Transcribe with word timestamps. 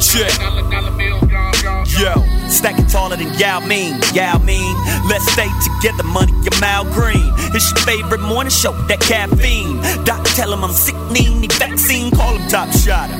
Check. 0.00 0.32
Yo, 1.98 2.12
stacking 2.48 2.86
taller 2.86 3.16
than 3.16 3.32
Yao 3.38 3.60
Ming, 3.60 4.00
Yao 4.12 4.38
Ming. 4.38 4.74
Let's 5.08 5.26
stay 5.32 5.48
together, 5.64 6.02
money, 6.04 6.32
your 6.42 6.60
Mal 6.60 6.84
Green. 6.92 7.32
It's 7.54 7.70
your 7.70 7.80
favorite 7.84 8.20
morning 8.20 8.50
show, 8.50 8.72
that 8.88 9.00
caffeine. 9.00 9.80
Doc, 10.04 10.24
tell 10.34 10.52
him 10.52 10.62
I'm 10.64 10.72
sick, 10.72 10.96
need 11.10 11.48
the 11.48 11.54
vaccine, 11.58 12.10
call 12.10 12.36
him 12.36 12.48
top 12.48 12.68
shotter. 12.72 13.16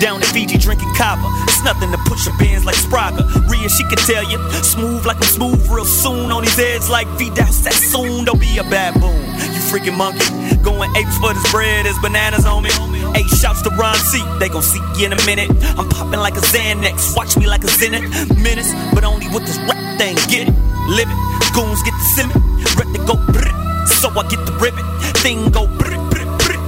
Down 0.00 0.16
in 0.16 0.26
Fiji 0.28 0.58
drinking 0.58 0.92
kava. 0.96 1.28
It's 1.44 1.62
nothing 1.62 1.90
to 1.92 1.98
push 2.08 2.26
your 2.26 2.36
bands 2.38 2.64
like 2.64 2.76
Spraga. 2.76 3.20
Rhea, 3.48 3.68
she 3.68 3.84
can 3.84 3.98
tell 4.08 4.24
you. 4.24 4.38
Smooth 4.62 5.04
like 5.04 5.16
I'm 5.16 5.22
smooth 5.22 5.68
real 5.68 5.84
soon. 5.84 6.32
On 6.32 6.42
these 6.42 6.56
heads 6.56 6.88
like 6.88 7.06
Vidal 7.18 7.46
Sassoon. 7.46 8.24
Don't 8.24 8.40
be 8.40 8.58
a 8.58 8.64
baboon. 8.64 9.24
You 9.52 9.60
freaking 9.68 9.96
monkey. 9.96 10.24
Going 10.62 10.90
apes 10.96 11.16
for 11.18 11.34
this 11.34 11.50
bread. 11.52 11.84
There's 11.84 11.98
bananas 11.98 12.46
on 12.46 12.62
me. 12.62 12.70
Hey, 13.14 13.24
shouts 13.24 13.62
to 13.62 13.70
Ron 13.70 13.96
C. 13.96 14.22
They 14.38 14.48
gon' 14.48 14.62
see 14.62 14.80
you 14.96 15.06
in 15.06 15.12
a 15.12 15.26
minute. 15.26 15.50
I'm 15.78 15.88
popping 15.88 16.20
like 16.20 16.36
a 16.36 16.40
Xanax. 16.40 17.16
Watch 17.16 17.36
me 17.36 17.46
like 17.46 17.64
a 17.64 17.68
Zenith. 17.68 18.04
Menace, 18.36 18.72
but 18.94 19.04
only 19.04 19.28
with 19.28 19.46
this 19.46 19.58
rap 19.68 19.98
thing. 19.98 20.16
Get 20.28 20.48
it? 20.48 20.54
Live 20.88 21.08
it. 21.10 21.18
Goons 21.54 21.82
get 21.82 21.94
the 21.94 22.06
simmer. 22.14 22.38
Rep 22.78 22.88
to 22.94 23.00
go 23.06 23.14
brr. 23.32 23.50
So 23.86 24.08
I 24.10 24.26
get 24.28 24.44
the 24.46 24.52
ribbon. 24.60 24.84
Thing 25.22 25.50
go 25.50 25.66
brr, 25.66 25.96
brr. 26.10 26.20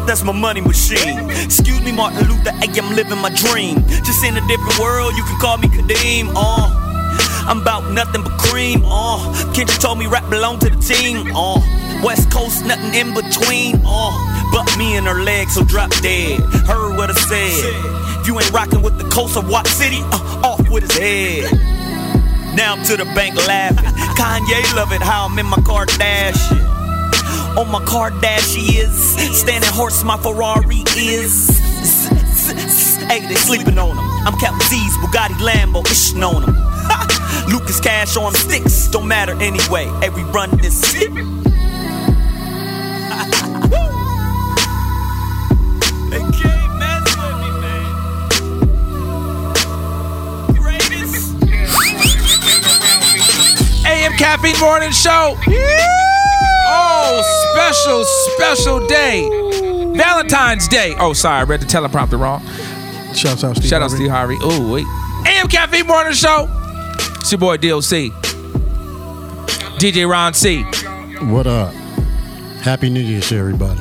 That's 0.07 0.23
my 0.25 0.33
money 0.33 0.61
machine. 0.61 1.31
Excuse 1.31 1.81
me, 1.83 1.93
Martin 1.93 2.29
Luther. 2.29 2.53
Hey, 2.53 2.69
I'm 2.79 2.95
living 2.95 3.19
my 3.19 3.31
dream. 3.31 3.85
Just 4.03 4.25
in 4.25 4.37
a 4.37 4.47
different 4.49 4.79
world. 4.79 5.15
You 5.17 5.23
can 5.25 5.39
call 5.41 5.59
me 5.59 5.69
Kadeem. 5.69 6.33
Uh. 6.35 6.83
I'm 7.45 7.61
about 7.61 7.91
nothing 7.91 8.23
but 8.23 8.39
cream. 8.39 8.83
Uh, 8.85 9.19
Kendrick 9.53 9.81
told 9.81 9.99
me 9.99 10.07
rap 10.07 10.29
belong 10.31 10.59
to 10.61 10.71
the 10.71 10.79
team. 10.79 11.27
Uh, 11.35 11.59
West 12.03 12.31
Coast, 12.31 12.65
nothing 12.65 12.95
in 12.95 13.15
between. 13.15 13.81
Uh, 13.85 14.51
but 14.53 14.77
me 14.77 14.97
and 14.97 15.07
her 15.07 15.23
legs, 15.23 15.55
so 15.55 15.65
drop 15.65 15.91
dead. 16.03 16.41
Heard 16.67 16.97
what 16.97 17.11
I 17.11 17.15
said. 17.15 18.27
You 18.27 18.39
ain't 18.39 18.51
rocking 18.53 18.83
with 18.83 18.99
the 18.99 19.09
coast 19.09 19.37
of 19.37 19.49
Watt 19.49 19.67
City, 19.67 20.01
uh, 20.01 20.43
off 20.45 20.69
with 20.69 20.91
his 20.91 20.99
head. 20.99 21.53
Now 22.55 22.75
I'm 22.75 22.85
to 22.85 22.97
the 22.97 23.05
bank 23.15 23.37
laughing. 23.47 23.85
Kanye 24.19 24.77
love 24.77 24.93
it 24.93 25.01
how 25.01 25.27
I'm 25.27 25.39
in 25.39 25.47
my 25.47 25.57
Kardashian. 25.59 26.61
On 27.57 27.71
my 27.71 27.81
Kardashian 27.81 28.89
standing 29.33 29.71
horse, 29.73 30.05
my 30.05 30.17
Ferrari 30.19 30.85
is. 30.97 31.61
Hey, 33.09 33.27
they 33.27 33.35
sleeping 33.35 33.79
on 33.79 33.91
him. 33.91 34.27
I'm 34.27 34.39
Captain 34.39 34.61
Z's 34.69 34.97
Bugatti 34.99 35.35
Lambo, 35.41 35.83
ishing 35.85 36.23
on 36.23 36.43
him. 36.43 36.57
Lucas 37.53 37.81
Cash 37.81 38.17
on 38.17 38.35
sticks, 38.35 38.89
don't 38.89 39.09
matter 39.09 39.33
anyway. 39.41 39.87
We 40.15 40.23
run 40.25 40.51
this 40.59 40.95
Caffeine 54.23 54.59
Morning 54.61 54.93
Show. 54.93 55.35
Oh, 56.65 57.23
special, 57.53 58.05
special 58.05 58.87
day. 58.87 59.29
Valentine's 59.97 60.69
Day. 60.69 60.95
Oh, 61.01 61.13
sorry, 61.13 61.41
I 61.41 61.43
read 61.43 61.61
the 61.61 61.67
teleprompter 61.67 62.21
wrong. 62.21 62.41
Shouts 63.17 63.43
out 63.43 63.57
Steve 63.57 63.69
Shout 63.69 63.83
out 63.83 63.91
Harvey. 63.91 63.97
Steve 63.97 64.11
Harvey. 64.11 64.37
Oh, 64.41 64.73
wait. 64.73 64.87
AM 65.29 65.49
Caffeine 65.49 65.89
Morning 65.89 66.13
Show. 66.13 66.47
It's 67.21 67.33
your 67.33 67.41
boy 67.41 67.57
DLC. 67.57 68.11
DJ 69.81 70.09
Ron 70.09 70.35
C. 70.35 70.63
What 71.27 71.49
up? 71.49 71.75
Happy 72.63 72.91
New 72.91 73.01
Year 73.01 73.21
to 73.23 73.37
everybody. 73.37 73.81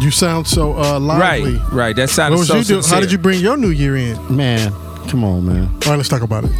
You 0.00 0.12
sound 0.12 0.46
so 0.46 0.74
uh, 0.78 1.00
lively. 1.00 1.56
Right, 1.56 1.72
right. 1.72 1.96
That 1.96 2.02
What 2.02 2.10
sounded 2.10 2.38
was 2.38 2.46
so 2.48 2.58
you 2.58 2.64
doing? 2.64 2.82
sincere. 2.82 2.94
How 2.94 3.00
did 3.00 3.10
you 3.10 3.18
bring 3.18 3.40
your 3.40 3.56
New 3.56 3.70
Year 3.70 3.96
in? 3.96 4.36
Man, 4.36 4.70
come 5.08 5.24
on, 5.24 5.44
man. 5.44 5.64
All 5.66 5.90
right, 5.90 5.96
let's 5.96 6.08
talk 6.08 6.22
about 6.22 6.44
it. 6.44 6.52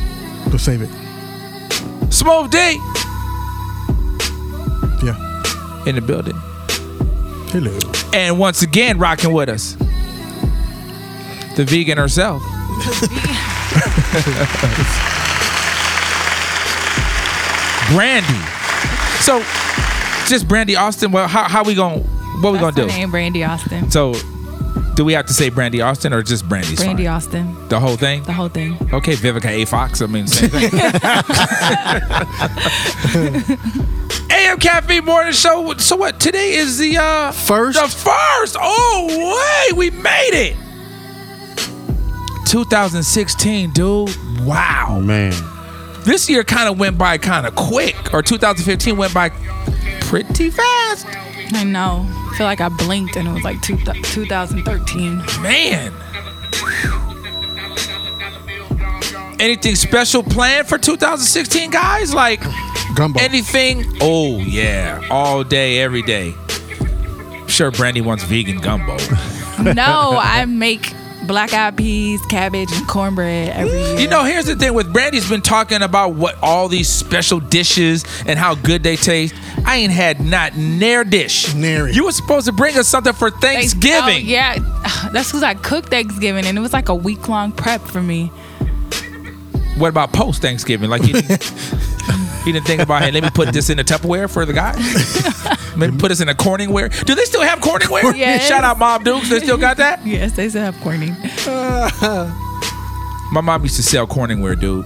Let's 0.51 0.65
save 0.65 0.83
it. 0.83 0.91
Smooth 2.15 2.51
D 2.51 2.59
Yeah. 5.05 5.83
in 5.87 5.97
the 5.97 6.01
building. 6.01 6.37
Hello. 7.51 7.77
And 8.13 8.39
once 8.39 8.63
again, 8.63 8.99
rocking 8.99 9.33
with 9.33 9.49
us. 9.49 9.75
The 11.57 11.65
vegan 11.65 11.99
herself. 11.99 12.41
Brandy. 17.89 18.41
So, 19.21 19.41
just 20.27 20.49
Brandy 20.49 20.75
Austin. 20.77 21.13
Well, 21.13 21.29
how, 21.29 21.45
how 21.49 21.63
we 21.65 21.75
gonna 21.75 21.99
what 21.99 22.53
we 22.53 22.59
That's 22.59 22.75
gonna 22.77 22.89
do? 22.89 22.95
name, 22.97 23.11
Brandy 23.11 23.45
Austin. 23.45 23.91
So, 23.91 24.15
do 24.95 25.05
we 25.05 25.13
have 25.15 25.27
to 25.27 25.35
say 25.35 25.49
Brandy 25.51 25.81
Austin 25.81 26.13
or 26.13 26.23
just 26.23 26.49
Brandy's 26.49 26.79
Brandy 26.79 27.05
fine? 27.05 27.15
Austin. 27.15 27.69
The 27.69 27.81
whole 27.81 27.97
thing? 27.97 28.23
The 28.25 28.33
whole 28.33 28.49
thing. 28.49 28.77
Okay, 28.93 29.15
Vivica 29.15 29.47
A. 29.47 29.65
Fox. 29.65 30.01
I 30.01 30.07
mean, 30.07 30.27
same 30.27 30.51
thing. 30.51 30.71
AM 34.31 34.59
Caffeine 34.59 35.05
Morning 35.05 35.33
Show. 35.33 35.75
So 35.79 35.97
what? 35.97 36.21
Today 36.21 36.55
is 36.55 36.79
the 36.79 36.97
uh 36.99 37.33
First? 37.33 37.81
The 37.81 37.89
first. 37.89 38.57
Oh 38.61 39.67
wait, 39.69 39.77
we 39.77 39.91
made 39.91 40.31
it. 40.33 40.57
2016, 42.47 43.71
dude. 43.73 44.11
Wow. 44.41 44.87
Oh 44.91 45.01
man. 45.01 45.33
This 46.05 46.29
year 46.29 46.45
kind 46.45 46.69
of 46.69 46.79
went 46.79 46.99
by 46.99 47.19
kind 47.19 47.47
of 47.47 47.55
quick, 47.57 48.13
or 48.13 48.23
2015 48.23 48.97
went 48.97 49.15
by 49.15 49.31
pretty 50.03 50.51
fast. 50.51 51.07
I 51.53 51.65
know. 51.65 52.07
I 52.09 52.35
feel 52.37 52.47
like 52.47 52.61
I 52.61 52.69
blinked 52.69 53.17
and 53.17 53.29
it 53.29 53.33
was 53.33 53.45
like 53.45 53.61
two, 53.63 53.77
2013. 53.77 55.19
Man. 55.43 55.93
Anything 59.41 59.75
special 59.75 60.23
planned 60.23 60.69
for 60.69 60.79
2016, 60.79 61.71
guys? 61.71 62.15
Like 62.15 62.41
Gumbo. 62.95 63.21
anything? 63.21 63.85
Oh 64.01 64.39
yeah, 64.39 65.07
all 65.11 65.43
day, 65.45 65.81
every 65.81 66.03
day. 66.03 66.33
I'm 66.81 67.49
sure 67.49 67.71
Brandy 67.71 68.01
wants 68.01 68.25
vegan 68.25 68.59
gumbo. 68.59 68.97
No, 69.57 70.19
I 70.21 70.45
make 70.47 70.93
black 71.29 71.53
eyed 71.55 71.77
peas, 71.77 72.21
cabbage, 72.27 72.71
and 72.73 72.89
cornbread 72.89 73.51
every 73.51 73.71
year. 73.79 74.01
You 74.01 74.09
know, 74.09 74.25
here's 74.25 74.47
the 74.47 74.57
thing 74.57 74.75
with 74.75 74.93
Brandy's 74.93 75.29
been 75.29 75.43
talking 75.43 75.81
about 75.81 76.15
what 76.17 76.37
all 76.43 76.67
these 76.69 76.89
special 76.89 77.39
dishes 77.39 78.05
and 78.27 78.37
how 78.37 78.57
good 78.57 78.83
they 78.83 78.97
taste. 78.97 79.33
I 79.67 79.77
ain't 79.77 79.93
had 79.93 80.21
not 80.21 80.57
near 80.57 81.05
dish. 81.05 81.55
Nary. 81.55 81.93
You 81.93 82.05
were 82.05 82.13
supposed 82.13 82.47
to 82.47 82.53
bring 82.53 82.77
us 82.77 82.87
something 82.89 83.13
for 83.13 83.31
Thanks- 83.31 83.75
oh, 83.75 83.79
Thanksgiving. 83.81 84.27
Oh, 84.27 84.29
yeah, 84.31 84.59
that's 85.13 85.29
because 85.29 85.43
I 85.43 85.55
cooked 85.55 85.89
Thanksgiving 85.89 86.45
and 86.47 86.57
it 86.57 86.61
was 86.61 86.73
like 86.73 86.89
a 86.89 86.95
week 86.95 87.29
long 87.29 87.53
prep 87.53 87.81
for 87.81 88.03
me. 88.03 88.31
What 89.79 89.89
about 89.89 90.13
post 90.13 90.41
Thanksgiving? 90.43 90.89
Like 90.89 91.03
you 91.05 91.15
didn't, 91.15 91.53
you 92.47 92.53
didn't 92.53 92.67
think 92.67 92.81
about, 92.83 93.03
hey, 93.03 93.11
let 93.11 93.23
me 93.25 93.31
put 93.31 93.53
this 93.53 93.71
in 93.71 93.79
a 93.81 93.85
Tupperware 93.85 94.31
for 94.33 94.45
the 94.47 94.53
guys. 94.53 94.77
Maybe 95.77 95.97
put 95.97 96.11
this 96.11 96.21
in 96.21 96.29
a 96.29 96.35
Corningware. 96.35 97.05
Do 97.05 97.15
they 97.17 97.25
still 97.25 97.43
have 97.43 97.59
Corningware? 97.59 98.17
Yes. 98.17 98.47
Shout 98.47 98.63
out 98.63 98.79
Mom 98.79 99.03
Dukes. 99.03 99.29
They 99.31 99.41
still 99.41 99.57
got 99.59 99.79
that. 99.79 100.07
Yes, 100.07 100.33
they 100.37 100.49
still 100.49 100.63
have 100.63 100.79
corning. 100.81 101.11
My 103.33 103.41
mom 103.41 103.63
used 103.63 103.75
to 103.77 103.83
sell 103.83 104.07
Corningware, 104.07 104.59
dude, 104.61 104.85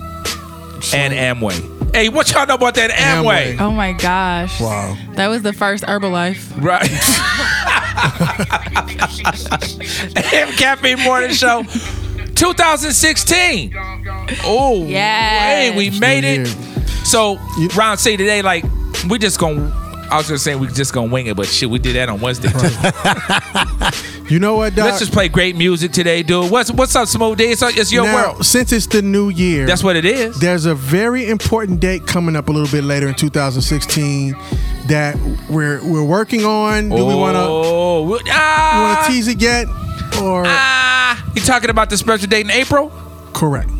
and 0.94 1.12
Amway. 1.12 1.77
Hey, 1.92 2.08
what 2.08 2.30
y'all 2.30 2.46
know 2.46 2.54
about 2.54 2.74
that 2.76 2.90
Amway? 2.90 3.56
Amway. 3.56 3.60
Oh 3.60 3.70
my 3.70 3.92
gosh. 3.92 4.60
Wow. 4.60 4.96
That 5.12 5.28
was 5.28 5.42
the 5.42 5.52
first 5.52 5.84
Herbalife. 5.84 6.62
Right. 6.62 6.88
AM 10.34 10.52
Caffeine 10.52 11.00
Morning 11.00 11.30
Show 11.32 11.62
2016. 12.34 13.74
Oh, 14.44 14.84
yeah. 14.86 15.56
hey, 15.56 15.76
we 15.76 15.90
made 15.98 16.24
it. 16.24 16.46
So, 17.06 17.38
You- 17.58 17.68
Ron 17.76 17.96
say 17.98 18.16
today, 18.16 18.42
like, 18.42 18.64
we 19.08 19.18
just 19.18 19.38
gonna 19.40 19.72
I 20.10 20.16
was 20.16 20.26
just 20.28 20.42
saying 20.42 20.58
we 20.58 20.68
just 20.68 20.94
gonna 20.94 21.12
wing 21.12 21.26
it, 21.26 21.36
but 21.36 21.46
shit, 21.46 21.68
we 21.68 21.78
did 21.78 21.94
that 21.96 22.08
on 22.08 22.18
Wednesday. 22.20 22.48
too. 22.48 22.58
You 24.28 24.38
know 24.38 24.56
what, 24.56 24.74
Doc? 24.74 24.84
Let's 24.84 24.98
just 24.98 25.12
play 25.12 25.28
great 25.28 25.56
music 25.56 25.90
today, 25.92 26.22
dude. 26.22 26.50
What's 26.50 26.70
what's 26.70 26.94
up, 26.94 27.08
Smooth 27.08 27.38
D? 27.38 27.44
It's, 27.44 27.62
it's 27.62 27.90
your 27.90 28.04
now, 28.04 28.32
world. 28.32 28.44
Since 28.44 28.72
it's 28.72 28.86
the 28.86 29.00
new 29.00 29.30
year, 29.30 29.66
That's 29.66 29.82
what 29.82 29.96
it 29.96 30.04
is. 30.04 30.38
there's 30.38 30.66
a 30.66 30.74
very 30.74 31.28
important 31.30 31.80
date 31.80 32.06
coming 32.06 32.36
up 32.36 32.48
a 32.48 32.52
little 32.52 32.70
bit 32.70 32.84
later 32.84 33.08
in 33.08 33.14
2016 33.14 34.36
that 34.88 35.16
we're 35.48 35.82
we're 35.82 36.04
working 36.04 36.44
on. 36.44 36.90
Do 36.90 37.06
we 37.06 37.14
want 37.14 37.36
to 37.36 37.40
Oh, 37.40 38.02
we- 38.02 38.08
want 38.10 38.28
ah, 38.30 39.02
to 39.06 39.12
tease 39.12 39.28
it 39.28 39.40
yet? 39.40 39.66
Or 40.22 40.44
ah, 40.46 41.24
you 41.34 41.40
talking 41.40 41.70
about 41.70 41.88
the 41.88 41.96
special 41.96 42.28
date 42.28 42.44
in 42.44 42.50
April? 42.50 42.92
correct? 43.32 43.70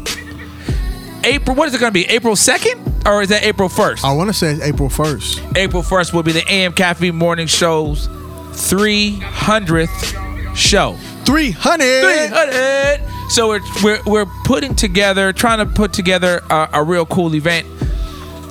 April. 1.25 1.57
What 1.57 1.69
is 1.69 1.75
it 1.75 1.81
gonna 1.81 1.91
be? 1.93 2.05
April 2.07 2.37
second, 2.37 2.81
or 3.07 3.21
is 3.23 3.29
that 3.29 3.43
April 3.43 3.69
first? 3.69 4.03
I 4.03 4.13
want 4.13 4.29
to 4.29 4.35
say 4.35 4.59
April 4.63 4.89
1st. 4.89 5.59
April 5.59 5.83
1st 5.83 6.15
will 6.15 6.23
be 6.23 6.33
the 6.33 6.45
AM 6.51 6.73
Caffeine 6.73 7.17
Morning 7.17 7.49
Show's 7.49 8.07
300th 8.53 10.28
show. 10.59 10.97
300. 11.25 12.29
300. 12.31 13.01
So 13.31 13.49
we're, 13.49 13.61
we're, 13.83 14.01
we're 14.07 14.27
putting 14.45 14.75
together, 14.75 15.33
trying 15.33 15.59
to 15.59 15.67
put 15.67 15.93
together 15.93 16.41
a, 16.51 16.69
a 16.75 16.83
real 16.85 17.05
cool 17.07 17.35
event. 17.35 17.67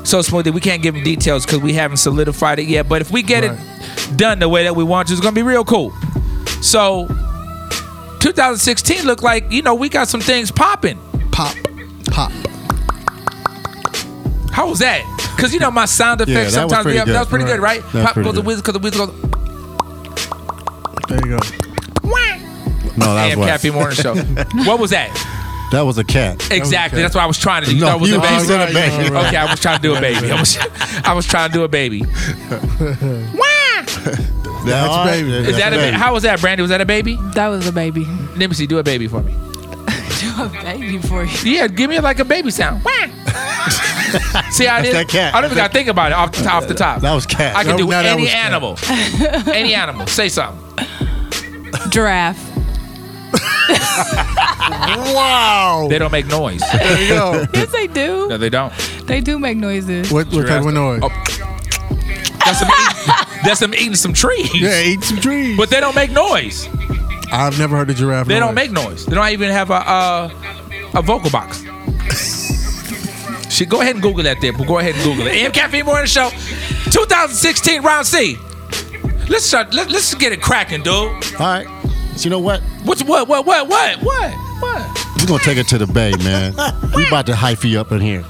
So 0.08 0.22
smoothly, 0.22 0.52
we 0.52 0.62
can't 0.62 0.82
give 0.82 0.94
them 0.96 1.04
details 1.04 1.46
because 1.46 1.60
we 1.60 1.74
haven't 1.74 1.98
solidified 1.98 2.60
it 2.60 2.68
yet. 2.68 2.88
But 2.88 3.02
if 3.02 3.12
we 3.12 3.24
get 3.24 3.44
Right. 3.44 3.60
it 3.60 4.18
done 4.18 4.40
the 4.40 4.48
way 4.48 4.64
that 4.64 4.76
we 4.76 4.84
want 4.84 5.08
to, 5.10 5.14
it's 5.14 5.22
gonna 5.22 5.34
be 5.36 5.42
real 5.44 5.66
cool. 5.66 5.92
So 6.62 7.08
2016 8.20 9.06
looked 9.06 9.22
like 9.24 9.52
you 9.52 9.62
know 9.62 9.76
we 9.76 9.90
got 9.90 10.08
some 10.08 10.22
things 10.22 10.50
popping. 10.50 10.98
Pop, 11.32 11.56
pop. 12.06 12.32
How 14.52 14.70
was 14.70 14.80
that? 14.80 15.04
Because 15.36 15.54
you 15.54 15.60
know 15.60 15.72
my 15.72 15.86
sound 15.86 16.22
effects 16.22 16.54
that 16.56 16.64
was 16.64 16.72
sometimes 16.72 16.84
pretty 16.84 16.96
we 16.96 17.00
have, 17.00 17.08
that 17.10 17.20
was 17.20 17.28
pretty 17.28 17.46
good, 17.46 17.60
right? 17.60 17.82
That 17.82 17.94
was 17.94 18.04
Pop 18.06 18.14
pretty 18.14 18.28
goes 18.28 18.36
the 18.36 18.42
good. 18.42 18.48
whiz 18.48 18.62
because 18.62 18.74
the 18.74 18.80
whiz 18.80 18.96
goes. 18.96 19.12
There 21.10 21.20
you 21.28 21.38
go. 21.38 21.67
No, 22.98 23.14
that 23.14 23.32
AM 23.32 23.40
was 23.40 23.48
Caffeine 23.48 23.74
what? 23.76 23.80
Morning 23.82 23.96
Show. 23.98 24.16
what 24.66 24.80
was 24.80 24.90
that? 24.92 25.12
That 25.72 25.82
was 25.82 25.98
a 25.98 26.04
cat. 26.04 26.36
Exactly. 26.52 26.98
okay. 26.98 27.04
That's 27.04 27.14
what 27.14 27.24
I 27.24 27.28
was 27.28 27.38
trying 27.38 27.64
to 27.64 27.70
do. 27.70 27.76
You 27.76 27.82
No, 27.82 27.88
thought 27.88 27.98
it 27.98 28.02
was 28.02 28.10
you- 28.10 28.18
a 28.18 28.22
baby. 28.22 28.34
you 28.36 28.40
said 28.46 28.70
a 28.70 28.74
baby. 28.74 29.16
Okay, 29.28 29.36
I 29.38 29.52
was 29.52 29.60
trying 29.60 29.78
to 29.78 29.82
do 29.82 29.96
a 29.96 30.02
baby. 30.02 30.32
I 30.32 30.40
was, 30.40 30.58
I 31.04 31.14
was 31.14 31.26
trying 31.28 31.50
to 31.52 31.54
do 31.54 31.64
a 31.64 31.68
baby. 31.68 32.04
That's 34.66 34.96
a 34.96 35.06
baby. 35.06 35.32
Is 35.50 35.58
that 35.58 35.74
a, 35.74 35.78
ba- 35.78 35.92
how 35.98 36.14
was 36.14 36.24
that, 36.24 36.42
Brandy? 36.42 36.62
Was 36.62 36.70
that 36.70 36.82
a 36.82 36.86
baby? 36.86 37.18
That 37.36 37.48
was 37.48 37.68
a 37.68 37.72
baby. 37.72 38.06
Let 38.36 38.50
me 38.50 38.54
see. 38.56 38.66
Do 38.68 38.80
a 38.80 38.84
baby 38.84 39.08
for 39.08 39.22
me. 39.22 39.32
Do 40.20 40.44
a 40.44 40.50
baby 40.50 40.98
for 41.00 41.24
you. 41.26 41.52
Yeah, 41.52 41.68
give 41.68 41.90
me 41.90 42.00
like 42.00 42.20
a 42.20 42.26
baby 42.26 42.50
sound. 42.50 42.82
see, 44.52 44.68
I 44.68 44.82
did. 44.82 44.96
that 44.96 45.06
cat. 45.08 45.36
I 45.36 45.42
don't 45.42 45.52
even 45.52 45.58
got 45.58 45.68
to 45.68 45.74
think 45.74 45.88
about 45.90 46.12
it 46.12 46.16
off 46.16 46.32
the 46.32 46.44
top. 46.44 46.54
Off 46.64 46.68
the 46.68 46.74
top. 46.74 47.02
That 47.02 47.14
was 47.14 47.26
cat. 47.28 47.56
I 47.56 47.64
can 47.64 47.72
No, 47.74 47.78
do 47.78 47.84
no, 47.86 47.90
that 47.92 48.06
any 48.06 48.22
was 48.24 48.32
cat. 48.32 48.46
animal. 48.46 48.78
any 49.54 49.74
animal. 49.76 50.08
Say 50.08 50.30
something. 50.30 50.64
Giraffe. 51.90 52.44
Wow. 54.70 55.88
They 55.90 56.00
don't 56.00 56.12
make 56.12 56.28
noise. 56.28 56.62
There 56.72 57.02
you 57.02 57.10
go. 57.10 57.46
Yes, 57.54 57.72
they 57.72 57.88
do. 57.88 58.28
No, 58.28 58.38
they 58.38 58.50
don't. 58.50 58.74
They 59.06 59.22
do 59.22 59.40
make 59.40 59.58
noises. 59.58 60.12
What, 60.12 60.28
what 60.28 60.48
type 60.48 60.66
of 60.66 60.74
noise? 60.74 61.00
Oh. 61.04 61.10
That's 62.46 62.60
them, 62.62 62.70
eating, 62.70 63.44
that's 63.44 63.60
them 63.60 63.74
eating 63.74 63.96
some 63.96 64.14
trees. 64.14 64.54
Yeah, 64.60 64.82
eat 64.82 65.04
some 65.04 65.18
trees. 65.18 65.58
But 65.58 65.70
they 65.70 65.80
don't 65.82 65.96
make 65.96 66.12
noise. 66.12 66.68
I've 67.32 67.60
never 67.60 67.76
heard 67.76 67.90
a 67.90 67.94
giraffe. 67.94 68.28
They 68.28 68.36
noise. 68.40 68.48
don't 68.48 68.56
make 68.56 68.72
noise. 68.72 69.06
They 69.06 69.16
don't 69.16 69.30
even 69.30 69.50
have 69.52 69.70
a 69.70 69.74
uh, 69.74 70.30
a 70.96 71.02
vocal 71.02 71.30
box. 71.30 71.64
Shit, 73.54 73.70
go 73.70 73.82
ahead 73.82 73.96
and 73.96 74.04
Google 74.04 74.24
that 74.24 74.40
there, 74.40 74.54
but 74.54 74.68
go 74.68 74.78
ahead 74.78 74.96
and 74.96 75.04
Google 75.04 75.28
it. 75.28 75.34
AM 75.34 75.52
Caffeine 75.52 75.86
Morning 75.86 76.06
Show, 76.06 76.30
2016 76.92 77.82
Ron 77.82 78.06
C. 78.06 78.38
Let's 79.30 79.46
start. 79.46 79.74
Let, 79.74 79.92
let's 79.92 80.14
get 80.16 80.32
it 80.32 80.42
cracking, 80.42 80.84
dude. 80.84 80.94
All 80.94 81.12
right. 81.40 81.68
So 82.16 82.24
you 82.24 82.30
know 82.30 82.40
what? 82.40 82.62
What's 82.84 83.04
what? 83.04 83.28
What? 83.28 83.46
What? 83.46 83.68
What? 83.68 84.00
What? 84.02 84.34
What? 84.60 85.06
We're 85.20 85.28
gonna 85.28 85.44
take 85.44 85.58
it 85.58 85.68
to 85.68 85.78
the 85.78 85.88
bay, 85.88 86.14
man. 86.24 86.54
we 86.96 87.08
about 87.08 87.26
to 87.28 87.34
hyphy 87.34 87.78
up 87.78 87.92
in 87.92 88.02
here. 88.02 88.24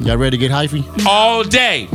Y'all 0.00 0.16
ready 0.16 0.36
to 0.36 0.40
get 0.40 0.50
hyphy? 0.50 0.84
All 1.06 1.44
day. 1.44 1.88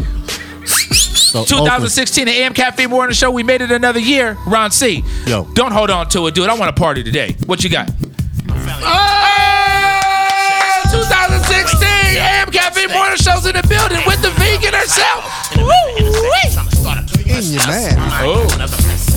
So, 0.65 1.43
2016, 1.43 2.25
the 2.25 2.31
AM 2.31 2.53
Caffeine 2.53 2.89
Morning 2.89 3.13
Show. 3.13 3.31
We 3.31 3.43
made 3.43 3.61
it 3.61 3.71
another 3.71 3.99
year. 3.99 4.37
Ron 4.47 4.71
C. 4.71 5.03
Yo. 5.25 5.43
Don't 5.53 5.73
hold 5.73 5.89
on 5.89 6.07
to 6.09 6.27
it, 6.27 6.35
dude. 6.35 6.47
I 6.47 6.53
want 6.53 6.73
to 6.73 6.79
party 6.81 7.03
today. 7.03 7.35
What 7.45 7.65
you 7.65 7.69
got? 7.69 7.89
Oh, 8.49 9.47
2016 10.89 11.87
AM 12.17 12.49
Caffeine 12.51 12.91
Morning 12.93 13.17
Show's 13.17 13.45
in 13.45 13.55
the 13.55 13.67
building 13.67 14.01
with 14.07 14.21
the 14.21 14.31
vegan 14.31 14.73
herself. 14.73 15.25
In 17.29 17.43
your 17.53 17.67
man. 17.67 17.95
Oh. 18.23 18.47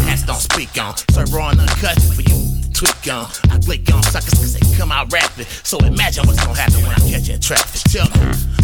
Hats 0.04 0.24
don't 0.24 0.36
speak 0.36 0.76
on. 0.82 0.96
Serve 1.12 1.32
raw 1.32 1.50
and 1.50 1.60
uncut 1.60 2.00
for 2.02 2.22
you. 2.22 2.38
Tweak 2.74 3.12
on. 3.12 3.30
I 3.50 3.58
blick 3.58 3.92
on 3.92 4.02
suckers 4.02 4.34
cause 4.34 4.54
they 4.54 4.76
come 4.76 4.90
out 4.90 5.12
rapid. 5.12 5.46
So 5.46 5.78
imagine 5.78 6.26
what's 6.26 6.44
gonna 6.44 6.58
happen 6.58 6.82
when 6.82 6.90
I 6.90 7.10
catch 7.10 7.28
in 7.28 7.40
traffic. 7.40 7.80
Me. 7.94 8.00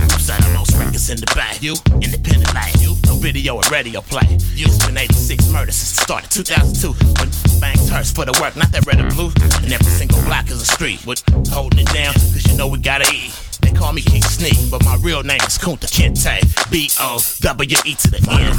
Who 0.03 0.09
signed 0.19 0.53
most 0.53 0.77
records 0.77 1.11
in 1.11 1.19
the 1.19 1.31
bag? 1.35 1.63
You. 1.63 1.77
Independent 2.03 2.53
like 2.55 2.75
you. 2.81 2.97
No 3.07 3.15
video 3.17 3.57
or 3.57 3.63
radio 3.71 4.01
play. 4.01 4.27
You. 4.55 4.67
It's 4.67 4.85
been 4.85 4.99
86 4.99 5.53
murders 5.53 5.77
since 5.77 5.97
the 5.97 6.03
start 6.03 6.25
of 6.25 6.31
2002. 6.31 6.93
When 7.21 7.61
bangs 7.61 7.89
hurts 7.89 8.11
for 8.11 8.25
the 8.25 8.33
work, 8.41 8.57
not 8.57 8.73
that 8.73 8.85
red 8.87 9.01
or 9.01 9.09
blue. 9.11 9.31
And 9.63 9.73
every 9.73 9.93
single 9.93 10.21
block 10.23 10.51
is 10.51 10.61
a 10.61 10.67
street. 10.67 11.07
With 11.07 11.23
holding 11.49 11.81
it 11.81 11.93
down, 11.95 12.15
cause 12.15 12.45
you 12.51 12.57
know 12.59 12.69
we 12.69 12.79
gotta 12.79 13.07
eat. 13.15 13.33
They 13.67 13.75
call 13.75 13.91
me 13.93 13.99
King 14.01 14.23
Sneak, 14.23 14.71
but 14.71 14.85
my 14.85 14.95
real 15.03 15.25
name 15.27 15.43
is 15.43 15.59
Kunta 15.59 15.91
Kinte. 15.91 16.39
B 16.71 16.87
O 17.03 17.19
W 17.19 17.77
E 17.83 17.95
to 17.99 18.09
the 18.15 18.23
end. 18.31 18.55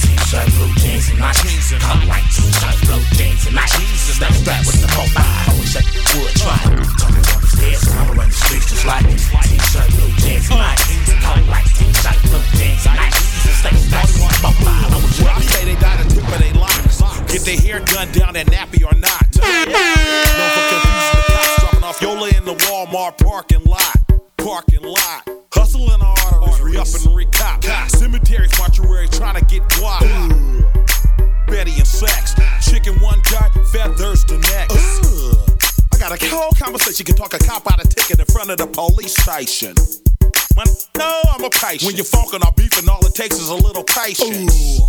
T-shirt, 0.00 0.48
blue 0.56 0.72
jeans, 0.80 1.12
and 1.12 1.20
nice. 1.20 1.36
Color 1.76 2.08
white 2.08 2.24
t-shirt, 2.32 2.80
blue 2.88 3.04
jeans, 3.12 3.44
and 3.44 3.60
nice. 3.60 3.76
Step 4.08 4.32
strap 4.32 4.64
with 4.64 4.80
the 4.80 4.88
whole 4.88 5.04
vibe. 5.12 5.20
I 5.20 5.52
wish 5.60 5.76
I 5.76 5.84
would 6.16 6.32
try. 6.32 6.56
Talking 6.96 7.28
up 7.28 7.44
the 7.44 7.48
stairs, 7.52 7.84
so 7.84 7.92
I'ma 7.92 8.24
run 8.24 8.32
the 8.32 8.40
streets 8.40 8.72
just 8.72 8.88
like 8.88 9.04
it. 9.04 9.20
T-shirt, 9.20 9.92
blue 10.00 10.16
jeans, 10.16 10.48
and 10.48 10.56
nice. 10.56 10.80
Color 11.20 11.44
white 11.52 11.68
t-shirt, 11.76 12.16
blue 12.24 12.40
jeans, 12.56 12.88
and 12.88 12.96
nice. 12.96 13.20
Step 13.52 13.76
strap 13.84 14.08
with 14.08 14.32
the 14.32 14.40
whole 14.40 14.56
vibe. 14.64 14.96
I 14.96 15.04
wish 15.04 15.20
I 15.20 15.44
say 15.44 15.68
they 15.68 15.76
got 15.76 16.00
a 16.00 16.08
tip 16.08 16.24
of 16.24 16.40
they 16.40 16.56
locks. 16.56 17.04
Get 17.28 17.44
their 17.44 17.60
hair 17.60 17.84
done 17.84 18.08
down 18.16 18.32
that 18.32 18.48
nappy 18.48 18.80
or 18.80 18.96
not. 18.96 19.28
Known 19.44 20.48
for 20.56 20.64
confusing 20.72 21.20
the 21.20 21.45
Walmart 22.90 23.18
parking 23.18 23.64
lot. 23.64 23.96
Parking 24.36 24.82
lot. 24.82 25.28
Hustling 25.52 25.98
the 25.98 26.04
arteries, 26.04 26.60
re 26.60 26.76
up 26.76 26.86
and 26.86 27.16
re 27.16 27.26
cop. 27.32 27.64
Cemeteries, 27.90 28.56
mortuary, 28.58 29.08
trying 29.08 29.34
to 29.34 29.44
get 29.46 29.62
guap. 29.70 30.00
Betty 31.48 31.72
and 31.72 31.86
sex. 31.86 32.34
Chicken 32.68 32.94
one 33.00 33.20
guy, 33.30 33.48
feathers 33.72 34.24
the 34.26 34.38
next. 34.38 35.04
Uh. 35.04 35.46
I 35.94 35.98
got 35.98 36.22
a 36.22 36.28
whole 36.28 36.52
conversation. 36.52 37.06
Can 37.06 37.16
talk 37.16 37.34
a 37.34 37.38
cop 37.38 37.70
out 37.72 37.82
of 37.82 37.88
ticket 37.88 38.20
in 38.20 38.26
front 38.26 38.50
of 38.50 38.58
the 38.58 38.66
police 38.66 39.14
station. 39.16 39.74
When, 40.56 40.66
no, 40.96 41.20
I'm 41.28 41.44
a 41.44 41.50
patient. 41.50 41.82
When 41.84 41.96
you're 41.96 42.06
funkin' 42.06 42.42
or 42.42 42.50
beefing, 42.52 42.88
all 42.88 43.04
it 43.04 43.14
takes 43.14 43.36
is 43.36 43.50
a 43.50 43.54
little 43.54 43.84
patience. 43.84 44.80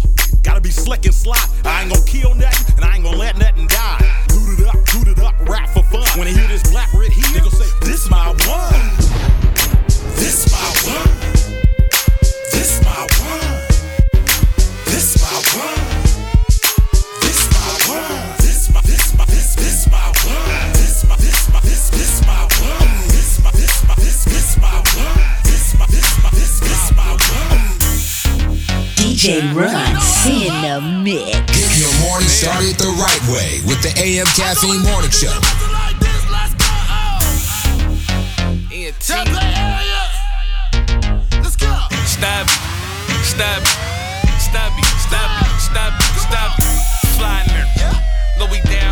Gotta 0.42 0.62
be 0.62 0.72
slick 0.72 1.04
and 1.04 1.14
sly. 1.14 1.36
I 1.66 1.82
ain't 1.82 1.92
gonna 1.92 2.06
kill 2.06 2.34
nothing, 2.36 2.76
and 2.78 2.86
I 2.86 2.96
ain't 2.96 3.04
gonna 3.04 3.18
let 3.18 3.38
nothing 3.38 3.68
die. 3.68 4.00
Loot 4.32 4.62
it 4.62 4.66
up, 4.66 4.86
toot 4.86 5.10
it 5.10 5.20
up, 5.20 5.36
rap 5.42 5.68
for 5.68 5.84
fun. 5.84 6.08
When 6.18 6.28
they 6.28 6.34
hear 6.40 6.48
this 6.48 6.64
black 6.72 6.94
red 6.94 7.12
heat, 7.12 7.28
they 7.34 7.42
gon' 7.42 7.52
say, 7.52 7.68
This 7.82 8.10
my 8.10 8.30
one. 8.48 8.80
This 10.16 10.48
my 10.50 10.68
one. 10.88 11.12
This 12.56 12.82
my 12.86 13.04
one. 13.28 13.68
This 14.86 15.20
my 15.20 15.36
one. 15.52 15.84
This 17.20 17.44
my 17.52 17.68
one. 17.92 18.38
This 18.40 18.72
my 18.74 18.82
this 18.88 19.18
my 19.18 19.26
this 19.26 19.56
this 19.56 19.92
my 19.92 20.00
one. 20.00 20.72
This 20.80 21.04
my 21.10 21.18
this 21.18 21.52
my 21.52 21.60
this 21.60 21.90
this 21.90 22.22
my 22.26 22.48
one. 22.62 22.87
DJ 29.18 29.42
Ron 29.52 30.00
C 30.00 30.46
in 30.46 30.54
the 30.62 30.80
mix. 31.02 31.34
Get 31.50 31.74
your 31.80 31.90
morning 32.06 32.30
started 32.30 32.78
the 32.78 32.86
right 33.02 33.24
way 33.34 33.62
with 33.66 33.82
the 33.82 33.90
AM 34.00 34.28
Caffeine 34.38 34.84
Morning 34.84 35.10
Show. 35.10 35.34
Stab, 42.06 42.48
stab, 43.26 43.64
stabby, 44.38 44.86
stabby, 44.86 45.46
stabby, 45.66 46.06
stabby. 46.22 47.18
Flying 47.18 47.48
there, 47.48 47.94
Louis 48.38 48.62
down. 48.70 48.87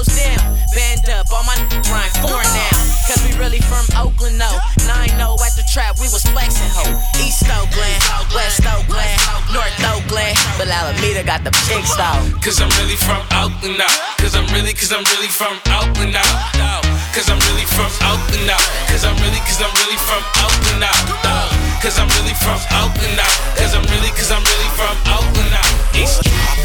Goes 0.00 0.16
down. 0.16 0.56
Band 0.72 1.04
up, 1.12 1.28
all 1.32 1.44
my 1.44 1.56
grind 1.84 2.12
foreign 2.24 2.48
now. 2.56 2.76
Cause 3.04 3.20
we 3.26 3.36
really 3.36 3.60
from 3.60 3.84
Oakland, 3.98 4.38
no. 4.38 4.48
Nine 4.86 5.12
no 5.18 5.36
at 5.44 5.52
the 5.56 5.64
trap, 5.72 6.00
we 6.00 6.08
was 6.08 6.24
flexing, 6.32 6.70
ho. 6.72 6.84
East 7.20 7.44
Oakland, 7.44 8.00
West 8.32 8.64
Oakland, 8.64 9.18
North 9.52 9.76
Oakland. 9.92 10.36
But 10.56 10.72
Alameda 10.72 11.24
got 11.24 11.44
the 11.44 11.52
big 11.68 11.84
style. 11.84 12.22
Cause 12.40 12.60
I'm 12.62 12.72
really 12.80 12.96
from 12.96 13.20
Oakland 13.36 13.76
now. 13.76 13.92
Cause 14.16 14.32
I'm 14.36 14.48
really, 14.56 14.72
cause 14.72 14.92
I'm 14.92 15.04
really 15.16 15.28
from 15.28 15.58
Oakland 15.68 16.16
now. 16.16 16.30
No. 16.56 16.80
Cause 17.12 17.28
I'm 17.28 17.40
really 17.50 17.66
from 17.68 17.90
Oakland 18.06 18.46
now. 18.46 18.62
Cause 18.88 19.04
I'm 19.04 19.16
really, 19.20 19.42
cause 19.44 19.60
I'm 19.60 19.74
really 19.84 20.00
from 20.00 20.22
Oakland 20.40 20.80
now. 20.80 20.96
No. 21.26 21.36
Cause 21.82 21.98
I'm 21.98 22.08
really 22.16 22.36
from 22.40 22.60
Oakland 22.78 23.16
now. 23.18 23.32
Cause 23.58 23.74
I'm 23.74 23.84
really, 23.90 24.12
cause 24.16 24.30
I'm 24.32 24.44
really 24.44 24.70
from 24.78 24.94
Oakland 25.12 25.50
now. 25.50 25.68
East. 25.98 26.59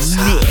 Mix. 0.00 0.47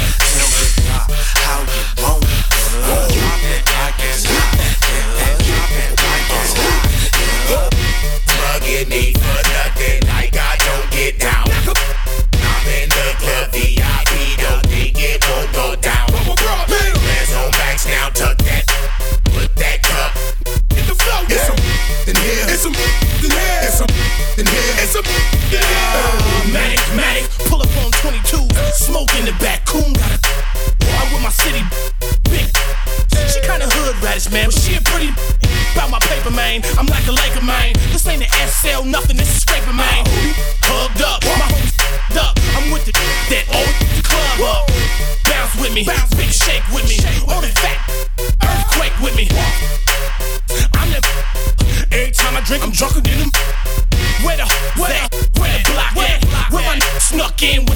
Snuck 57.39 57.66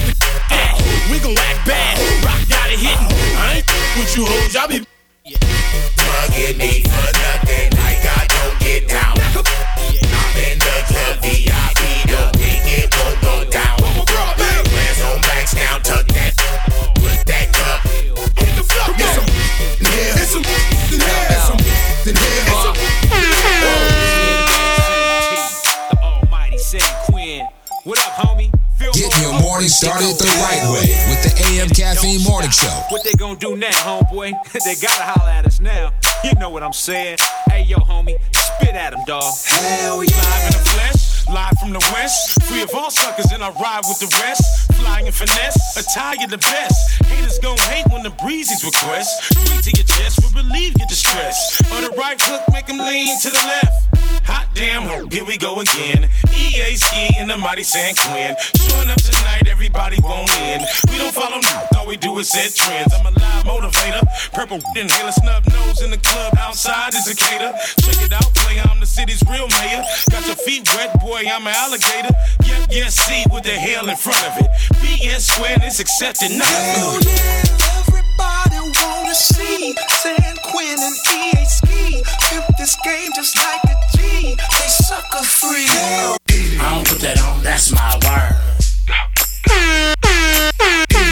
Show. 32.52 32.68
What 32.90 33.02
they 33.02 33.14
gonna 33.14 33.38
do 33.38 33.56
now, 33.56 33.70
homeboy? 33.70 34.32
they 34.52 34.74
gotta 34.74 35.04
holler 35.04 35.30
at 35.30 35.46
us 35.46 35.58
now. 35.58 35.90
You 36.22 36.34
know 36.34 36.50
what 36.50 36.62
I'm 36.62 36.74
saying? 36.74 37.16
Hey, 37.48 37.62
yo, 37.62 37.78
homie, 37.78 38.16
spit 38.34 38.74
at 38.74 38.92
him, 38.92 39.00
dog. 39.06 39.24
Hell 39.46 40.04
yeah. 40.04 40.10
Live 40.16 40.46
in 40.46 40.52
the 40.52 40.64
flesh, 40.68 41.28
live 41.28 41.58
from 41.58 41.72
the 41.72 41.78
west. 41.94 42.42
Free 42.42 42.62
of 42.62 42.70
all 42.74 42.90
suckers, 42.90 43.32
and 43.32 43.42
I 43.42 43.50
ride 43.52 43.82
with 43.88 44.00
the 44.00 44.20
rest. 44.22 44.71
Flying 44.82 45.06
in 45.06 45.12
finesse, 45.12 45.76
attire 45.76 46.26
the 46.26 46.38
best. 46.38 47.04
Haters 47.06 47.38
gon' 47.38 47.56
hate 47.70 47.86
when 47.92 48.02
the 48.02 48.10
breezes 48.10 48.64
request. 48.64 49.34
Breathe 49.46 49.62
to 49.62 49.70
your 49.70 49.86
chest 49.86 50.18
will 50.22 50.42
relieve 50.42 50.74
your 50.76 50.88
distress. 50.88 51.62
On 51.72 51.82
the 51.82 51.90
right 51.96 52.20
hook, 52.20 52.42
make 52.52 52.66
them 52.66 52.78
lean 52.78 53.18
to 53.20 53.30
the 53.30 53.42
left. 53.46 54.26
Hot 54.26 54.46
damn, 54.54 54.82
here 55.10 55.24
we 55.24 55.38
go 55.38 55.60
again. 55.60 56.08
E-A-Ski 56.34 57.14
in 57.18 57.28
the 57.28 57.36
mighty 57.36 57.62
San 57.62 57.94
Quinn. 57.94 58.34
Showing 58.54 58.90
up 58.90 59.00
tonight, 59.02 59.46
everybody 59.46 59.98
won't 60.02 60.30
in. 60.42 60.62
We 60.90 60.98
don't 60.98 61.14
follow 61.14 61.38
new, 61.38 61.78
all 61.78 61.86
we 61.86 61.96
do 61.96 62.18
is 62.18 62.30
set 62.30 62.54
trends. 62.54 62.92
I'm 62.94 63.06
a 63.06 63.10
live 63.10 63.44
motivator. 63.44 64.02
Purple 64.32 64.58
inhaler, 64.74 65.12
snub 65.12 65.46
nose 65.46 65.82
in 65.82 65.90
the 65.90 65.98
club. 65.98 66.34
Outside 66.38 66.94
is 66.94 67.06
a 67.06 67.14
cater. 67.14 67.54
Check 67.82 68.02
it 68.02 68.12
out, 68.12 68.34
player, 68.34 68.62
I'm 68.70 68.80
the 68.80 68.86
city's 68.86 69.22
real 69.30 69.48
mayor. 69.62 69.82
Got 70.10 70.26
your 70.26 70.36
feet 70.36 70.68
wet, 70.74 71.00
boy, 71.00 71.22
I'm 71.26 71.46
an 71.46 71.54
alligator. 71.54 72.14
Yeah, 72.44 72.66
yeah, 72.70 72.88
see 72.88 73.24
with 73.30 73.44
the 73.44 73.54
hell 73.54 73.88
in 73.88 73.96
front 73.96 74.22
of 74.26 74.44
it. 74.44 74.50
BS 74.80 75.20
squared 75.32 75.62
is 75.64 75.80
accepted 75.80 76.30
now. 76.30 76.44
Hell 76.44 77.00
yeah, 77.02 77.42
everybody 77.78 78.58
wanna 78.60 79.14
see 79.14 79.74
San 79.88 80.36
Quinn 80.44 80.78
and 80.78 80.96
E-A-Ski 81.12 82.02
Pimp 82.28 82.46
this 82.58 82.76
game 82.84 83.10
just 83.14 83.36
like 83.36 83.62
a 83.64 83.74
G. 83.96 84.34
They 84.34 84.68
sucker 84.68 85.24
free. 85.24 85.66
I 85.68 86.74
don't 86.74 86.86
put 86.86 87.00
that 87.00 87.20
on, 87.22 87.42
that's 87.42 87.72
my 87.72 87.94
word. 88.04 88.36
I 88.84 89.94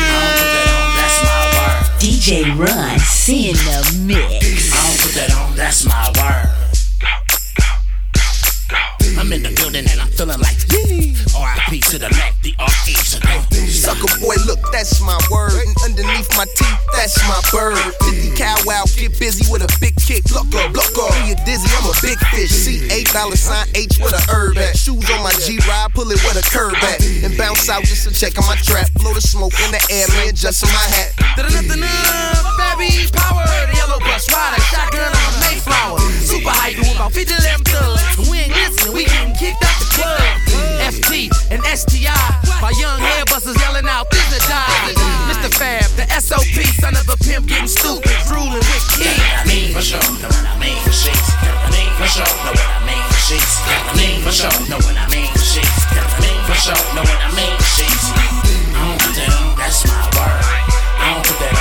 don't 0.06 0.34
put 0.36 0.50
that 0.54 0.68
on, 0.76 0.88
that's 0.96 1.18
my 1.24 1.42
word. 1.56 1.82
DJ 2.00 2.44
Ron 2.58 2.98
C 3.00 3.50
in 3.50 3.56
the 3.56 4.04
mix. 4.06 4.72
I 4.72 4.86
don't 4.86 5.00
put 5.00 5.14
that 5.14 5.32
on, 5.34 5.56
that's 5.56 5.84
my 5.84 6.12
word. 6.18 6.49
I'm 9.20 9.30
in 9.36 9.44
the 9.44 9.52
building 9.52 9.84
and 9.84 10.00
I'm 10.00 10.08
feeling 10.16 10.40
like 10.40 10.56
RIP 10.72 11.84
to 11.92 12.00
the 12.00 12.08
left, 12.08 12.40
the 12.40 12.56
RE 12.56 12.94
to 13.12 13.18
the 13.20 13.68
Sucker 13.68 14.08
boy, 14.16 14.32
look, 14.48 14.60
that's 14.72 14.96
my 15.04 15.16
word. 15.28 15.52
And 15.60 15.76
underneath 15.84 16.32
my 16.40 16.48
teeth, 16.56 16.80
that's 16.96 17.20
my 17.28 17.36
bird. 17.52 17.76
50 18.00 18.32
cow 18.32 18.56
wow, 18.64 18.88
get 18.96 19.12
busy 19.20 19.44
with 19.52 19.60
a 19.60 19.70
big 19.76 19.92
kick. 20.00 20.24
Look 20.32 20.48
up, 20.56 20.72
look 20.72 20.96
up. 20.96 21.12
You 21.28 21.36
dizzy, 21.44 21.68
I'm 21.68 21.84
a 21.84 21.94
big 22.00 22.16
fish. 22.32 22.48
C 22.48 22.80
A 22.88 23.04
dollar 23.12 23.36
sign 23.36 23.68
H 23.76 24.00
with 24.00 24.16
a 24.16 24.22
herb 24.32 24.56
at. 24.56 24.72
Shoes 24.72 25.04
on 25.12 25.20
my 25.20 25.36
G 25.44 25.60
ride, 25.68 25.92
pull 25.92 26.08
it 26.08 26.20
with 26.24 26.40
a 26.40 26.44
curb 26.48 26.80
at. 26.80 27.04
And 27.04 27.36
bounce 27.36 27.68
out 27.68 27.84
just 27.84 28.08
to 28.08 28.12
check 28.16 28.40
on 28.40 28.48
my 28.48 28.56
trap. 28.64 28.88
Blow 29.04 29.12
the 29.12 29.20
smoke 29.20 29.52
in 29.68 29.70
the 29.76 29.82
air, 29.92 30.08
man, 30.16 30.32
just 30.32 30.64
on 30.64 30.72
my 30.72 30.86
hat. 30.96 31.12
Baby, 31.36 33.04
power, 33.12 33.44
the 33.68 33.76
yellow 33.76 34.00
bus 34.00 34.24
rider, 34.32 34.60
shotgun 34.72 35.12
on 35.12 35.32
a 35.36 35.40
Mayflower. 35.44 36.00
Super 36.24 36.52
hype, 36.56 36.76
doing 36.76 36.96
about 36.96 37.12
50 37.12 37.34
lamb 37.44 37.60
thugs. 37.68 38.30
We 38.30 38.48
ain't 38.48 38.54
listening, 38.56 38.94
we 38.94 39.09
getting 39.10 39.34
kicked 39.34 39.62
out 39.62 39.76
the 39.82 39.88
club. 39.94 40.22
FT 40.90 41.30
and 41.50 41.62
STI, 41.66 42.10
my 42.62 42.72
young 42.80 42.98
hairbusters 42.98 43.58
yelling 43.60 43.86
out, 43.86 44.10
this 44.10 44.26
die. 44.48 44.94
Mr. 45.30 45.50
Fab, 45.54 45.86
the 45.94 46.06
SOP, 46.18 46.56
son 46.82 46.96
of 46.96 47.06
a 47.08 47.16
pimp, 47.22 47.46
getting 47.46 47.68
stupid, 47.68 48.10
drooling 48.26 48.58
with 48.58 48.86
kids. 48.96 49.20
I 49.20 49.44
mean 49.46 49.72
for 49.74 49.82
sure, 49.82 50.00
know 50.18 50.26
what 50.26 50.46
I 50.46 50.58
mean 50.58 50.78
for 50.82 50.90
sheets. 50.90 51.30
I 51.38 51.70
mean 51.70 51.90
for 51.94 52.08
sure, 52.10 52.26
know 52.42 52.54
what 52.56 52.66
I 52.66 52.82
mean 52.88 53.04
for 53.06 53.20
sheets. 53.22 53.54
I 53.60 53.94
mean 53.94 54.18
for 54.24 54.32
sure, 54.32 54.56
know 54.66 54.80
what 54.82 54.96
I 54.96 55.06
mean 55.14 55.30
for 55.30 55.46
sheets. 55.46 55.78
I 55.94 56.10
mean 56.18 56.40
for 56.48 56.56
sure, 56.58 56.82
know 56.96 57.04
what 57.06 57.20
I 57.22 57.30
mean 57.38 57.54
for 57.54 57.70
sheets. 57.76 58.04
I 58.10 58.82
don't 58.82 58.98
put 58.98 59.14
that 59.14 59.30
on, 59.30 59.56
that's 59.58 59.84
my 59.86 60.00
word. 60.16 60.42
I 60.98 61.14
don't 61.14 61.22
put 61.22 61.38
that 61.38 61.59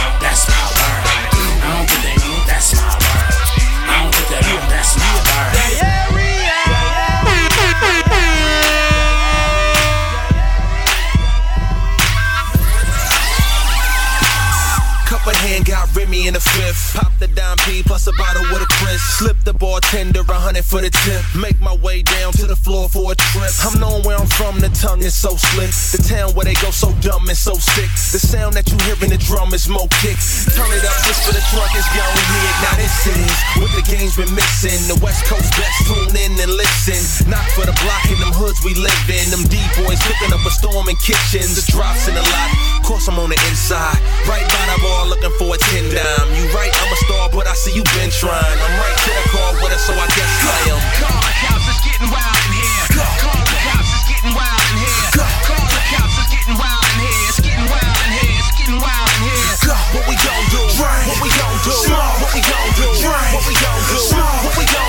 Remy 16.19 16.27
in 16.27 16.33
the 16.33 16.39
fifth. 16.39 16.95
Pop 16.95 17.11
the 17.19 17.27
dime 17.27 17.57
P 17.65 17.83
plus 17.83 18.07
a 18.07 18.13
bottle 18.13 18.43
with 18.51 18.61
a 18.61 18.69
crisp. 18.79 19.19
Slip 19.19 19.37
the 19.43 19.53
bartender 19.53 20.21
a 20.21 20.33
hundred 20.33 20.65
for 20.65 20.81
the 20.81 20.89
tip. 20.89 21.23
Make 21.35 21.59
my 21.59 21.75
way 21.75 22.01
down 22.03 22.31
to 22.33 22.45
the 22.45 22.55
floor 22.55 22.89
for 22.89 23.11
a 23.11 23.15
trip. 23.15 23.51
I'm 23.63 23.79
knowing 23.79 24.03
where 24.03 24.17
I'm 24.17 24.27
from, 24.27 24.59
the 24.59 24.69
tongue 24.69 25.03
is 25.03 25.15
so 25.15 25.35
slick. 25.35 25.71
The 25.95 26.01
town 26.03 26.35
where 26.35 26.45
they 26.45 26.55
go 26.59 26.71
so 26.71 26.91
dumb 27.01 27.27
and 27.27 27.37
so 27.37 27.53
sick. 27.55 27.89
The 28.11 28.19
sound 28.19 28.55
that 28.55 28.67
you 28.71 28.77
hear 28.85 28.97
in 29.03 29.09
the 29.09 29.21
drum 29.21 29.53
is 29.53 29.67
more 29.69 29.87
kick. 30.03 30.17
Turn 30.55 30.69
it 30.75 30.83
up 30.83 30.97
just 31.07 31.23
for 31.23 31.33
the 31.33 31.43
truck 31.51 31.71
is 31.75 31.87
gone 31.95 32.15
hit. 32.15 32.55
Now 32.63 32.75
this 32.75 32.95
is 33.07 33.31
what 33.59 33.71
the 33.75 33.83
game's 33.85 34.15
been 34.15 34.31
missing. 34.35 34.79
The 34.87 34.99
West 35.03 35.25
Coast 35.25 35.49
best 35.55 35.77
tune 35.87 36.15
in 36.15 36.35
and 36.39 36.51
listen. 36.51 36.99
Not 37.29 37.45
for 37.55 37.65
the 37.65 37.75
block 37.83 38.05
in 38.11 38.19
them 38.19 38.33
hoods 38.35 38.59
we 38.63 38.75
live 38.75 39.07
in. 39.07 39.31
Them 39.31 39.43
D 39.47 39.59
boys 39.79 39.99
cooking 40.03 40.35
up 40.35 40.43
a 40.43 40.51
storm 40.51 40.89
in 40.89 40.97
kitchens. 40.99 41.55
The 41.55 41.63
drops 41.71 42.07
in 42.07 42.15
the 42.15 42.23
lot 42.23 42.78
course 42.89 43.05
I'm 43.05 43.21
on 43.21 43.29
the 43.29 43.37
inside. 43.53 44.01
Right 44.25 44.41
by 44.41 44.63
the 44.65 44.81
bar 44.81 45.05
looking 45.05 45.29
for 45.37 45.53
a 45.53 45.57
10 45.61 45.93
dime. 45.93 46.29
You 46.33 46.49
right, 46.57 46.73
I'm 46.73 46.89
a 46.89 46.97
star, 47.05 47.29
but 47.29 47.45
I 47.45 47.53
see 47.53 47.69
you 47.69 47.85
been 47.93 48.09
trying. 48.09 48.33
I'm 48.33 48.73
right 48.81 48.97
to 49.05 49.11
the 49.13 49.25
car 49.29 49.53
with 49.61 49.69
her, 49.69 49.77
so 49.77 49.93
I 49.93 50.09
guess 50.17 50.33
I 50.41 50.73
am. 50.73 50.81
Call 50.97 51.13
the 51.21 51.33
cops, 51.37 51.69
it's 51.69 51.85
getting 51.85 52.09
wild 52.09 52.41
in 52.49 52.53
here. 52.57 52.85
Call 52.97 53.45
the 53.45 53.57
cops, 53.61 53.93
it's 53.93 54.09
getting 54.09 54.33
wild 54.33 54.65
in 54.73 54.77
here. 54.81 55.09
Call 55.21 55.65
the 55.69 55.81
cops, 55.85 56.17
it's 56.17 56.33
getting 56.33 56.57
wild 56.57 56.89
in 56.89 56.97
here. 57.05 57.29
It's 57.29 57.37
getting 57.45 57.69
wild 57.69 57.93
in 57.93 58.11
here. 58.17 58.41
It's 58.41 58.53
getting 58.57 58.81
wild 58.81 59.09
in 59.13 59.21
here. 59.37 59.53
What 59.93 60.05
we 60.09 60.15
gon' 60.25 60.45
do? 60.49 60.61
What 60.81 61.19
we 61.21 61.29
gon' 61.37 61.57
do? 61.61 61.77
What 61.93 62.33
we 62.33 62.41
gon' 62.41 62.69
do? 62.73 62.89
What 62.89 63.45
we 63.45 63.53
gon' 63.53 63.81
do? 63.85 64.01
What 64.17 64.57
we 64.57 64.65
gon' 64.65 64.88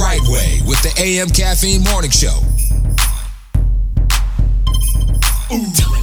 right 0.00 0.20
way 0.28 0.60
with 0.66 0.80
the 0.82 0.92
AM 0.98 1.28
Caffeine 1.28 1.84
Morning 1.84 2.10
Show. 2.10 2.40
Ooh. 5.52 5.99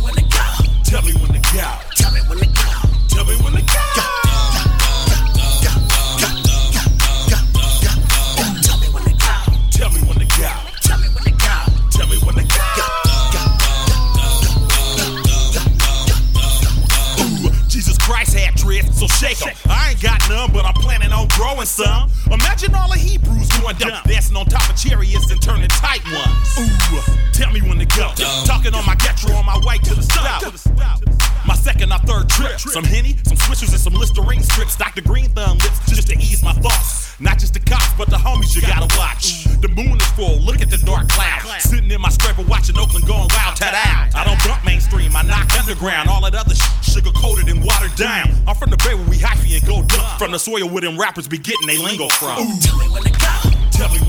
from 50.28 50.34
the 50.34 50.40
soil 50.40 50.68
where 50.68 50.82
them 50.82 51.00
rappers 51.00 51.26
be 51.26 51.38
getting 51.38 51.68
they 51.68 51.78
lingo 51.78 52.10
from. 52.10 52.38
Ooh. 52.40 52.60
Tell 52.60 52.78
me 52.78 52.88
go. 52.90 53.50
Tell 53.72 53.90
me 53.90 54.07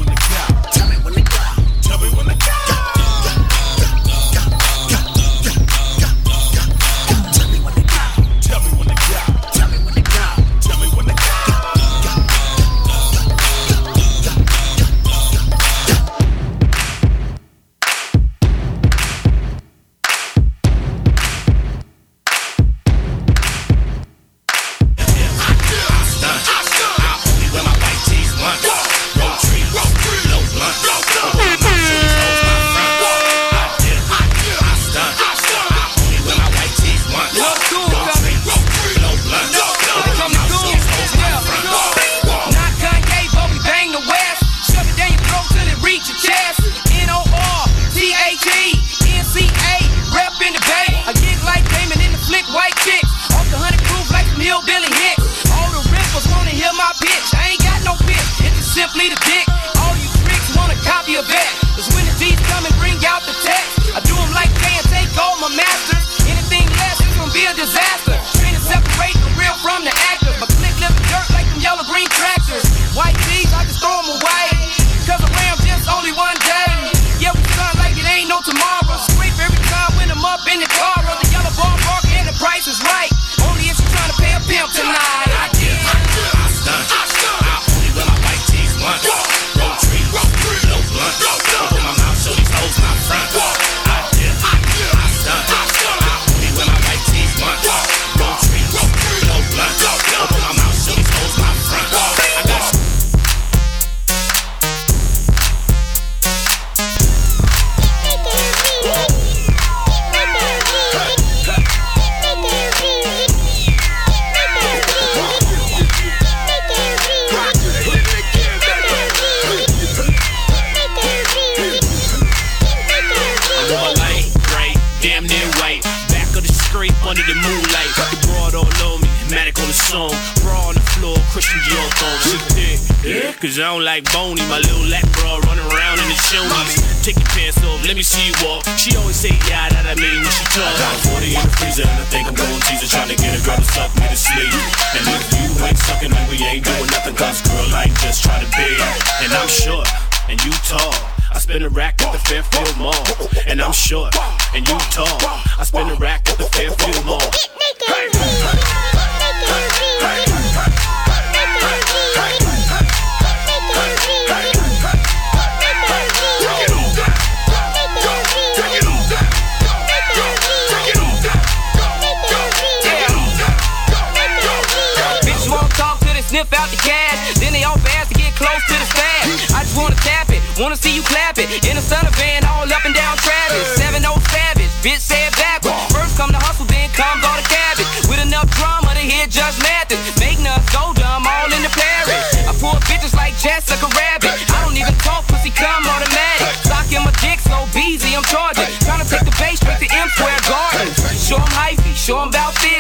sniff 176.29 176.53
out 176.53 176.69
the 176.69 176.77
cash, 176.77 177.41
Then 177.41 177.53
they 177.57 177.65
all 177.65 177.81
fast 177.81 178.13
to 178.13 178.15
get 178.15 178.37
close 178.37 178.61
to 178.69 178.77
the 178.77 178.89
stash. 178.93 179.49
I 179.57 179.65
just 179.65 179.77
wanna 179.77 179.97
tap 180.05 180.29
it, 180.29 180.45
wanna 180.61 180.77
see 180.77 180.95
you 180.95 181.03
clap 181.03 181.39
it. 181.39 181.49
In 181.65 181.77
a 181.77 181.81
sun, 181.81 182.05
of 182.07 182.15
van, 182.21 182.45
all 182.45 182.69
up 182.69 182.85
and 182.85 182.95
down 182.95 183.17
traffic. 183.17 183.65
7 183.81 184.05
Savage, 184.29 184.73
bitch 184.85 185.01
said 185.01 185.33
backwards. 185.37 185.89
First 185.89 186.17
come 186.21 186.31
the 186.31 186.39
hustle, 186.39 186.67
then 186.67 186.89
comes 186.93 187.25
all 187.25 187.37
the 187.41 187.49
cabbage. 187.49 187.89
With 188.09 188.21
enough 188.21 188.49
drama 188.61 188.93
to 188.93 189.01
hear 189.01 189.27
Judge 189.27 189.57
Mathis. 189.65 189.99
Make 190.21 190.39
nuts 190.45 190.69
go 190.69 190.93
dumb, 190.93 191.25
all 191.27 191.49
in 191.51 191.63
the 191.65 191.73
parish. 191.73 192.29
I 192.45 192.53
pull 192.61 192.77
bitches 192.85 193.15
like 193.17 193.35
Jessica 193.41 193.89
Rabbit. 193.97 194.37
I 194.53 194.59
don't 194.63 194.77
even 194.77 194.95
talk, 195.01 195.27
pussy 195.29 195.51
come 195.51 195.89
automatic. 195.89 196.53
Sock 196.69 196.93
in 196.93 197.03
my 197.09 197.13
dick 197.25 197.41
so 197.41 197.65
busy, 197.73 198.13
I'm 198.15 198.25
charging. 198.29 198.69
Tryna 198.85 199.09
take 199.09 199.25
the 199.25 199.35
base 199.41 199.59
straight 199.65 199.81
to 199.81 199.89
M 199.97 200.09
Square 200.13 200.41
Garden. 200.45 200.89
Show 201.17 201.41
'em 201.41 201.53
hyphy, 201.57 201.93
show 201.97 202.21
'em 202.21 202.29
about 202.29 202.55
this. 202.61 202.78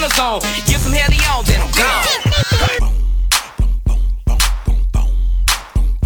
Get 0.00 0.80
some 0.80 0.92
hell 0.92 1.38
on, 1.38 1.44
then 1.44 1.60
I'm 1.60 1.70
gone. 1.76 2.06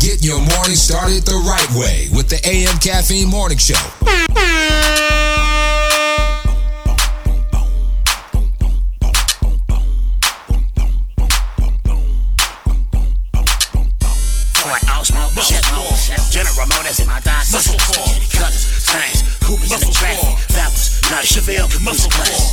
Get 0.01 0.25
your 0.25 0.39
morning 0.39 0.75
started 0.75 1.25
the 1.25 1.37
right 1.47 1.71
way 1.79 2.09
with 2.13 2.29
the 2.29 2.41
AM 2.45 2.79
Caffeine 2.79 3.29
Morning 3.29 3.59
Show. 3.59 3.75
Muscle 17.53 17.79
core, 17.79 18.05
colors, 18.33 18.85
tanks, 18.87 19.39
Coopers 19.39 19.71
in 19.71 19.79
the 19.79 19.95
traffic, 19.95 20.39
Falcons, 20.51 21.01
not 21.09 21.23
Chevelle, 21.23 21.69
muscle 21.85 22.11
class. 22.11 22.44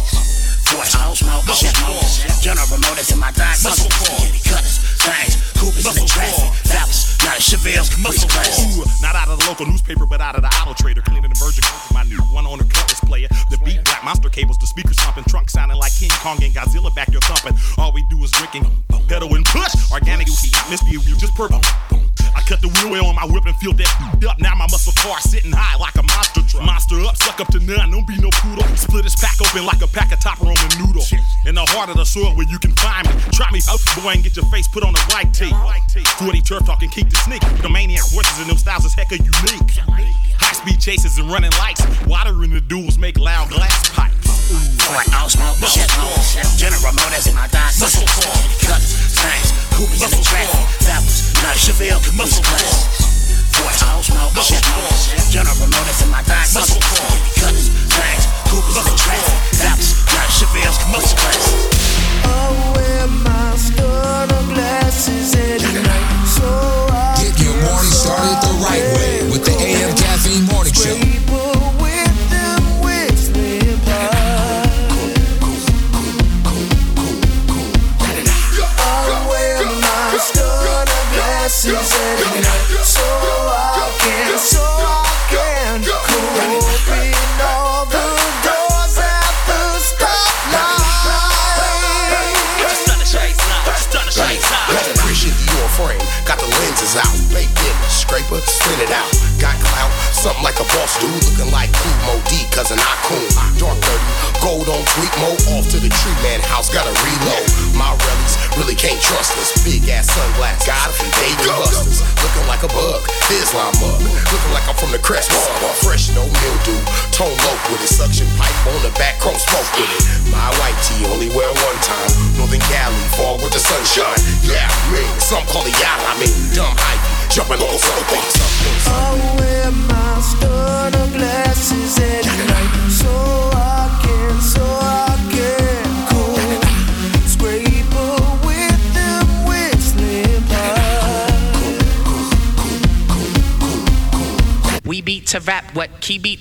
Not 7.75 7.89
muscle 7.99 8.29
class. 8.29 8.59
Ooh, 8.59 8.83
not 9.01 9.15
out 9.15 9.29
of 9.29 9.39
the 9.39 9.45
local 9.45 9.65
newspaper, 9.65 10.05
but 10.05 10.21
out 10.21 10.35
of 10.35 10.41
the 10.41 10.51
auto 10.61 10.73
trader. 10.73 11.01
Cleaning 11.01 11.29
the 11.29 11.39
virgin 11.39 11.63
Coke, 11.63 11.93
my 11.93 12.03
new 12.03 12.21
one 12.33 12.45
owner 12.45 12.63
cutlass 12.63 12.99
player. 13.01 13.27
The 13.49 13.57
beat, 13.63 13.83
black 13.83 14.03
monster 14.03 14.29
cables, 14.29 14.57
the 14.57 14.67
speakers 14.67 14.97
thumping, 14.99 15.25
trunk 15.25 15.49
sounding 15.49 15.77
like 15.77 15.93
King 15.95 16.11
Kong 16.21 16.41
and 16.43 16.53
Godzilla 16.53 16.93
back 16.95 17.07
there 17.07 17.21
thumping. 17.21 17.57
All 17.77 17.91
we 17.91 18.03
do 18.09 18.17
is 18.23 18.31
drinking, 18.31 18.65
pedal 19.07 19.33
and 19.35 19.45
push. 19.45 19.73
Organic, 19.91 20.27
you 20.27 20.33
see 20.33 20.51
misty, 20.69 20.91
you 20.91 21.15
just 21.17 21.35
purple. 21.35 21.61
I 22.41 22.43
cut 22.49 22.61
the 22.61 22.73
wheel 22.89 23.05
on 23.05 23.13
my 23.13 23.25
whip 23.29 23.45
and 23.45 23.55
feel 23.57 23.73
that 23.77 23.91
up. 24.25 24.39
Now 24.41 24.55
my 24.55 24.65
muscle 24.65 24.93
car 24.97 25.21
sitting 25.21 25.53
high 25.53 25.77
like 25.77 25.93
a 25.93 26.01
monster 26.01 26.41
truck. 26.41 26.65
Monster 26.65 26.97
up, 27.05 27.15
suck 27.15 27.39
up 27.39 27.47
to 27.53 27.59
none, 27.61 27.91
don't 27.91 28.07
be 28.07 28.17
no 28.17 28.33
poodle. 28.41 28.65
Split 28.73 29.05
his 29.05 29.15
pack 29.15 29.37
open 29.37 29.61
like 29.65 29.81
a 29.85 29.87
pack 29.87 30.11
of 30.11 30.19
top 30.19 30.41
Roman 30.41 30.57
noodle. 30.81 31.05
In 31.45 31.53
the 31.53 31.65
heart 31.77 31.93
of 31.93 31.97
the 31.97 32.05
soil 32.05 32.33
where 32.33 32.49
you 32.49 32.57
can 32.57 32.73
find 32.81 33.05
me. 33.05 33.13
Try 33.29 33.45
me 33.53 33.61
out, 33.69 33.77
boy, 34.01 34.17
and 34.17 34.23
get 34.23 34.35
your 34.35 34.45
face 34.49 34.67
put 34.67 34.81
on 34.81 34.95
a 34.95 35.03
white 35.13 35.29
tee. 35.37 35.53
40 36.17 36.41
turf 36.41 36.65
talk 36.65 36.81
and 36.81 36.91
keep 36.91 37.09
the 37.09 37.17
sneak. 37.21 37.45
The 37.61 37.69
maniac 37.69 38.09
voices 38.09 38.41
in 38.41 38.47
them 38.47 38.57
styles 38.57 38.85
is 38.85 38.95
hecka 38.95 39.21
unique. 39.21 39.77
High 40.41 40.57
speed 40.57 40.81
chases 40.81 41.19
and 41.19 41.29
running 41.29 41.53
lights. 41.61 41.85
Water 42.07 42.43
in 42.43 42.49
the 42.49 42.61
duels 42.61 42.97
make 42.97 43.19
loud 43.19 43.49
glass 43.49 43.89
pipes. 43.93 44.40
Four 44.83 44.99
ounce 45.15 45.33
smoke, 45.39 45.55
shit. 45.63 45.87
General 46.59 46.91
Motors 46.91 47.27
in 47.27 47.35
my 47.35 47.47
thigh. 47.47 47.71
Muscle 47.79 48.03
core. 48.03 48.35
Cutters, 48.59 49.15
tanks, 49.15 49.55
coopers 49.71 50.03
in 50.03 50.11
the 50.11 50.19
traffic. 50.19 50.59
Fellas, 50.83 51.31
not 51.39 51.55
Chevelle, 51.55 52.01
muscle 52.17 52.43
class. 52.43 53.07
Four 53.55 53.71
ounce 53.87 54.07
smoke, 54.11 54.35
shit. 54.43 54.59
General 55.31 55.70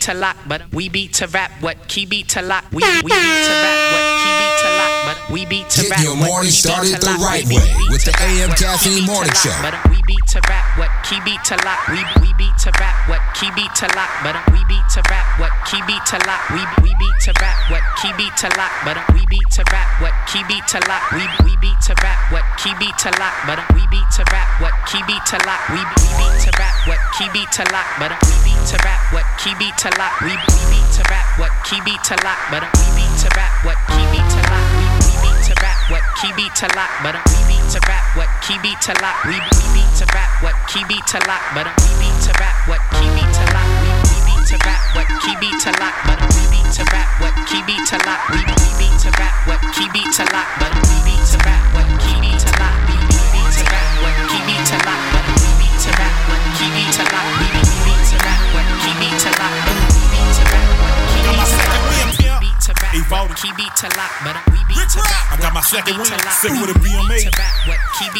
beat 0.01 0.15
to 0.15 0.19
lock, 0.19 0.37
but 0.49 0.63
we 0.73 0.89
beat 0.89 1.13
to 1.13 1.27
rap 1.29 1.51
what 1.61 1.77
key 1.89 2.07
beat 2.07 2.29
to 2.31 2.41
lock. 2.41 2.65
We 2.73 2.81
we 2.81 3.13
beat 3.13 3.45
to 3.45 3.53
rap 3.61 3.81
what 3.93 4.05
key 4.17 4.33
beat 4.41 4.57
to 4.65 4.69
lock, 4.81 4.93
but 5.05 5.19
we 5.29 5.45
beat 5.45 5.69
to 5.69 5.83
Get 5.83 5.91
rap 5.91 6.01
your 6.01 6.17
morning 6.17 6.51
started 6.51 6.97
the 7.05 7.21
right 7.21 7.45
way 7.45 7.69
with 7.93 8.05
the 8.09 8.15
AM 8.17 8.49
Caffeine 8.57 9.05
Morning 9.05 9.33
Show. 9.37 9.53
But 9.61 9.77
we 9.93 10.01
beat 10.09 10.25
to 10.33 10.41
rap 10.49 10.65
what 10.79 10.89
key 11.05 11.21
beat 11.25 11.45
to 11.53 11.57
lock. 11.69 11.85
We 11.93 12.01
we 12.25 12.33
beat 12.41 12.57
to 12.65 12.73
rap 12.81 12.97
what 13.13 13.21
key 13.37 13.53
beat 13.53 13.75
to 13.85 13.87
lock, 13.93 14.09
but 14.25 14.41
we 14.57 14.65
beat 14.73 14.89
to 14.97 15.03
rap 15.13 15.27
what 15.37 15.53
key 15.69 15.81
beat 15.85 16.05
to 16.13 16.19
lock. 16.25 16.49
We 16.49 16.63
we 16.81 16.97
beat 16.97 17.17
to 17.29 17.33
rap 17.37 17.57
what 17.69 17.85
key 18.01 18.13
beat 18.17 18.33
to 18.41 18.49
lock, 18.57 18.73
but 18.89 18.97
we 19.13 19.21
beat 19.29 19.49
to 19.61 19.63
rap 19.69 19.89
what 20.01 20.17
key 20.33 20.41
beat 20.49 20.65
to 20.73 20.81
lock. 20.89 21.13
We 21.13 21.25
we 21.45 21.53
beat 21.61 21.77
to 21.93 21.95
rap 22.01 22.33
what 22.33 22.45
key 22.57 22.73
beat 22.81 22.97
to 23.05 23.13
lock, 23.21 23.37
but 23.45 23.61
we 23.77 23.85
beat 23.93 24.09
to 24.17 24.25
rap 24.33 24.49
key 24.91 25.03
beat 25.07 25.23
to 25.31 25.39
lock. 25.47 25.63
We 25.71 25.79
we 25.79 26.07
beat 26.19 26.35
to 26.43 26.51
rap 26.59 26.75
what 26.91 26.99
key 27.15 27.31
beat 27.31 27.47
to 27.55 27.65
lock, 27.71 27.87
but 28.03 28.11
we 28.11 28.35
beat 28.43 28.59
to 28.75 28.77
rap 28.83 28.99
what 29.15 29.23
key 29.39 29.55
beat 29.55 29.79
to 29.87 29.91
lock. 29.95 30.19
We 30.19 30.35
we 30.35 30.63
beat 30.67 30.89
to 30.99 31.03
rap 31.07 31.27
what 31.39 31.55
key 31.63 31.79
beat 31.87 32.03
to 32.11 32.19
lock, 32.27 32.39
but 32.51 32.67
we 32.75 32.87
beat 32.99 33.15
to 33.23 33.31
rap 33.39 33.55
what 33.63 33.79
key 33.87 34.03
beat 34.11 34.27
to 34.27 34.43
lock. 34.51 34.67
We 34.75 34.87
we 35.07 35.15
beat 35.23 35.39
to 35.47 35.55
rap 35.63 35.79
what 35.95 36.03
key 36.19 36.33
beat 36.35 36.55
to 36.59 36.67
lock, 36.75 36.91
but 37.07 37.15
we 37.23 37.39
beat 37.47 37.63
to 37.71 37.79
rap 37.87 38.03
what 38.19 38.31
key 38.43 38.59
beat 38.67 38.83
to 38.83 38.93
lock. 38.99 39.15
We 39.31 39.39
we 39.39 39.63
beat 39.79 39.95
to 40.03 40.07
rap 40.11 40.31
what 40.43 40.59
key 40.67 40.83
beat 40.91 41.07
to 41.15 41.19
lock, 41.23 41.43
but 41.55 41.71
we 41.71 41.91
beat 42.03 42.19
to 42.27 42.33
rap 42.43 42.57
what 42.67 42.83
key 42.91 43.07
beat 43.15 43.31
to 43.31 43.45
lock. 43.55 43.71
We 43.87 43.95
we 44.11 44.19
beat 44.27 44.43
to 44.51 44.57
rap 44.67 44.83
what 44.99 45.07
key 45.23 45.39
beat 45.39 45.55
to 45.63 45.71
lock, 45.79 45.95
but 46.03 46.19
we 46.35 46.43
beat 46.51 46.67
to 46.67 46.83
rap 46.91 47.07
what 47.23 47.35
key 47.47 47.63
beat 47.63 47.87
to 47.95 47.97
lock. 48.03 48.27
We 48.35 48.43
we 48.43 48.71
beat 48.75 48.99
to 49.07 49.11
rap 49.15 49.35
what 49.47 49.63
key 49.71 49.87
beat 49.95 50.11
to 50.19 50.25
lock, 50.35 50.49
but 50.59 50.75
we 50.83 50.99
beat 51.07 51.23
to 51.31 51.39
rap 51.47 51.63
what 51.79 51.87
key 52.03 52.19
beat 52.19 52.43
to 52.43 52.51
lock. 52.59 52.75
We 52.91 52.99
we 52.99 53.23
beat 53.31 53.55
to 53.55 53.65
rap 53.71 53.87
what 54.03 54.19
key 54.35 54.40
beat 54.61 54.69
to 54.69 54.77
lock, 54.85 55.01
but 55.17 55.25
we 55.41 55.49
beat 55.57 55.73
to 55.81 55.91
rap 55.97 56.13
what 56.29 56.41
key 56.61 56.69
beat 56.77 56.93
to 56.93 57.05
lock. 57.09 57.25
We 57.41 57.49
we 57.49 57.81
beat 57.81 58.05
to 58.13 58.17
rap 58.21 58.41
what 58.53 58.69
key 58.85 58.93
beat 59.01 59.17
to 59.25 59.31
lock, 59.41 59.57
but 59.57 59.81
we 59.89 60.05
beat 60.13 60.29
to 60.37 60.45
rap 60.53 60.69
what 60.77 60.93
key 61.09 61.25
beat 61.25 61.41
to 61.41 61.65
lock. 61.65 62.45
Beat 62.45 62.61
to 62.61 62.73
rap 62.77 62.93
what 63.09 63.33
key 63.41 63.53
beat 63.57 63.73
to 63.81 63.89
lock, 63.97 64.13
but 64.21 64.37
we 64.53 64.61
beat 64.69 64.85
to 64.93 65.01
rap 65.01 65.33
I 65.33 65.37
got 65.41 65.57
my 65.57 65.65
second 65.65 65.97
win. 65.97 66.13
Sick 66.45 66.53
with 66.61 66.77
a 66.77 66.79
BMA. 66.85 67.33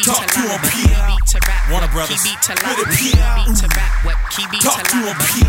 Talk 0.01 0.25
to 0.33 0.41
a 0.49 0.57
P. 0.65 0.89
Warner 1.69 1.93
Brothers. 1.93 2.25
With 2.25 2.33
a 2.33 2.89
P. 2.89 3.13
Talk 4.65 4.81
to 4.81 4.97
a 4.97 5.13
P. 5.21 5.45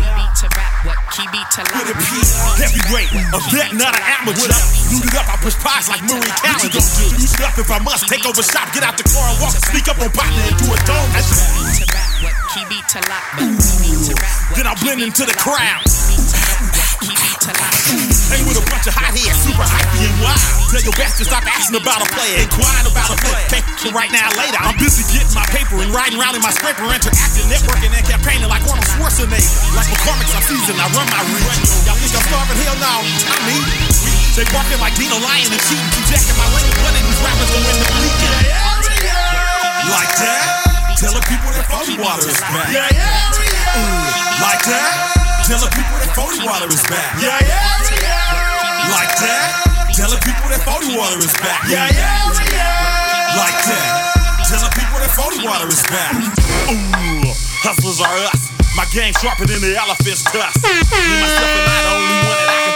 With 0.83 0.91
a 0.91 1.95
P. 1.95 2.11
Heavyweight. 2.59 3.07
A 3.31 3.39
vet, 3.55 3.71
not 3.71 3.95
an 3.95 4.03
amateur. 4.19 4.51
Looted 4.91 5.15
up, 5.15 5.31
I 5.31 5.39
push 5.39 5.55
pies 5.63 5.87
like 5.87 6.03
Marie 6.03 6.27
Callender. 6.43 6.83
Use 7.15 7.33
it 7.39 7.39
up 7.39 7.57
if 7.57 7.71
I 7.71 7.79
must. 7.79 8.09
Take 8.09 8.25
over 8.27 8.43
shop, 8.43 8.67
get 8.73 8.83
out 8.83 8.97
the 8.97 9.07
car 9.07 9.31
and 9.31 9.39
walk. 9.39 9.55
Sneak 9.71 9.87
up 9.87 9.95
on 10.03 10.11
partner 10.11 10.43
and 10.43 10.57
do 10.59 10.67
a 10.67 10.77
dome. 10.83 11.07
Then 14.55 14.67
I 14.67 14.75
blend 14.83 15.01
into 15.01 15.23
the 15.23 15.33
crowd. 15.39 15.87
Hang 17.43 18.47
with 18.47 18.55
a 18.55 18.63
bunch 18.71 18.87
of 18.87 18.95
hot 18.95 19.11
heads, 19.11 19.35
super 19.43 19.67
hypey 19.67 20.07
and 20.07 20.15
wild. 20.23 20.39
Tell 20.71 20.79
your 20.79 20.95
best 20.95 21.19
to 21.19 21.27
stop 21.27 21.43
asking 21.43 21.75
about 21.75 21.99
a 21.99 22.07
player, 22.15 22.39
inquiring 22.39 22.87
about 22.87 23.11
a 23.11 23.19
player. 23.19 23.47
Paper 23.51 23.91
right 23.91 24.07
now, 24.15 24.31
later. 24.39 24.55
I'm 24.63 24.79
busy 24.79 25.03
getting 25.11 25.35
my 25.35 25.43
paper 25.51 25.75
and 25.83 25.91
riding 25.91 26.15
around 26.15 26.39
in 26.39 26.43
my 26.43 26.55
scraper, 26.55 26.87
interacting, 26.87 27.51
networking, 27.51 27.91
and 27.91 28.05
campaigning 28.07 28.47
like 28.47 28.63
Arnold 28.63 28.87
Schwarzenegger. 28.95 29.75
Like 29.75 29.91
McCormick's, 29.91 30.31
I'm 30.31 30.45
seasoned, 30.47 30.79
I 30.79 30.87
run 30.95 31.03
my 31.11 31.19
region. 31.35 31.67
Y'all 31.83 31.99
think 31.99 32.15
I'm 32.15 32.23
starving? 32.31 32.57
Hell 32.63 32.79
no, 32.79 32.95
I 33.03 33.37
mean, 33.43 33.63
they 34.39 34.47
barking 34.47 34.79
like 34.79 34.95
Dino 34.95 35.19
Lion 35.19 35.51
and 35.51 35.63
cheating, 35.67 35.89
keep 35.99 36.05
jacking 36.07 36.39
my 36.39 36.47
lane. 36.47 36.71
One 36.79 36.95
of 36.95 37.03
these 37.03 37.19
rappers 37.27 37.49
gon' 37.51 37.63
win 37.67 37.75
the 37.75 37.87
league. 38.07 38.23
Like 39.91 40.11
that? 40.15 40.95
Tell 40.95 41.11
the 41.11 41.23
people 41.27 41.51
that 41.59 41.67
phony 41.67 41.99
water 41.99 42.31
is 42.31 42.39
back. 42.39 42.71
Yeah, 42.71 42.87
yeah, 42.87 44.39
Like 44.39 44.63
that? 44.63 45.22
Tell 45.43 45.59
the 45.59 45.67
people 45.75 45.99
that 45.99 46.15
phony 46.15 46.39
water 46.39 46.71
is 46.71 46.79
back. 46.87 47.19
Yeah, 47.19 47.35
yeah, 47.43 47.83
yeah. 47.99 48.95
Like 48.95 49.11
that? 49.19 49.91
Tell 49.91 50.07
the 50.07 50.15
people 50.23 50.47
that 50.47 50.63
phony 50.63 50.95
water 50.95 51.19
is 51.19 51.35
back. 51.43 51.67
Yeah, 51.67 51.91
yeah, 51.91 52.31
yeah. 52.47 53.35
Like 53.35 53.59
that? 53.67 54.47
Tell 54.47 54.63
the 54.63 54.71
people 54.71 55.03
that 55.03 55.11
phony 55.11 55.43
water 55.43 55.67
is 55.67 55.83
back. 55.91 56.15
Ooh. 56.71 57.27
Hustlers 57.59 57.99
are 57.99 58.15
us. 58.31 58.55
My 58.79 58.87
game 58.95 59.11
sharper 59.19 59.43
than 59.43 59.59
the 59.59 59.75
elephant's 59.75 60.23
tusk. 60.23 60.63
Me, 60.63 60.79
myself, 60.79 61.51
and 61.51 61.67
I, 61.67 61.79
the 61.83 61.91
only 61.91 62.23
one 62.23 62.39
that 62.39 62.47
I 62.47 62.59
can. 62.63 62.72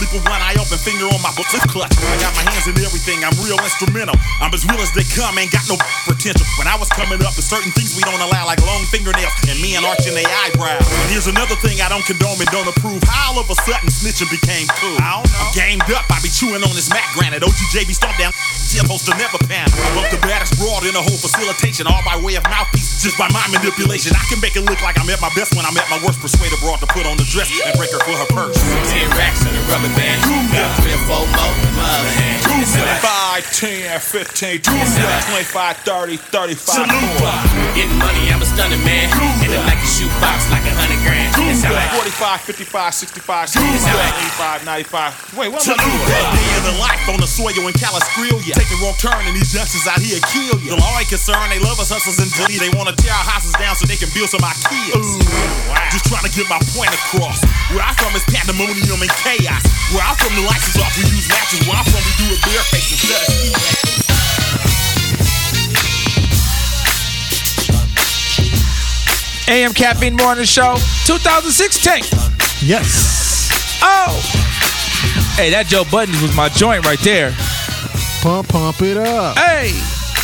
Sleep 0.00 0.16
with 0.16 0.32
one 0.32 0.40
eye 0.40 0.56
open, 0.56 0.80
finger 0.80 1.04
on 1.12 1.20
my 1.20 1.28
book 1.36 1.44
clutch. 1.68 1.92
I 1.92 2.16
got 2.24 2.32
my 2.32 2.40
hands 2.48 2.64
in 2.64 2.72
everything, 2.80 3.20
I'm 3.20 3.36
real 3.44 3.60
instrumental. 3.60 4.16
I'm 4.40 4.48
as 4.48 4.64
real 4.64 4.80
as 4.80 4.88
they 4.96 5.04
come, 5.04 5.36
ain't 5.36 5.52
got 5.52 5.68
no 5.68 5.76
potential. 6.08 6.48
When 6.56 6.64
I 6.64 6.72
was 6.80 6.88
coming 6.88 7.20
up, 7.20 7.36
there's 7.36 7.44
certain 7.44 7.68
things 7.76 7.92
we 7.92 8.00
don't 8.08 8.16
allow, 8.16 8.48
like 8.48 8.64
long 8.64 8.80
fingernails 8.88 9.28
and 9.44 9.60
me 9.60 9.76
and 9.76 9.84
arching 9.84 10.16
the 10.16 10.24
eyebrow. 10.24 10.80
And 10.80 11.08
here's 11.12 11.28
another 11.28 11.52
thing 11.60 11.84
I 11.84 11.92
don't 11.92 12.00
condone 12.08 12.40
and 12.40 12.48
don't 12.48 12.64
approve. 12.64 13.04
How 13.04 13.36
all 13.36 13.44
of 13.44 13.52
a 13.52 13.56
sudden 13.60 13.92
snitching 13.92 14.32
became 14.32 14.72
cool. 14.80 14.96
I 15.04 15.20
don't 15.20 15.28
know. 15.28 15.36
I'm 15.36 15.52
gamed 15.52 15.88
up, 15.92 16.08
I 16.08 16.16
be 16.24 16.32
chewing 16.32 16.64
on 16.64 16.72
this 16.72 16.88
Mac 16.88 17.04
granite. 17.12 17.44
OGJ 17.44 17.84
be 17.84 17.92
stomped 17.92 18.24
down, 18.24 18.32
supposed 18.56 19.04
to 19.04 19.12
never 19.20 19.36
pan. 19.52 19.68
I 19.68 19.84
bumped 19.92 20.16
the 20.16 20.22
baddest 20.24 20.56
broad 20.56 20.88
in 20.88 20.96
the 20.96 21.04
whole 21.04 21.20
facilitation, 21.20 21.84
all 21.84 22.00
by 22.08 22.16
way 22.16 22.40
of 22.40 22.44
mouthpiece, 22.48 23.04
just 23.04 23.20
by 23.20 23.28
my 23.36 23.44
manipulation. 23.52 24.16
I 24.16 24.24
can 24.32 24.40
make 24.40 24.56
it 24.56 24.64
look 24.64 24.80
like 24.80 24.96
I'm 24.96 25.12
at 25.12 25.20
my 25.20 25.30
best 25.36 25.52
when 25.52 25.68
I'm 25.68 25.76
at 25.76 25.92
my 25.92 26.00
worst. 26.00 26.24
Persuade 26.24 26.56
a 26.56 26.60
broad 26.64 26.80
to 26.80 26.88
put 26.88 27.04
on 27.04 27.20
the 27.20 27.28
dress 27.28 27.52
and 27.52 27.76
break 27.76 27.92
her 27.92 28.00
for 28.00 28.16
her 28.16 28.28
purse. 28.32 28.56
Ten 28.88 29.04
racks 29.12 29.44
in 29.44 29.52
a 29.52 29.62
rubber 29.68 29.89
band. 29.96 30.18
Got 30.50 30.68
three 30.82 30.94
or 30.94 31.02
four 31.06 31.24
more 31.26 31.54
in 31.66 31.74
my 31.78 31.86
other 31.86 32.14
hand. 32.18 32.38
It's 32.60 32.76
5, 32.76 33.40
10, 33.56 34.00
15, 34.00 34.60
25, 34.60 35.76
30, 35.80 36.16
35, 36.16 37.72
Getting 37.72 37.96
money, 37.96 38.28
I'm 38.28 38.42
a 38.42 38.44
stunning 38.44 38.82
man. 38.84 39.08
In 39.40 39.48
the 39.48 39.60
Nike 39.64 39.88
shoe 39.88 40.10
box 40.20 40.44
like 40.52 40.60
a 40.68 40.74
hundred 40.76 41.00
grand. 41.00 41.32
It's 41.48 41.64
like 41.64 41.88
45, 41.96 42.44
55, 42.44 42.92
65, 42.92 43.48
65, 43.48 44.66
95. 44.68 45.40
Wait, 45.40 45.48
what 45.48 45.64
am 45.64 45.72
I 45.72 45.88
doing? 45.88 46.52
In 46.60 46.62
the 46.68 46.76
life 46.76 47.00
on 47.08 47.16
the 47.16 47.30
soil 47.30 47.48
in 47.64 47.72
Calistrilla. 47.80 48.36
Take 48.44 48.68
the 48.68 48.76
wrong 48.84 48.98
turn 49.00 49.24
and 49.24 49.32
these 49.32 49.56
youngsters 49.56 49.88
out 49.88 50.04
here 50.04 50.20
kill 50.28 50.60
you. 50.60 50.76
The 50.76 50.80
law 50.82 51.00
ain't 51.00 51.08
concerned, 51.08 51.48
they 51.48 51.62
love 51.64 51.80
us 51.80 51.88
hustlers 51.88 52.20
until 52.20 52.44
they 52.60 52.68
wanna 52.76 52.92
tear 52.92 53.16
our 53.16 53.24
houses 53.24 53.56
down 53.56 53.72
so 53.72 53.88
they 53.88 53.96
can 53.96 54.12
build 54.12 54.28
some 54.28 54.44
Ikeas. 54.44 55.08
Just 55.88 56.04
trying 56.12 56.28
to 56.28 56.32
get 56.36 56.44
my 56.52 56.60
point 56.76 56.92
across. 56.92 57.40
Where 57.72 57.80
I'm 57.80 57.96
from 57.96 58.12
is 58.12 58.26
pandemonium 58.28 59.00
and 59.00 59.12
chaos. 59.24 59.64
Where 59.92 60.04
I'm 60.04 60.16
from, 60.16 60.34
the 60.36 60.42
lights 60.46 60.68
is 60.68 60.76
off, 60.80 60.94
we 60.96 61.02
use 61.10 61.28
matches. 61.28 61.66
Where 61.66 61.76
I'm 61.76 61.84
from, 61.84 62.02
we 62.04 62.12
do 62.20 62.26
it 62.30 62.40
bareface 62.46 62.92
instead 62.92 63.20
of 63.20 63.26
ski 63.32 63.50
masks. 63.50 63.90
AM 69.48 69.72
Caffeine 69.74 70.14
Morning 70.14 70.44
Show 70.44 70.76
2016. 71.06 72.04
Yes. 72.62 73.50
Oh. 73.82 74.20
Hey, 75.34 75.50
that 75.50 75.66
Joe 75.66 75.84
Budden 75.90 76.14
was 76.22 76.36
my 76.36 76.48
joint 76.50 76.86
right 76.86 77.00
there. 77.00 77.34
Pump, 78.22 78.48
pump 78.48 78.80
it 78.82 78.96
up. 78.96 79.36
Hey, 79.36 79.72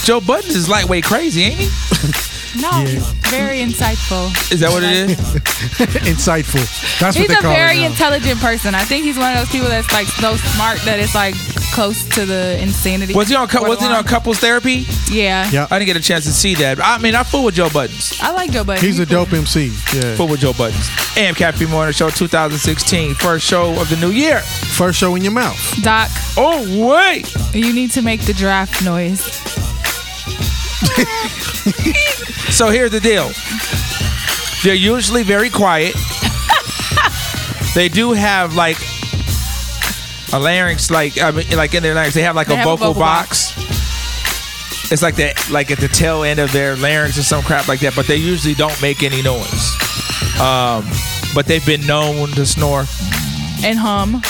Joe 0.04 0.20
Budden 0.20 0.50
is 0.50 0.68
lightweight 0.68 1.04
crazy, 1.04 1.42
ain't 1.42 1.58
he? 1.58 1.68
No, 2.60 2.84
very 3.28 3.58
insightful. 3.58 4.30
Is 4.52 4.60
that 4.60 4.70
what 4.70 4.82
it 4.82 5.10
is? 5.10 5.16
Insightful. 6.06 6.62
That's 7.00 7.16
he's 7.16 7.28
what 7.28 7.34
they 7.34 7.38
a 7.38 7.42
call 7.42 7.52
very 7.54 7.78
it 7.78 7.80
now. 7.82 7.86
intelligent 7.88 8.40
person. 8.40 8.74
I 8.74 8.82
think 8.84 9.04
he's 9.04 9.18
one 9.18 9.32
of 9.32 9.38
those 9.38 9.50
people 9.50 9.68
that's 9.68 9.92
like 9.92 10.06
so 10.06 10.36
smart 10.36 10.78
that 10.82 10.98
it's 10.98 11.14
like 11.14 11.34
close 11.72 12.08
to 12.10 12.24
the 12.24 12.58
insanity. 12.62 13.14
Was 13.14 13.28
he 13.28 13.34
on? 13.36 13.48
cou- 13.48 13.62
Was 13.68 13.80
he 13.80 13.86
on 13.86 14.04
couples 14.04 14.38
therapy? 14.38 14.86
Yeah. 15.10 15.50
Yep. 15.50 15.72
I 15.72 15.78
didn't 15.78 15.86
get 15.88 15.96
a 15.96 16.02
chance 16.02 16.24
to 16.24 16.32
see 16.32 16.54
that. 16.56 16.78
I 16.80 16.98
mean, 16.98 17.14
I 17.14 17.22
fool 17.24 17.44
with 17.44 17.54
Joe 17.56 17.68
Budden. 17.70 17.96
I 18.22 18.32
like 18.32 18.50
Joe 18.52 18.64
Budden. 18.64 18.82
He's 18.84 18.98
a 18.98 19.06
dope 19.06 19.32
MC. 19.32 19.66
Yeah. 19.94 20.14
Fool 20.16 20.28
with 20.28 20.40
Joe 20.40 20.52
Budden. 20.52 20.78
AM 21.16 21.34
Caffeine 21.34 21.68
Morning 21.70 21.92
Show 21.92 22.10
2016, 22.10 23.14
first 23.14 23.44
show 23.46 23.78
of 23.80 23.88
the 23.90 23.96
new 23.96 24.10
year. 24.10 24.40
First 24.40 24.98
show 24.98 25.14
in 25.14 25.22
your 25.22 25.32
mouth. 25.32 25.56
Doc, 25.82 26.08
Oh 26.38 26.62
wait, 26.86 27.34
you 27.54 27.72
need 27.72 27.90
to 27.92 28.02
make 28.02 28.20
the 28.22 28.32
giraffe 28.34 28.84
noise. 28.84 29.24
So 32.50 32.70
here's 32.70 32.90
the 32.90 33.00
deal. 33.00 33.30
They're 34.64 34.74
usually 34.74 35.22
very 35.22 35.50
quiet. 35.50 35.94
they 37.74 37.88
do 37.88 38.12
have 38.12 38.54
like 38.54 38.78
a 40.32 40.38
larynx, 40.38 40.90
like 40.90 41.20
I 41.20 41.30
mean, 41.32 41.46
like 41.56 41.74
in 41.74 41.82
their 41.82 41.94
larynx, 41.94 42.14
they 42.14 42.22
have 42.22 42.34
like 42.34 42.46
They 42.46 42.54
a, 42.54 42.58
have 42.58 42.66
a 42.66 42.70
vocal, 42.70 42.88
vocal 42.94 43.00
box. 43.00 43.52
It's 44.90 45.02
like 45.02 45.16
that, 45.16 45.50
like 45.50 45.70
at 45.70 45.78
the 45.78 45.88
tail 45.88 46.22
end 46.22 46.38
of 46.40 46.52
their 46.52 46.76
larynx 46.76 47.18
or 47.18 47.22
some 47.22 47.42
crap 47.42 47.68
like 47.68 47.80
that. 47.80 47.94
But 47.94 48.06
they 48.06 48.16
usually 48.16 48.54
don't 48.54 48.80
make 48.80 49.02
any 49.02 49.20
noise. 49.20 49.76
Um, 50.40 50.84
but 51.34 51.46
they've 51.46 51.66
been 51.66 51.86
known 51.86 52.28
to 52.30 52.46
snore. 52.46 52.84
And 53.64 53.78
hum. 53.78 54.22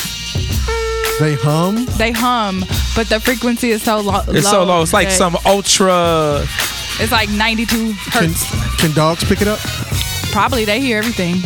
They 1.20 1.35
hum. 1.35 1.87
They 1.96 2.11
hum, 2.12 2.64
but 2.96 3.09
the 3.09 3.20
frequency 3.20 3.70
is 3.70 3.82
so 3.82 4.00
lo- 4.00 4.22
low. 4.26 4.32
It's 4.35 4.48
so 4.50 4.64
low. 4.64 4.82
It's 4.82 4.92
like 4.92 5.11
some 5.11 5.37
ultra. 5.44 6.44
It's 6.98 7.12
like 7.12 7.28
92 7.28 7.76
Can, 7.76 7.94
hertz. 8.30 8.80
can 8.80 8.92
dogs 8.94 9.22
pick 9.24 9.42
it 9.42 9.48
up? 9.48 9.59
Probably 10.32 10.64
they 10.64 10.80
hear 10.80 10.98
everything. 10.98 11.37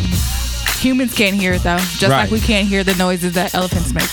Humans 0.81 1.13
can't 1.15 1.35
hear 1.37 1.53
it 1.55 1.63
though, 1.63 1.77
just 1.77 2.03
Right. 2.05 2.23
like 2.23 2.31
we 2.31 2.41
can't 2.41 2.67
hear 2.69 2.85
the 2.85 2.95
noises 2.95 3.35
that 3.35 3.55
elephants 3.55 3.93
make. 3.93 4.09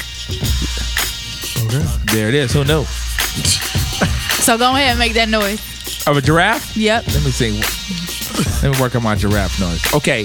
Okay. 1.67 1.85
There 2.13 2.27
it 2.29 2.35
is. 2.35 2.51
Who 2.53 2.63
knew? 2.65 2.83
So 4.47 4.57
go 4.57 4.69
ahead 4.73 4.91
and 4.91 4.99
make 4.99 5.13
that 5.15 5.27
noise. 5.27 5.59
Of 6.07 6.15
a 6.15 6.21
giraffe? 6.21 6.77
Yep. 6.77 7.07
Let 7.07 7.25
me 7.25 7.31
see. 7.31 7.59
Let 8.65 8.73
me 8.73 8.81
work 8.81 8.95
on 8.95 9.03
my 9.03 9.15
giraffe 9.15 9.59
noise. 9.59 9.83
Okay. 9.93 10.23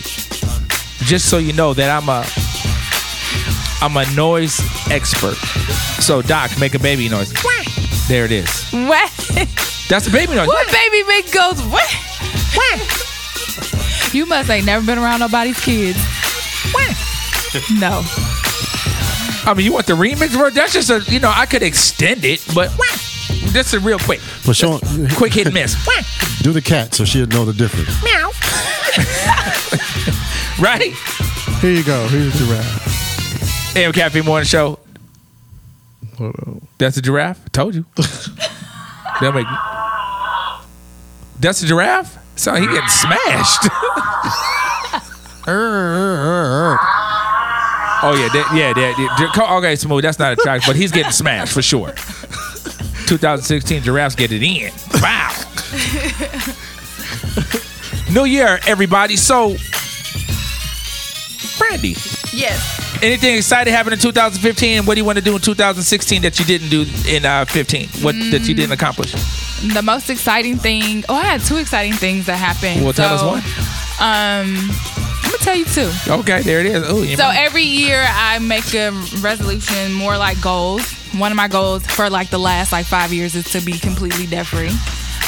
Just 1.04 1.28
so 1.28 1.38
you 1.38 1.52
know 1.52 1.74
that 1.74 1.90
I'm 1.90 2.08
a 2.08 2.24
I'm 3.82 3.96
a 3.96 4.08
noise 4.14 4.60
expert. 4.90 5.36
So 6.02 6.22
Doc, 6.22 6.50
make 6.58 6.74
a 6.74 6.78
baby 6.78 7.08
noise. 7.08 7.32
There 8.08 8.24
it 8.24 8.32
is. 8.32 8.48
What? 8.72 9.10
That's 9.88 10.06
a 10.06 10.10
baby 10.10 10.34
noise. 10.34 10.46
what 10.48 10.66
baby 10.70 11.02
big 11.06 11.30
goes 11.32 11.60
what? 11.66 11.88
You 14.14 14.26
must 14.26 14.50
ain't 14.50 14.66
never 14.66 14.84
been 14.84 14.98
around 14.98 15.20
nobody's 15.20 15.58
kids. 15.60 15.98
No. 17.80 18.02
I 19.44 19.54
mean, 19.56 19.66
you 19.66 19.72
want 19.72 19.86
the 19.86 19.94
remix 19.94 20.28
version? 20.28 20.54
That's 20.54 20.72
just 20.72 20.90
a 20.90 21.02
you 21.10 21.18
know 21.20 21.32
I 21.34 21.46
could 21.46 21.62
extend 21.62 22.24
it, 22.24 22.44
but 22.54 22.70
that's 23.52 23.72
a 23.74 23.80
real 23.80 23.98
quick, 23.98 24.20
But 24.46 24.56
Sean, 24.56 24.80
quick 25.16 25.32
hit 25.34 25.46
and 25.46 25.54
miss. 25.54 25.74
do 26.42 26.52
the 26.52 26.62
cat 26.62 26.94
so 26.94 27.04
she'll 27.04 27.26
know 27.26 27.44
the 27.44 27.52
difference. 27.52 28.02
Meow. 28.02 28.30
right? 30.62 30.92
Here 31.60 31.70
you 31.72 31.84
go. 31.84 32.06
Here's 32.08 32.32
the 32.38 32.46
giraffe. 32.46 32.81
AM 33.74 33.92
Caffeine 33.92 34.24
Morning 34.24 34.46
Show. 34.46 34.78
That's 36.78 36.96
a 36.96 37.02
giraffe. 37.02 37.50
Told 37.52 37.74
you. 37.74 37.84
that 37.96 39.32
make. 39.34 39.46
That's 41.40 41.62
a 41.62 41.66
giraffe. 41.66 42.18
So 42.36 42.54
he 42.54 42.66
getting 42.66 42.88
smashed. 42.88 43.68
oh 48.04 48.14
yeah, 48.16 48.28
that, 48.28 48.52
yeah, 48.54 48.72
that, 48.72 48.94
yeah. 48.98 49.32
Co- 49.34 49.56
Okay, 49.58 49.76
smooth. 49.76 50.02
That's 50.02 50.18
not 50.18 50.32
a 50.32 50.36
track, 50.36 50.62
but 50.66 50.76
he's 50.76 50.92
getting 50.92 51.12
smashed 51.12 51.52
for 51.52 51.62
sure. 51.62 51.92
2016 53.06 53.82
giraffes 53.82 54.14
get 54.14 54.32
it 54.32 54.42
in. 54.42 54.70
Wow. 55.00 55.30
New 58.12 58.24
year, 58.24 58.58
everybody. 58.66 59.16
So, 59.16 59.56
Brandy, 61.58 61.96
Yes. 62.32 62.81
Anything 63.00 63.36
exciting 63.36 63.72
happened 63.72 63.94
in 63.94 63.98
2015? 64.00 64.84
What 64.84 64.94
do 64.94 65.00
you 65.00 65.04
want 65.04 65.18
to 65.18 65.24
do 65.24 65.34
in 65.34 65.40
2016 65.40 66.22
that 66.22 66.38
you 66.38 66.44
didn't 66.44 66.68
do 66.68 66.84
in 67.08 67.24
uh, 67.24 67.44
15? 67.46 67.88
What 68.02 68.14
that 68.30 68.42
you 68.48 68.54
didn't 68.54 68.72
accomplish? 68.72 69.12
The 69.72 69.82
most 69.82 70.10
exciting 70.10 70.56
thing. 70.58 71.04
Oh, 71.08 71.14
I 71.14 71.24
had 71.24 71.40
two 71.40 71.56
exciting 71.56 71.92
things 71.94 72.26
that 72.26 72.36
happened. 72.36 72.82
Well, 72.84 72.92
tell 72.92 73.14
us 73.14 73.22
one. 73.22 73.38
Um, 74.00 74.56
I'm 75.24 75.30
gonna 75.30 75.38
tell 75.38 75.54
you 75.56 75.64
two. 75.64 75.90
Okay, 76.08 76.42
there 76.42 76.60
it 76.60 76.66
is. 76.66 76.82
Oh, 76.86 77.04
So 77.16 77.24
mind? 77.24 77.38
every 77.38 77.62
year 77.62 78.04
I 78.08 78.38
make 78.40 78.74
a 78.74 78.90
resolution, 79.20 79.92
more 79.92 80.16
like 80.18 80.40
goals. 80.40 80.82
One 81.16 81.30
of 81.30 81.36
my 81.36 81.46
goals 81.48 81.86
for 81.86 82.10
like 82.10 82.30
the 82.30 82.38
last 82.38 82.72
like 82.72 82.86
five 82.86 83.12
years 83.12 83.34
is 83.36 83.50
to 83.52 83.60
be 83.60 83.78
completely 83.78 84.26
debt 84.26 84.46
free. 84.46 84.70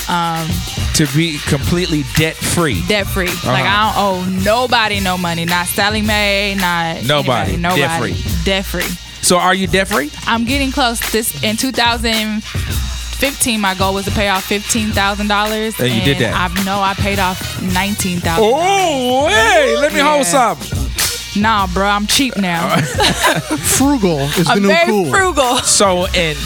Um, 0.09 0.47
to 0.95 1.07
be 1.17 1.39
completely 1.47 2.05
debt 2.17 2.37
free. 2.37 2.83
debt 2.89 3.07
free. 3.07 3.29
Uh-huh. 3.29 3.53
Like 3.53 3.65
I 3.65 3.95
don't 3.95 3.97
owe 3.97 4.25
nobody 4.45 5.01
no 5.01 5.17
money. 5.17 5.45
Not 5.47 5.67
Sallie 5.67 6.03
Mae. 6.03 6.55
Not 6.55 7.05
Nobody. 7.05 7.55
anybody, 7.55 7.57
Nobody. 7.57 8.13
Debt-free. 8.13 8.43
Debt 8.45 8.65
free. 8.67 8.83
So 9.23 9.39
are 9.39 9.55
you 9.55 9.67
debt 9.67 9.89
free? 9.89 10.11
I'm 10.27 10.45
getting 10.45 10.71
close. 10.73 11.01
This 11.11 11.43
in 11.43 11.57
2015, 11.57 13.61
my 13.61 13.75
goal 13.75 13.95
was 13.95 14.05
to 14.05 14.11
pay 14.11 14.29
off 14.29 14.45
fifteen 14.45 14.91
thousand 14.91 15.29
dollars, 15.29 15.75
And 15.81 15.91
you 15.91 16.03
did 16.03 16.19
that. 16.19 16.35
I 16.35 16.65
know 16.65 16.81
I 16.81 16.93
paid 16.95 17.19
off 17.19 17.63
nineteen 17.63 18.21
thousand. 18.21 18.45
Oh, 18.47 19.27
hey, 19.29 19.77
let 19.79 19.93
me 19.95 20.01
hold 20.01 20.27
some. 20.27 20.59
Nah, 21.41 21.67
bro, 21.69 21.89
I'm 21.89 22.07
cheap 22.07 22.37
now. 22.37 22.77
Frugal 23.57 24.19
is 24.21 24.45
the 24.45 24.51
I'm 24.53 24.63
new 24.63 24.69
very 24.69 24.87
cool. 24.87 25.07
frugal. 25.11 25.57
So 25.59 26.07
and 26.15 26.39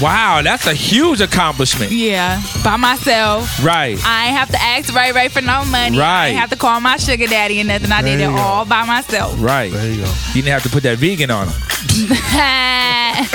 wow, 0.00 0.40
that's 0.42 0.66
a 0.66 0.74
huge 0.74 1.20
accomplishment. 1.20 1.92
Yeah, 1.92 2.42
by 2.64 2.76
myself. 2.76 3.62
Right. 3.64 3.98
I 4.04 4.26
ain't 4.28 4.36
have 4.36 4.50
to 4.50 4.60
ask 4.60 4.92
Ray 4.94 5.12
Ray 5.12 5.28
for 5.28 5.40
no 5.42 5.64
money. 5.66 5.98
Right. 5.98 6.04
I 6.06 6.10
Right. 6.20 6.26
ain't 6.28 6.38
have 6.38 6.50
to 6.50 6.56
call 6.56 6.80
my 6.80 6.96
sugar 6.96 7.26
daddy 7.26 7.60
and 7.60 7.68
nothing. 7.68 7.92
I 7.92 8.02
did 8.02 8.20
it 8.20 8.26
go. 8.28 8.36
all 8.36 8.64
by 8.64 8.84
myself. 8.84 9.34
Right. 9.38 9.72
There 9.72 9.90
you 9.90 10.02
go. 10.02 10.12
You 10.28 10.42
didn't 10.42 10.52
have 10.52 10.62
to 10.64 10.68
put 10.70 10.82
that 10.84 10.98
vegan 10.98 11.30
on 11.30 11.46
him. 11.48 11.54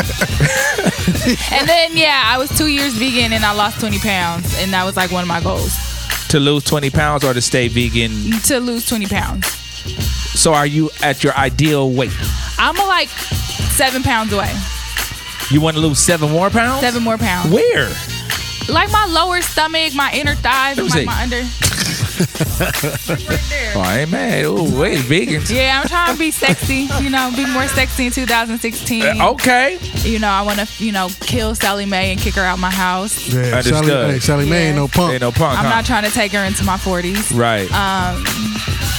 and 1.51 1.67
then 1.67 1.95
yeah, 1.97 2.23
I 2.25 2.38
was 2.38 2.49
two 2.58 2.67
years 2.67 2.93
vegan 2.93 3.34
and 3.34 3.43
I 3.45 3.51
lost 3.54 3.80
20 3.80 3.99
pounds, 3.99 4.56
and 4.60 4.71
that 4.73 4.84
was 4.86 4.95
like 4.95 5.12
one 5.12 5.21
of 5.23 5.28
my 5.28 5.41
goals. 5.41 5.73
To 6.30 6.32
To 6.36 6.39
lose 6.39 6.63
20 6.63 6.89
pounds 6.89 7.23
or 7.23 7.34
to 7.34 7.41
stay 7.41 7.67
vegan? 7.67 8.12
to 8.43 8.60
lose 8.60 8.86
20 8.88 9.06
pounds. 9.08 9.47
So 10.39 10.54
are 10.54 10.65
you 10.65 10.89
at 11.01 11.23
your 11.23 11.34
ideal 11.36 11.91
weight? 11.91 12.12
I'm 12.58 12.75
like 12.88 13.10
seven 13.10 14.04
pounds 14.04 14.34
away. 14.34 14.51
You 15.51 15.62
want 15.62 15.75
to 15.75 15.81
lose 15.81 15.99
seven 15.99 16.31
more 16.31 16.49
pounds? 16.49 16.81
Seven 16.81 17.03
more 17.03 17.17
pounds. 17.17 17.53
Where? 17.53 17.89
Like 18.67 18.91
my 18.91 19.05
lower 19.10 19.41
stomach, 19.41 19.93
my 19.93 20.12
inner 20.13 20.34
thighs, 20.36 20.77
like 20.79 21.05
my 21.05 21.21
under. 21.21 21.43
Oh, 23.75 23.82
I 23.82 23.99
ain't 23.99 24.12
mad. 24.12 24.45
Oh, 24.45 24.80
wait, 24.80 24.99
vegans. 24.99 25.54
Yeah, 25.54 25.82
I'm 25.82 25.88
trying 25.88 26.13
to 26.13 26.19
be 26.19 26.32
sexy. 26.32 26.88
You 27.04 27.10
know, 27.10 27.32
be 27.36 27.45
more 27.51 27.67
sexy 27.67 28.06
in 28.06 28.12
2016. 28.12 29.04
Uh, 29.04 29.32
okay. 29.32 29.78
You 30.04 30.19
know, 30.19 30.30
I 30.30 30.41
want 30.43 30.60
to, 30.60 30.84
you 30.84 30.91
know, 30.91 31.10
kill 31.19 31.56
Sallie 31.56 31.86
Mae 31.86 32.12
and 32.12 32.19
kick 32.19 32.36
her 32.36 32.41
out 32.41 32.58
my 32.60 32.71
house. 32.71 33.34
Yeah, 33.34 33.60
Sally, 33.62 33.88
hey, 33.88 34.19
Sallie 34.19 34.49
Mae 34.49 34.67
ain't 34.67 34.78
no 34.78 34.88
punk. 34.88 35.13
Ain't 35.13 35.21
no 35.21 35.32
punk. 35.32 35.60
I'm 35.60 35.65
huh? 35.65 35.75
not 35.75 35.86
trying 35.86 36.06
to 36.06 36.12
take 36.12 36.32
her 36.32 36.43
into 36.43 36.63
my 36.63 36.78
40s. 36.78 37.38
Right. 37.38 37.69
Um, 37.73 38.23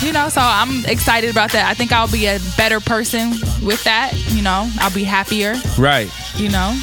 you 0.07 0.13
know, 0.13 0.29
so 0.29 0.41
I'm 0.43 0.85
excited 0.85 1.31
about 1.31 1.53
that. 1.53 1.67
I 1.71 1.75
think 1.75 1.93
I'll 1.93 2.11
be 2.11 2.27
a 2.27 2.39
better 2.57 2.81
person 2.81 3.31
with 3.63 3.83
that. 3.85 4.13
You 4.29 4.43
know, 4.43 4.71
I'll 4.79 4.93
be 4.93 5.05
happier. 5.05 5.55
right. 5.79 6.11
You 6.37 6.51
know, 6.51 6.79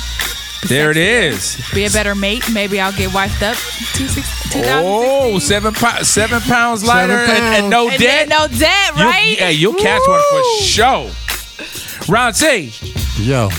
There 0.68 0.92
it 0.92 0.98
is. 0.98 1.58
be 1.74 1.86
a 1.86 1.90
better 1.90 2.16
mate. 2.16 2.44
Maybe 2.54 2.80
I'll 2.80 2.94
get 2.94 3.10
wifed 3.12 3.42
up. 3.44 3.56
Two 3.96 4.08
six, 4.08 4.28
2016. 4.54 4.64
Oh, 4.76 5.40
seven, 5.40 5.74
po- 5.74 6.04
seven 6.04 6.42
pounds 6.42 6.82
Seven 6.86 7.10
lighter 7.10 7.32
and, 7.32 7.44
and 7.56 7.70
no 7.70 7.90
And 7.90 8.00
debt. 8.00 8.30
then 8.30 8.30
no 8.30 8.48
debt, 8.48 8.92
You- 8.98 9.04
right? 9.04 9.36
yeah, 9.40 9.50
you'll 9.50 9.74
catch 9.76 10.02
one 10.08 10.22
for 10.30 10.44
sure. 10.64 11.12
Ron 12.08 12.34
C, 12.34 12.72
Yo. 13.20 13.50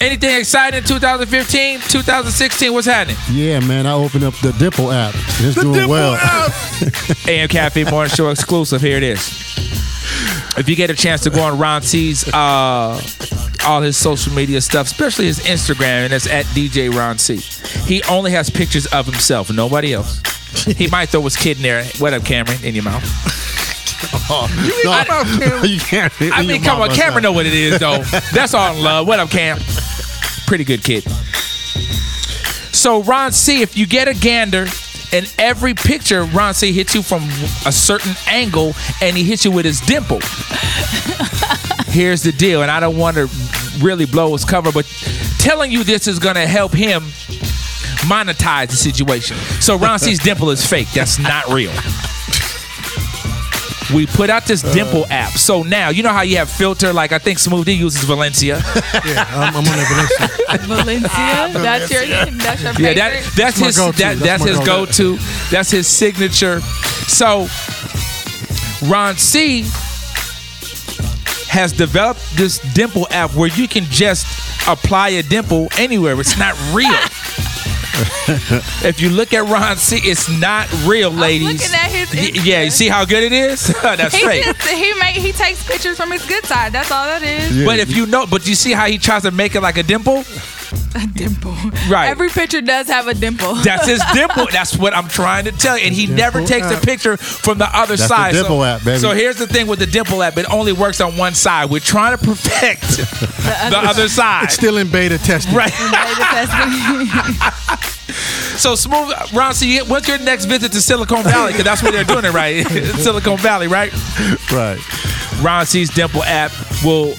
anything 0.00 0.36
exciting 0.38 0.78
in 0.78 0.84
2015, 0.84 1.80
2016? 1.80 2.72
What's 2.72 2.86
happening? 2.86 3.16
Yeah, 3.30 3.60
man. 3.60 3.86
I 3.86 3.92
opened 3.92 4.24
up 4.24 4.34
the 4.40 4.52
Dimple 4.52 4.90
app. 4.92 5.14
It's 5.40 5.54
doing 5.60 5.88
well. 5.88 6.14
AM 7.28 7.48
Cafe 7.48 7.84
Morning 7.90 8.10
Show 8.12 8.28
exclusive. 8.30 8.80
Here 8.80 8.96
it 8.96 9.02
is. 9.02 9.20
If 10.58 10.68
you 10.68 10.74
get 10.76 10.90
a 10.90 10.94
chance 10.94 11.22
to 11.22 11.30
go 11.30 11.42
on 11.42 11.58
Ron 11.58 11.82
C's, 11.82 12.26
uh, 12.34 13.00
all 13.64 13.80
his 13.82 13.96
social 13.96 14.32
media 14.32 14.60
stuff, 14.60 14.86
especially 14.86 15.26
his 15.26 15.40
Instagram, 15.40 16.04
and 16.04 16.12
it's 16.12 16.26
at 16.26 16.44
DJ 16.46 16.92
Ron 16.92 17.18
C. 17.18 17.36
He 17.86 18.02
only 18.04 18.30
has 18.32 18.50
pictures 18.50 18.86
of 18.86 19.06
himself, 19.06 19.52
nobody 19.52 19.92
else. 19.92 20.20
He 20.64 20.88
might 20.88 21.10
throw 21.10 21.22
his 21.22 21.36
kid 21.36 21.58
in 21.58 21.62
there. 21.62 21.84
What 21.98 22.12
up, 22.12 22.24
Cameron? 22.24 22.58
In 22.64 22.74
your 22.74 22.84
mouth. 22.84 23.02
no, 24.30 25.62
you 25.64 25.78
can't. 25.80 26.12
I 26.20 26.44
mean, 26.46 26.62
come 26.62 26.80
on, 26.80 26.90
Cameron 26.90 27.22
know 27.22 27.32
what 27.32 27.46
it 27.46 27.54
is 27.54 27.78
though. 27.78 27.98
That's 28.32 28.54
all 28.54 28.74
in 28.74 28.82
love. 28.82 29.06
What 29.06 29.18
up, 29.18 29.30
Cam? 29.30 29.58
Pretty 30.46 30.64
good 30.64 30.82
kid. 30.82 31.04
So 32.72 33.02
Ron 33.02 33.32
C, 33.32 33.62
if 33.62 33.76
you 33.76 33.86
get 33.86 34.08
a 34.08 34.14
gander, 34.14 34.66
in 35.12 35.24
every 35.38 35.74
picture, 35.74 36.24
Ron 36.24 36.54
C 36.54 36.72
hits 36.72 36.94
you 36.94 37.02
from 37.02 37.22
a 37.66 37.72
certain 37.72 38.14
angle, 38.28 38.74
and 39.02 39.16
he 39.16 39.24
hits 39.24 39.44
you 39.44 39.50
with 39.50 39.64
his 39.64 39.80
dimple. 39.80 40.20
Here's 41.86 42.22
the 42.22 42.32
deal, 42.32 42.62
and 42.62 42.70
I 42.70 42.78
don't 42.78 42.96
want 42.96 43.16
to 43.16 43.28
really 43.80 44.06
blow 44.06 44.32
his 44.32 44.44
cover, 44.44 44.72
but 44.72 44.86
telling 45.38 45.70
you 45.70 45.84
this 45.84 46.06
is 46.06 46.18
gonna 46.18 46.46
help 46.46 46.72
him 46.72 47.02
monetize 48.08 48.68
the 48.68 48.76
situation. 48.76 49.36
So 49.60 49.76
Ron 49.76 49.98
C's 49.98 50.18
dimple 50.22 50.50
is 50.50 50.64
fake. 50.66 50.88
That's 50.94 51.18
not 51.18 51.48
real. 51.48 51.72
We 53.94 54.06
put 54.06 54.30
out 54.30 54.44
this 54.46 54.62
dimple 54.62 55.04
uh. 55.04 55.08
app. 55.10 55.32
So 55.32 55.62
now 55.62 55.88
you 55.90 56.02
know 56.02 56.10
how 56.10 56.22
you 56.22 56.36
have 56.36 56.50
filter. 56.50 56.92
Like 56.92 57.12
I 57.12 57.18
think 57.18 57.38
Smoothie 57.38 57.76
uses 57.76 58.04
Valencia. 58.04 58.58
yeah, 59.04 59.26
I'm, 59.30 59.56
I'm 59.56 59.56
on 59.56 59.64
that 59.64 60.60
Valencia. 60.66 60.66
Valencia. 60.66 61.08
Ah, 61.12 61.50
that's 61.52 61.90
your. 61.90 62.06
That's 62.06 62.62
your 62.62 62.72
Yeah, 62.74 62.94
that 62.94 63.22
that's, 63.34 63.36
That's 63.36 63.58
his 63.58 63.76
go-to. 63.76 63.98
that, 63.98 64.18
That's 64.18 64.44
that's, 64.44 64.44
his 64.44 64.58
go-to. 64.66 65.16
go-to. 65.16 65.24
That's 65.50 65.70
his 65.70 65.86
signature. 65.88 66.60
So 66.60 67.48
Ron 68.88 69.16
C 69.16 69.64
has 71.50 71.72
developed 71.72 72.20
this 72.36 72.58
dimple 72.74 73.08
app 73.10 73.34
where 73.34 73.48
you 73.48 73.66
can 73.66 73.84
just 73.84 74.24
apply 74.68 75.08
a 75.10 75.22
dimple 75.22 75.68
anywhere. 75.76 76.18
It's 76.20 76.38
not 76.38 76.54
real. 76.72 76.88
if 78.86 79.00
you 79.00 79.10
look 79.10 79.34
at 79.34 79.48
Ron 79.48 79.76
C, 79.76 79.96
it's 79.96 80.28
not 80.40 80.72
real, 80.86 81.10
ladies. 81.10 81.60
looking 81.60 81.74
at 81.74 81.90
his 81.90 82.14
Y- 82.14 82.40
yeah, 82.44 82.62
you 82.62 82.70
see 82.70 82.88
how 82.88 83.04
good 83.04 83.24
it 83.24 83.32
is? 83.32 83.66
that's 83.82 84.14
he 84.14 84.24
fake. 84.24 84.44
just 84.44 84.62
he 84.68 84.94
make 84.94 85.16
he 85.16 85.32
takes 85.32 85.66
pictures 85.66 85.96
from 85.96 86.12
his 86.12 86.24
good 86.24 86.44
side. 86.46 86.72
That's 86.72 86.90
all 86.92 87.04
that 87.06 87.22
is. 87.22 87.64
But 87.66 87.80
if 87.80 87.94
you 87.94 88.06
know, 88.06 88.26
but 88.26 88.46
you 88.46 88.54
see 88.54 88.72
how 88.72 88.86
he 88.86 88.96
tries 88.98 89.22
to 89.22 89.32
make 89.32 89.54
it 89.56 89.60
like 89.60 89.76
a 89.76 89.82
dimple? 89.82 90.22
A 90.94 91.06
dimple. 91.06 91.52
Right. 91.88 92.08
Every 92.08 92.28
picture 92.28 92.60
does 92.60 92.86
have 92.88 93.06
a 93.08 93.14
dimple. 93.14 93.54
That's 93.56 93.86
his 93.86 94.02
dimple. 94.14 94.46
That's 94.50 94.76
what 94.76 94.94
I'm 94.94 95.08
trying 95.08 95.44
to 95.46 95.52
tell 95.52 95.76
you. 95.78 95.84
And 95.86 95.94
he 95.94 96.06
never 96.06 96.44
takes 96.44 96.70
a 96.70 96.80
picture 96.80 97.16
from 97.16 97.58
the 97.58 97.66
other 97.66 97.96
That's 97.96 98.02
the 98.02 98.08
side. 98.08 98.32
dimple 98.32 98.58
so, 98.60 98.64
app, 98.64 98.84
baby. 98.84 98.98
so 98.98 99.12
here's 99.12 99.36
the 99.36 99.46
thing 99.46 99.66
with 99.66 99.78
the 99.78 99.86
dimple 99.86 100.22
app: 100.22 100.36
it 100.36 100.46
only 100.52 100.72
works 100.72 101.00
on 101.00 101.16
one 101.16 101.34
side. 101.34 101.70
We're 101.70 101.80
trying 101.80 102.16
to 102.16 102.24
perfect 102.24 102.82
the 103.70 103.78
other 103.82 104.08
side. 104.08 104.44
It's 104.44 104.54
still 104.54 104.76
in 104.78 104.90
beta 104.90 105.18
testing. 105.18 105.54
Right. 105.54 105.72
Beta 105.72 106.20
testing. 106.20 107.90
So 108.56 108.74
smooth, 108.74 109.14
Ron. 109.32 109.54
So 109.54 109.64
you- 109.64 109.84
what's 109.86 110.06
your 110.08 110.18
next 110.18 110.44
visit 110.46 110.72
to 110.72 110.80
Silicon 110.82 111.22
Valley? 111.22 111.52
Because 111.52 111.64
that's 111.64 111.82
where 111.82 111.92
they're 111.92 112.04
doing 112.04 112.24
it, 112.26 112.32
right? 112.34 112.66
Silicon 112.66 113.38
Valley, 113.38 113.68
right? 113.68 113.90
Right. 114.52 114.78
Ron 115.40 115.64
C's 115.64 115.88
Dimple 115.90 116.22
app 116.24 116.50
will 116.84 117.14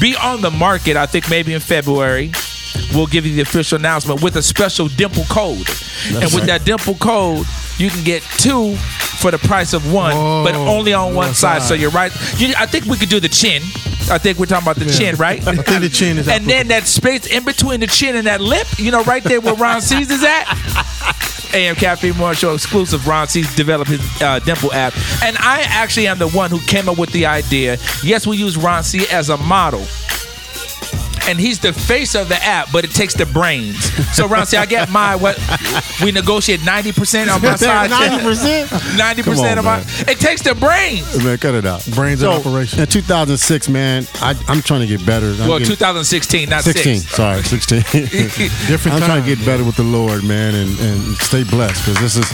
be 0.00 0.16
on 0.16 0.40
the 0.40 0.50
market, 0.50 0.96
I 0.96 1.06
think 1.06 1.30
maybe 1.30 1.52
in 1.54 1.60
February. 1.60 2.32
We'll 2.94 3.06
give 3.06 3.24
you 3.26 3.34
the 3.34 3.42
official 3.42 3.78
announcement 3.78 4.22
with 4.22 4.36
a 4.36 4.42
special 4.42 4.88
Dimple 4.88 5.24
code. 5.24 5.68
and 6.08 6.24
with 6.24 6.34
right. 6.34 6.46
that 6.46 6.64
Dimple 6.64 6.94
code, 6.96 7.46
you 7.78 7.88
can 7.90 8.02
get 8.04 8.22
two 8.38 8.76
for 9.20 9.30
the 9.30 9.38
price 9.38 9.72
of 9.74 9.92
one, 9.92 10.12
but 10.44 10.54
only 10.54 10.92
on 10.92 11.08
one, 11.08 11.26
one 11.26 11.34
side. 11.34 11.62
So 11.62 11.74
you're 11.74 11.90
right. 11.90 12.12
You, 12.38 12.54
I 12.58 12.66
think 12.66 12.86
we 12.86 12.96
could 12.96 13.08
do 13.10 13.20
the 13.20 13.28
chin. 13.28 13.62
I 14.10 14.18
think 14.18 14.38
we're 14.38 14.46
talking 14.46 14.64
about 14.66 14.76
the 14.76 14.86
Yeah. 14.86 14.98
chin, 14.98 15.16
right? 15.16 15.46
I 15.46 15.54
think 15.56 15.82
the 15.82 15.88
chin 15.88 16.18
is 16.18 16.26
And 16.28 16.46
then 16.46 16.68
that 16.68 16.86
space 16.86 17.26
in 17.26 17.44
between 17.44 17.80
the 17.80 17.86
chin 17.86 18.16
and 18.16 18.26
that 18.26 18.40
lip, 18.40 18.66
you 18.78 18.90
know, 18.90 19.04
right 19.04 19.22
there 19.22 19.40
where 19.40 19.54
Ron 19.54 19.80
C's 19.82 20.10
is 20.10 20.24
at. 20.24 20.46
AM 21.54 21.74
Cafe 21.74 22.12
Morning 22.12 22.36
Show 22.36 22.54
exclusive. 22.54 23.06
Ron 23.06 23.26
C's 23.28 23.54
developed 23.56 23.90
his 23.90 24.00
uh, 24.22 24.38
Dimple 24.40 24.72
app. 24.72 24.94
And 25.22 25.36
I 25.38 25.62
actually 25.68 26.06
am 26.06 26.18
the 26.18 26.28
one 26.28 26.50
who 26.50 26.60
came 26.60 26.88
up 26.88 26.96
with 26.98 27.12
the 27.12 27.26
idea. 27.26 27.76
Yes, 28.02 28.26
we 28.26 28.36
use 28.36 28.56
Ron 28.56 28.82
C 28.82 29.06
as 29.10 29.28
a 29.30 29.36
model. 29.36 29.84
And 31.28 31.38
he's 31.38 31.58
the 31.60 31.72
face 31.72 32.14
of 32.14 32.28
the 32.28 32.36
app, 32.42 32.72
but 32.72 32.84
it 32.84 32.90
takes 32.90 33.14
the 33.14 33.26
brains. 33.26 33.84
So 34.16 34.26
Ron 34.26 34.46
C, 34.46 34.56
I 34.56 34.66
get 34.66 34.90
my 34.90 35.14
what 35.16 35.38
we 36.02 36.10
negotiate 36.12 36.60
90% 36.60 37.32
on 37.32 37.40
my 37.42 37.54
side. 37.56 37.90
90%? 38.20 38.66
90% 38.66 39.24
Come 39.24 39.38
on, 39.38 39.58
of 39.58 39.64
my 39.64 39.78
it 40.10 40.18
takes 40.18 40.42
the 40.42 40.54
brains. 40.54 41.22
Man, 41.22 41.38
cut 41.38 41.54
it 41.54 41.66
out. 41.66 41.84
Brains 41.94 42.20
so, 42.20 42.32
in 42.32 42.40
operation. 42.40 42.80
In 42.80 42.86
2006, 42.86 43.68
man, 43.68 44.06
I, 44.16 44.34
I'm 44.48 44.62
trying 44.62 44.80
to 44.80 44.86
get 44.86 45.04
better. 45.06 45.26
I'm 45.40 45.48
Well, 45.48 45.58
getting- 45.58 45.76
2016, 45.76 46.48
not 46.48 46.64
16. 46.64 46.98
six. 47.00 47.14
Sorry, 47.14 47.42
16. 47.42 47.78
Different 48.66 48.94
I'm 48.96 49.02
trying 49.02 49.22
to 49.22 49.26
time. 49.26 49.26
get 49.26 49.44
better 49.44 49.64
with 49.64 49.76
the 49.76 49.82
Lord, 49.84 50.24
man, 50.24 50.54
and, 50.54 50.78
and 50.80 51.16
stay 51.18 51.44
blessed 51.44 51.84
because 51.86 52.00
this 52.00 52.16
is. 52.16 52.30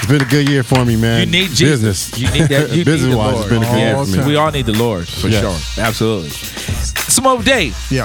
It's 0.00 0.06
been 0.06 0.22
a 0.22 0.30
good 0.30 0.48
year 0.48 0.62
for 0.62 0.84
me, 0.84 0.96
man. 0.96 1.20
You 1.20 1.26
need 1.26 1.50
Jesus. 1.50 2.10
business. 2.10 2.18
You 2.18 2.30
need 2.40 2.48
that. 2.48 2.70
You 2.70 2.84
business 2.84 3.02
need 3.08 3.12
the 3.12 3.16
wise, 3.18 3.34
Lord. 3.34 3.44
it's 3.46 3.50
been 3.52 3.62
a 3.62 3.66
good 3.66 3.78
year 3.78 4.04
for 4.04 4.10
me. 4.22 4.26
We 4.26 4.36
all 4.36 4.50
need 4.50 4.66
the 4.66 4.72
Lord 4.78 5.08
for 5.08 5.28
Yes. 5.28 5.40
sure. 5.74 5.84
Absolutely. 5.84 6.30
Smoke 7.18 7.44
Day. 7.44 7.72
Yeah. 7.90 8.04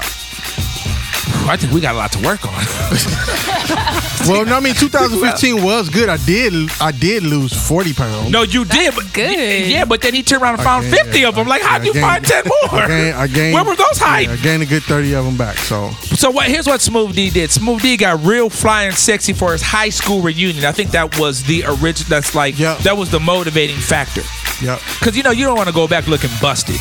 I 1.46 1.56
think 1.58 1.72
we 1.74 1.82
got 1.82 1.94
a 1.94 1.98
lot 1.98 2.12
to 2.14 2.26
work 2.26 2.46
on. 2.48 2.54
Well, 4.26 4.46
no, 4.46 4.56
I 4.56 4.62
mean, 4.62 4.74
2015 4.74 5.62
was 5.66 5.90
good. 5.90 6.08
I 6.08 6.16
did, 6.16 6.54
I 6.80 6.94
did 6.94 7.24
lose 7.24 7.52
40 7.68 7.94
pounds. 7.94 8.30
No, 8.32 8.44
you 8.44 8.64
did. 8.64 8.96
But, 8.96 9.12
good. 9.14 9.68
Yeah, 9.68 9.84
but 9.84 10.02
then 10.02 10.14
he 10.14 10.24
turned 10.24 10.42
around 10.42 10.54
and 10.56 10.64
found 10.64 10.84
gained- 10.86 11.08
50 11.08 11.26
of 11.26 11.36
them. 11.36 11.46
Like, 11.50 11.62
how'd 11.62 11.82
I 11.82 11.84
you 11.84 11.92
gained- 11.94 12.06
find 12.06 12.26
10 12.26 12.44
more? 12.72 12.80
I 12.82 12.88
gained, 12.88 13.16
I 13.18 13.28
gained, 13.28 13.54
Where 13.54 13.64
were 13.66 13.76
those 13.76 13.98
hiding? 13.98 14.30
Yeah, 14.30 14.36
I 14.36 14.38
gained 14.42 14.64
a 14.64 14.66
good 14.66 14.84
30 14.84 15.14
of 15.16 15.26
them 15.26 15.36
back. 15.36 15.58
So 15.58 15.90
So 16.16 16.32
what? 16.32 16.48
Here's 16.48 16.68
what 16.68 16.80
Smooth 16.80 17.14
D 17.16 17.32
did. 17.32 17.52
Smooth 17.52 17.82
D 17.82 17.98
got 17.98 18.24
real 18.24 18.50
fly 18.50 18.84
and 18.84 18.96
sexy 18.96 19.34
for 19.34 19.52
his 19.52 19.62
high 19.62 19.90
school 19.90 20.22
reunion. 20.22 20.64
I 20.64 20.72
think 20.72 20.92
that 20.92 21.20
was 21.20 21.44
the 21.44 21.66
original. 21.66 22.08
That's 22.10 22.34
like 22.34 22.58
Yeah. 22.58 22.76
that 22.84 22.96
was 22.96 23.12
the 23.12 23.20
motivating 23.20 23.76
factor. 23.78 24.22
Yep. 24.64 24.80
Cause 25.02 25.18
you 25.18 25.24
know 25.24 25.32
you 25.32 25.44
don't 25.46 25.58
want 25.58 25.68
to 25.68 25.76
go 25.76 25.86
back 25.90 26.08
looking 26.08 26.30
busted. 26.42 26.80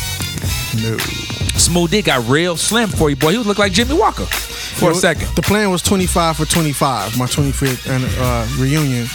No. 0.81 0.95
Smooth 1.57 1.91
D 1.91 2.01
got 2.01 2.27
real 2.27 2.57
slim 2.57 2.89
for 2.89 3.09
you, 3.09 3.15
boy. 3.15 3.31
He 3.31 3.37
would 3.37 3.47
look 3.47 3.59
like 3.59 3.71
Jimmie 3.71 3.93
Walker 3.95 4.25
for 4.25 4.91
a 4.91 4.95
second. 4.95 5.27
The 5.35 5.41
plan 5.41 5.69
was 5.71 5.81
25 5.81 6.37
for 6.37 6.45
25, 6.45 7.17
my 7.17 7.25
25th 7.25 7.87
and, 7.89 8.03
uh, 8.19 8.45
reunion, 8.61 9.07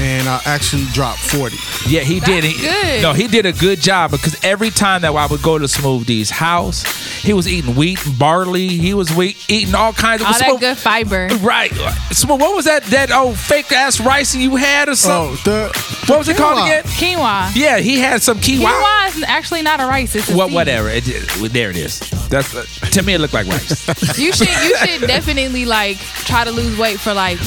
and 0.00 0.28
I 0.28 0.40
actually 0.46 0.84
dropped 0.92 1.18
40. 1.20 1.56
Yeah, 1.88 2.00
he 2.00 2.20
did. 2.20 2.42
He, 2.42 2.60
good. 2.60 3.02
No, 3.02 3.12
he 3.12 3.28
did 3.28 3.46
a 3.46 3.52
good 3.52 3.80
job 3.80 4.10
because 4.10 4.42
every 4.42 4.70
time 4.70 5.02
that 5.02 5.12
I 5.14 5.26
would 5.26 5.42
go 5.42 5.58
to 5.58 5.68
Smooth 5.68 6.06
D's 6.06 6.30
house, 6.30 6.82
he 7.22 7.32
was 7.32 7.46
eating 7.46 7.74
wheat 7.76 8.04
and 8.06 8.18
barley. 8.18 8.68
He 8.68 8.94
was 8.94 9.12
wheat, 9.14 9.36
eating 9.48 9.74
all 9.74 9.92
kinds 9.92 10.22
of 10.22 10.28
all 10.28 10.32
that 10.38 10.60
good 10.60 10.78
fiber. 10.78 11.28
Right. 11.42 11.70
Smooth, 12.10 12.40
what 12.40 12.56
was 12.56 12.64
that 12.64 12.82
that 12.84 13.10
old 13.12 13.36
fake 13.38 13.70
ass 13.72 14.00
rice 14.00 14.34
you 14.34 14.56
had 14.56 14.88
or 14.88 14.96
something? 14.96 15.38
Oh, 15.52 15.68
the 15.68 16.04
what 16.06 16.18
was 16.18 16.28
it 16.28 16.36
called 16.36 16.58
quinoa. 16.58 16.80
again? 16.80 16.82
Quinoa. 16.84 17.52
Yeah, 17.54 17.78
he 17.78 17.98
had 17.98 18.22
some 18.22 18.38
quinoa. 18.38 18.66
Quinoa 18.66 19.16
is 19.16 19.22
actually 19.24 19.62
not 19.62 19.80
a 19.80 19.84
rice. 19.86 20.14
It's 20.14 20.30
a 20.30 20.36
What, 20.36 20.46
seed. 20.46 20.54
whatever. 20.54 20.88
It, 20.88 21.04
it- 21.06 21.52
there 21.52 21.72
it 21.74 21.80
is. 21.86 22.00
That's 22.28 22.54
uh, 22.54 22.64
to 22.92 23.02
me. 23.02 23.14
It 23.14 23.20
looked 23.20 23.34
like 23.34 23.46
rice. 23.46 24.18
You 24.18 24.32
should 24.32 24.48
you 24.48 24.76
should 24.78 25.06
definitely 25.08 25.64
like 25.64 25.98
try 25.98 26.44
to 26.44 26.50
lose 26.50 26.78
weight 26.78 27.00
for 27.00 27.12
like 27.14 27.38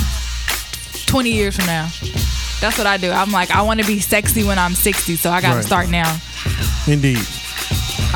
20 1.08 1.32
years 1.32 1.56
from 1.56 1.66
now. 1.66 1.90
That's 2.60 2.78
what 2.78 2.88
I 2.88 2.98
do. 2.98 3.12
I'm 3.12 3.32
like, 3.32 3.52
I 3.52 3.62
want 3.62 3.80
to 3.82 3.86
be 3.88 4.00
sexy 4.00 4.44
when 4.44 4.58
I'm 4.58 4.74
60, 4.74 5.16
so 5.16 5.30
I 5.30 5.42
got 5.42 5.50
to 5.52 5.56
Right. 5.58 5.66
start 5.66 5.90
now. 5.90 6.20
Indeed. 6.88 7.20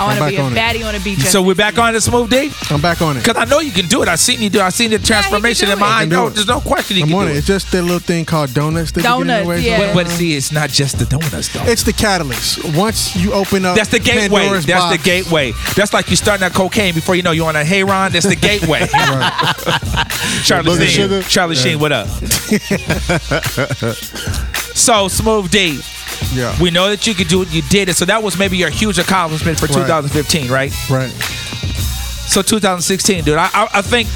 I 0.02 0.06
want 0.08 0.22
I'm 0.22 0.26
to 0.26 0.32
be 0.32 0.38
back 0.56 0.76
a 0.76 0.80
on 0.80 0.82
it. 0.82 0.96
on 0.96 0.96
a 0.96 1.04
beach. 1.04 1.20
So 1.20 1.42
we're 1.44 1.54
back 1.56 1.78
on 1.78 1.94
the 1.94 2.02
smooth 2.02 2.30
D. 2.32 2.52
I'm 2.72 2.82
back 2.82 3.02
on 3.02 3.18
it. 3.18 3.24
Cause 3.24 3.36
I 3.38 3.46
know 3.46 3.60
you 3.60 3.72
can 3.72 3.86
do 3.88 4.02
it. 4.02 4.08
I 4.10 4.16
seen 4.16 4.42
you 4.42 4.50
do. 4.50 4.60
I 4.60 4.70
seen 4.70 4.90
the 4.90 4.98
transformation 5.00 5.70
in 5.70 5.78
my 5.78 5.86
I 5.86 6.02
eye. 6.02 6.06
No, 6.06 6.30
there's 6.30 6.48
no 6.48 6.60
question 6.60 6.98
you 6.98 7.04
I'm 7.04 7.10
can 7.10 7.18
on 7.20 7.26
do 7.26 7.32
it. 7.32 7.36
it. 7.36 7.38
It's 7.40 7.48
just 7.48 7.72
that 7.72 7.84
little 7.84 8.00
thing 8.00 8.26
called 8.26 8.54
donuts. 8.54 8.92
That 8.94 9.02
you 9.02 9.04
get 9.04 9.22
in 9.22 9.28
the 9.28 9.34
Donuts, 9.34 9.48
way 9.48 9.62
yeah. 9.62 9.78
But, 9.78 9.94
but 9.94 10.08
see, 10.10 10.36
it's 10.36 10.52
not 10.52 10.70
just 10.70 10.98
the 10.98 11.06
donuts 11.06 11.54
though. 11.54 11.64
It's 11.66 11.84
the 11.84 11.94
catalyst. 11.94 12.76
Once 12.76 13.16
you 13.16 13.32
open 13.34 13.64
up, 13.66 13.76
That's 13.76 13.90
the 13.90 14.00
gateway. 14.00 14.42
Pandora's 14.42 14.66
That's 14.66 14.86
box, 14.86 14.98
the 14.98 15.04
gateway. 15.04 15.52
That's 15.76 15.94
like 15.94 16.10
you 16.10 16.16
starting 16.16 16.42
that 16.42 16.54
cocaine 16.54 16.96
before 16.96 17.14
you 17.16 17.22
know 17.22 17.32
you're 17.32 17.48
on 17.48 17.56
a 17.56 17.64
heroin. 17.64 18.12
That's 18.12 18.26
the 18.28 18.36
gateway. 18.36 18.80
Charlie 20.44 20.88
Sheen. 20.88 21.22
Charlie 21.24 21.56
Sheen, 21.56 21.80
what 21.80 21.92
up? 21.92 22.08
so 24.76 25.08
smooth 25.08 25.52
D. 25.52 25.80
Yeah. 26.34 26.56
We 26.62 26.72
know 26.72 26.90
that 26.90 27.06
you 27.08 27.14
could 27.14 27.28
do 27.28 27.42
it. 27.44 27.52
You 27.52 27.62
did 27.64 27.90
it. 27.90 27.96
So 27.96 28.06
that 28.06 28.24
was 28.24 28.38
maybe 28.38 28.58
your 28.58 28.70
huge 28.70 29.00
accomplishment 29.00 29.60
for 29.60 29.66
Right. 29.68 29.76
2015, 29.76 30.50
right? 30.52 30.72
Right. 30.90 31.10
So 31.12 32.42
2016, 32.42 33.24
dude. 33.26 33.38
I, 33.38 33.50
I, 33.54 33.68
I 33.76 33.82
think. 33.82 34.08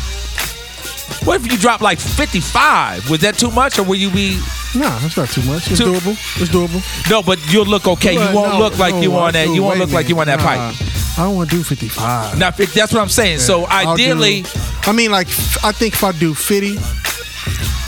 What 1.26 1.42
if 1.42 1.52
you 1.52 1.58
drop 1.58 1.82
like 1.82 2.00
55? 2.00 3.10
Was 3.10 3.22
that 3.22 3.36
too 3.38 3.50
much, 3.52 3.80
or 3.80 3.84
will 3.84 3.96
you 3.96 4.12
be? 4.12 4.40
Nah, 4.76 4.98
that's 5.00 5.18
not 5.18 5.30
too 5.30 5.42
much. 5.44 5.70
It's 5.72 5.80
Too- 5.80 5.86
doable. 5.94 6.12
It's 6.42 6.52
doable. 6.52 7.10
No, 7.10 7.24
but 7.24 7.40
you'll 7.52 7.66
look 7.66 7.88
okay. 7.88 8.14
You 8.14 8.36
won't 8.36 8.54
no, 8.54 8.60
look 8.60 8.78
like 8.78 8.94
no, 8.96 9.02
you 9.02 9.14
on 9.16 9.34
that. 9.34 9.48
You 9.50 9.64
won't 9.64 9.80
look 9.80 9.92
like 9.92 10.08
you 10.10 10.20
on 10.20 10.28
that 10.28 10.38
minute. 10.40 10.76
pipe. 10.76 11.18
I 11.18 11.24
don't 11.24 11.36
want 11.36 11.50
to 11.50 11.56
do 11.56 11.64
55. 11.64 12.38
Now, 12.38 12.52
that's 12.52 12.94
what 12.94 13.02
I'm 13.02 13.10
saying. 13.10 13.40
So 13.40 13.64
I'll 13.66 13.96
do- 13.96 14.04
ideally, 14.04 14.44
I 14.84 14.92
mean, 14.92 15.12
like, 15.12 15.28
I 15.64 15.72
think 15.72 15.94
if 15.94 16.04
I 16.04 16.12
do 16.12 16.34
50, 16.34 16.78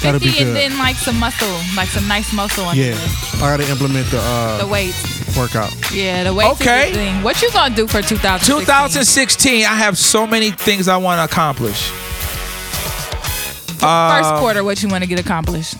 that'll 0.01 0.19
be 0.19 0.27
50 0.29 0.43
and 0.43 0.55
then 0.55 0.77
like 0.77 0.95
some 0.95 1.17
muscle, 1.19 1.47
like 1.75 1.89
some 1.89 2.07
nice 2.07 2.31
muscle 2.33 2.65
on 2.65 2.75
yeah, 2.77 2.93
I 3.35 3.39
gotta 3.39 3.69
implement 3.69 4.09
the 4.11 4.19
uh, 4.19 4.57
the 4.59 4.67
weights. 4.67 5.35
workout. 5.37 5.71
Yeah, 5.93 6.23
the 6.23 6.33
weights. 6.33 6.61
Okay. 6.61 6.89
Is 6.89 6.95
the 6.97 7.03
thing. 7.03 7.23
What 7.23 7.41
you 7.41 7.51
gonna 7.51 7.75
do 7.75 7.87
for 7.87 8.01
2016? 8.01 8.65
2016, 8.65 9.65
I 9.65 9.75
have 9.75 9.97
so 9.97 10.25
many 10.27 10.51
things 10.51 10.87
I 10.87 10.97
want 10.97 11.19
to 11.19 11.25
accomplish. 11.25 11.89
First 13.77 13.83
Uh, 13.83 14.39
quarter, 14.39 14.63
what 14.63 14.81
you 14.81 14.89
want 14.89 15.03
to 15.03 15.07
get 15.09 15.19
accomplished? 15.19 15.75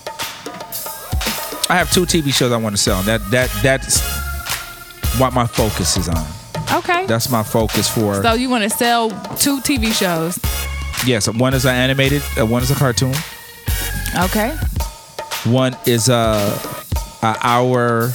I 1.69 1.75
have 1.75 1.91
two 1.91 2.05
TV 2.05 2.31
shows 2.33 2.51
I 2.51 2.57
want 2.57 2.75
to 2.75 2.81
sell. 2.81 3.01
That 3.03 3.21
that 3.31 3.49
that's 3.61 3.99
what 5.19 5.33
my 5.33 5.45
focus 5.47 5.97
is 5.97 6.07
on. 6.07 6.25
Okay. 6.71 7.05
That's 7.07 7.29
my 7.29 7.43
focus 7.43 7.89
for. 7.89 8.21
So 8.21 8.33
you 8.33 8.49
want 8.49 8.63
to 8.63 8.69
sell 8.69 9.09
two 9.37 9.59
TV 9.61 9.91
shows? 9.93 10.37
yes, 11.05 11.27
one 11.29 11.53
is 11.53 11.65
an 11.65 11.75
animated, 11.75 12.21
uh, 12.39 12.45
one 12.45 12.61
is 12.63 12.71
a 12.71 12.75
cartoon, 12.75 13.13
Okay. 14.15 14.55
one 15.45 15.75
is 15.85 16.09
a, 16.09 16.59
a 17.21 17.37
hour 17.41 18.09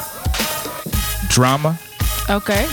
drama, 1.29 1.79
Okay. 2.29 2.67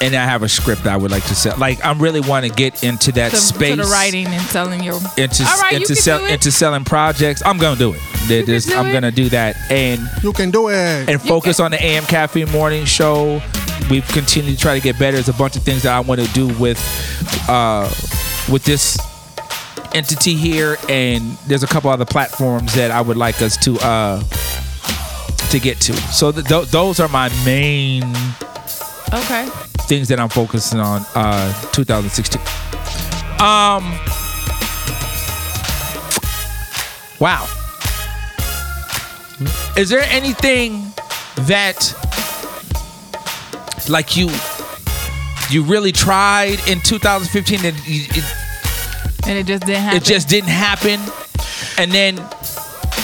and 0.00 0.14
I 0.14 0.24
have 0.24 0.42
a 0.42 0.48
script 0.48 0.86
I 0.86 0.96
would 0.96 1.10
like 1.10 1.24
to 1.26 1.34
sell. 1.34 1.56
Like 1.58 1.84
I'm 1.84 1.98
really 2.00 2.20
want 2.20 2.44
to 2.46 2.52
get 2.52 2.82
into 2.84 3.12
that 3.12 3.30
To, 3.30 3.36
space. 3.36 3.76
to 3.76 3.82
the 3.82 3.88
writing 3.88 4.26
and 4.26 4.42
selling 4.46 4.82
your. 4.82 4.94
into 5.16 5.44
All 5.44 5.58
right, 5.60 5.72
you 5.72 5.76
into 5.78 5.86
can 5.94 5.96
sell 5.96 6.18
do 6.18 6.24
it. 6.26 6.32
into 6.32 6.52
selling 6.52 6.84
projects. 6.84 7.42
I'm 7.44 7.58
gonna 7.58 7.76
do 7.78 7.92
it. 7.94 8.00
There- 8.26 8.42
there's- 8.44 8.66
do 8.66 8.74
I'm 8.76 8.86
it. 8.86 8.92
gonna 8.92 9.10
do 9.10 9.28
that 9.30 9.56
and 9.70 10.00
You 10.22 10.32
can 10.32 10.50
do 10.50 10.68
it. 10.68 11.08
and 11.08 11.20
focus 11.20 11.60
on 11.60 11.70
the 11.72 11.82
AM 11.82 12.04
Caffeine 12.06 12.50
Morning 12.50 12.84
Show. 12.84 13.42
We've 13.90 14.06
continued 14.08 14.54
to 14.56 14.60
try 14.60 14.74
to 14.74 14.80
get 14.82 14.98
better. 14.98 15.12
There's 15.16 15.28
a 15.28 15.32
bunch 15.34 15.56
of 15.56 15.62
things 15.62 15.82
that 15.82 15.92
I 15.94 16.00
want 16.00 16.20
to 16.20 16.26
do 16.32 16.46
with 16.58 16.78
uh, 17.48 17.88
with 18.50 18.64
this 18.64 18.98
entity 19.94 20.34
here, 20.34 20.76
and 20.88 21.36
there's 21.46 21.62
a 21.62 21.66
couple 21.66 21.90
other 21.90 22.04
platforms 22.04 22.74
that 22.74 22.90
I 22.90 23.00
would 23.00 23.16
like 23.16 23.40
us 23.40 23.56
to 23.64 23.78
uh, 23.80 24.22
to 25.50 25.58
get 25.60 25.80
to. 25.82 25.92
So 26.12 26.32
th- 26.32 26.46
th- 26.46 26.68
those 26.70 27.00
are 27.00 27.08
my 27.08 27.28
main 27.44 28.02
Okay. 29.12 29.46
things 29.86 30.08
that 30.08 30.18
I'm 30.18 30.28
focusing 30.28 30.80
on 30.80 31.02
uh 31.14 31.52
2016. 31.72 32.40
Um 33.40 33.98
Wow. 37.20 37.46
Is 39.76 39.88
there 39.88 40.02
anything 40.10 40.92
that 41.46 41.94
like 43.88 44.16
you 44.16 44.28
you 45.50 45.62
really 45.62 45.92
tried 45.92 46.58
in 46.66 46.80
2015 46.80 47.62
that 47.62 47.74
And 49.26 49.38
it 49.38 49.46
just 49.46 49.64
didn't 49.66 49.80
happen. 49.82 49.96
it 49.96 50.04
just 50.04 50.28
didn't 50.28 50.50
happen 50.50 51.00
and 51.78 51.90
then 51.92 52.18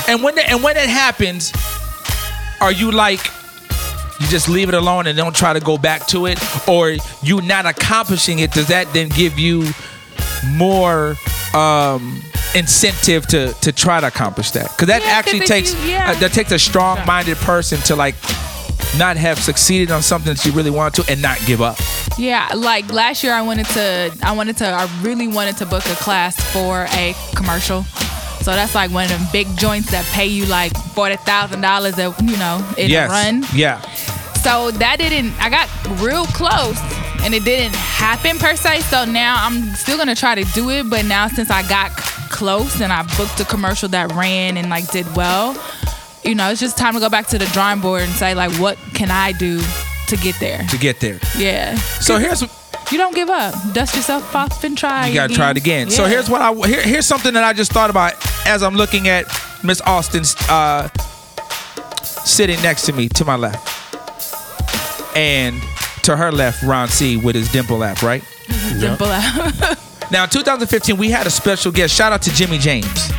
and 0.09 0.23
when 0.23 0.39
and 0.39 0.63
when 0.63 0.77
it 0.77 0.89
happens 0.89 1.53
are 2.61 2.73
you 2.73 2.91
like 2.93 3.21
you 4.21 4.27
just 4.29 4.49
leave 4.49 4.69
it 4.69 4.75
alone 4.75 5.07
and 5.07 5.17
don't 5.17 5.35
try 5.35 5.53
to 5.55 5.61
go 5.61 5.79
back 5.79 6.07
to 6.09 6.27
it 6.27 6.39
or 6.69 6.95
you 7.23 7.41
not 7.41 7.65
accomplishing 7.67 8.39
it 8.41 8.53
does 8.53 8.69
that 8.69 8.93
then 8.93 9.09
give 9.09 9.39
you 9.39 9.67
more 10.47 11.17
um 11.55 12.21
incentive 12.55 13.27
to 13.27 13.53
to 13.63 13.73
try 13.73 14.01
to 14.01 14.07
accomplish 14.07 14.51
that 14.51 14.69
because 14.71 14.89
that 14.89 15.03
Yeah, 15.03 15.09
actually 15.13 15.41
takes 15.47 15.73
you- 15.75 15.91
yeah. 15.93 16.11
uh, 16.11 16.19
that 16.21 16.33
takes 16.33 16.53
a 16.53 16.59
strong 16.59 16.99
minded 17.07 17.37
person 17.39 17.79
to 17.83 17.97
like 17.97 18.15
not 18.99 19.17
have 19.17 19.39
succeeded 19.39 19.91
on 19.91 20.03
something 20.03 20.35
that 20.35 20.45
you 20.45 20.53
really 20.53 20.71
want 20.71 20.95
to 20.95 21.05
and 21.09 21.21
not 21.23 21.39
give 21.47 21.61
up 21.63 21.79
Yeah, 22.19 22.49
like 22.55 22.93
last 22.93 23.23
year 23.23 23.33
I 23.33 23.43
wanted 23.43 23.67
to 23.67 24.17
I 24.23 24.33
wanted 24.33 24.57
to 24.59 24.67
I 24.67 24.89
really 25.03 25.29
wanted 25.29 25.57
to 25.59 25.67
book 25.67 25.85
a 25.87 25.95
class 25.97 26.35
for 26.53 26.87
a 26.91 27.15
commercial. 27.37 27.85
So 28.43 28.53
that's 28.53 28.75
like 28.75 28.91
one 28.91 29.05
of 29.05 29.11
them 29.11 29.27
big 29.33 29.47
joints 29.59 29.91
that 29.91 30.05
pay 30.13 30.27
you 30.27 30.47
like 30.47 30.77
forty 30.95 31.17
thousand 31.17 31.61
dollars 31.61 31.99
a 31.99 32.15
you 32.23 32.37
know, 32.39 32.67
in 32.79 32.91
yes 32.91 33.09
a 33.09 33.13
run. 33.13 33.45
yeah 33.55 33.81
So 34.43 34.71
that 34.73 34.97
didn't 34.99 35.33
I 35.41 35.51
got 35.51 35.69
real 36.03 36.25
close 36.27 36.79
and 37.23 37.35
it 37.35 37.45
didn't 37.45 37.75
happen 37.77 38.39
per 38.39 38.57
se. 38.57 38.81
So 38.81 39.05
now 39.05 39.37
I'm 39.47 39.75
still 39.75 39.97
gonna 39.99 40.15
try 40.17 40.35
to 40.35 40.45
do 40.53 40.71
it, 40.71 40.89
but 40.91 41.05
now 41.05 41.29
since 41.29 41.51
I 41.51 41.67
got 41.69 41.91
close 42.31 42.81
and 42.81 42.93
I 42.93 43.03
booked 43.17 43.39
a 43.41 43.45
commercial 43.45 43.89
that 43.91 44.13
ran 44.13 44.57
and 44.57 44.69
like 44.71 44.91
did 44.91 45.07
well, 45.15 45.53
you 46.25 46.35
know, 46.35 46.51
it's 46.51 46.61
just 46.61 46.77
time 46.77 46.95
to 46.95 47.01
go 47.01 47.09
back 47.09 47.27
to 47.29 47.39
the 47.39 47.47
drawing 47.47 47.81
board 47.81 48.03
and 48.03 48.13
say 48.13 48.35
like 48.35 48.53
what 48.59 48.77
can 48.95 49.11
I 49.11 49.33
do 49.33 49.61
to 50.09 50.17
get 50.17 50.39
there? 50.41 50.63
to 50.69 50.77
get 50.79 51.01
there 51.01 51.19
Yeah. 51.39 51.77
so 51.77 52.19
here's 52.19 52.43
You 52.43 52.99
don't 52.99 53.15
give 53.15 53.31
up. 53.31 53.55
Dust 53.73 53.95
yourself 53.95 54.35
off 54.35 54.65
and 54.65 54.77
try. 54.77 55.03
Again. 55.03 55.09
You 55.11 55.15
gotta 55.15 55.35
try 55.35 55.51
it 55.53 55.57
again. 55.57 55.91
So 55.91 56.05
here's 56.07 56.29
what 56.29 56.43
I 56.43 56.53
here, 56.67 56.83
here's 56.83 57.07
something 57.07 57.33
that 57.35 57.45
I 57.45 57.53
just 57.53 57.73
thought 57.73 57.89
about 57.91 58.15
as 58.47 58.63
I'm 58.65 58.75
looking 58.75 59.07
at 59.09 59.27
Miss 59.63 59.81
Austin's 59.83 60.35
uh, 60.49 60.89
sitting 62.03 62.61
next 62.63 62.87
to 62.87 62.93
me 62.93 63.09
to 63.11 63.25
my 63.25 63.37
left, 63.37 63.97
and 65.17 65.61
to 66.03 66.17
her 66.17 66.33
left, 66.33 66.63
Ron 66.65 66.89
C 66.89 67.17
with 67.17 67.35
his 67.37 67.51
dimple 67.53 67.85
app, 67.85 68.03
right? 68.03 68.25
Dimple 68.81 69.07
out. 69.07 69.79
Now, 70.11 70.25
in 70.25 70.31
2015, 70.31 70.97
we 70.97 71.09
had 71.11 71.29
a 71.29 71.31
special 71.31 71.71
guest. 71.71 71.95
Shout 71.95 72.13
out 72.13 72.23
to 72.23 72.35
Jimmy 72.35 72.59
James, 72.59 73.13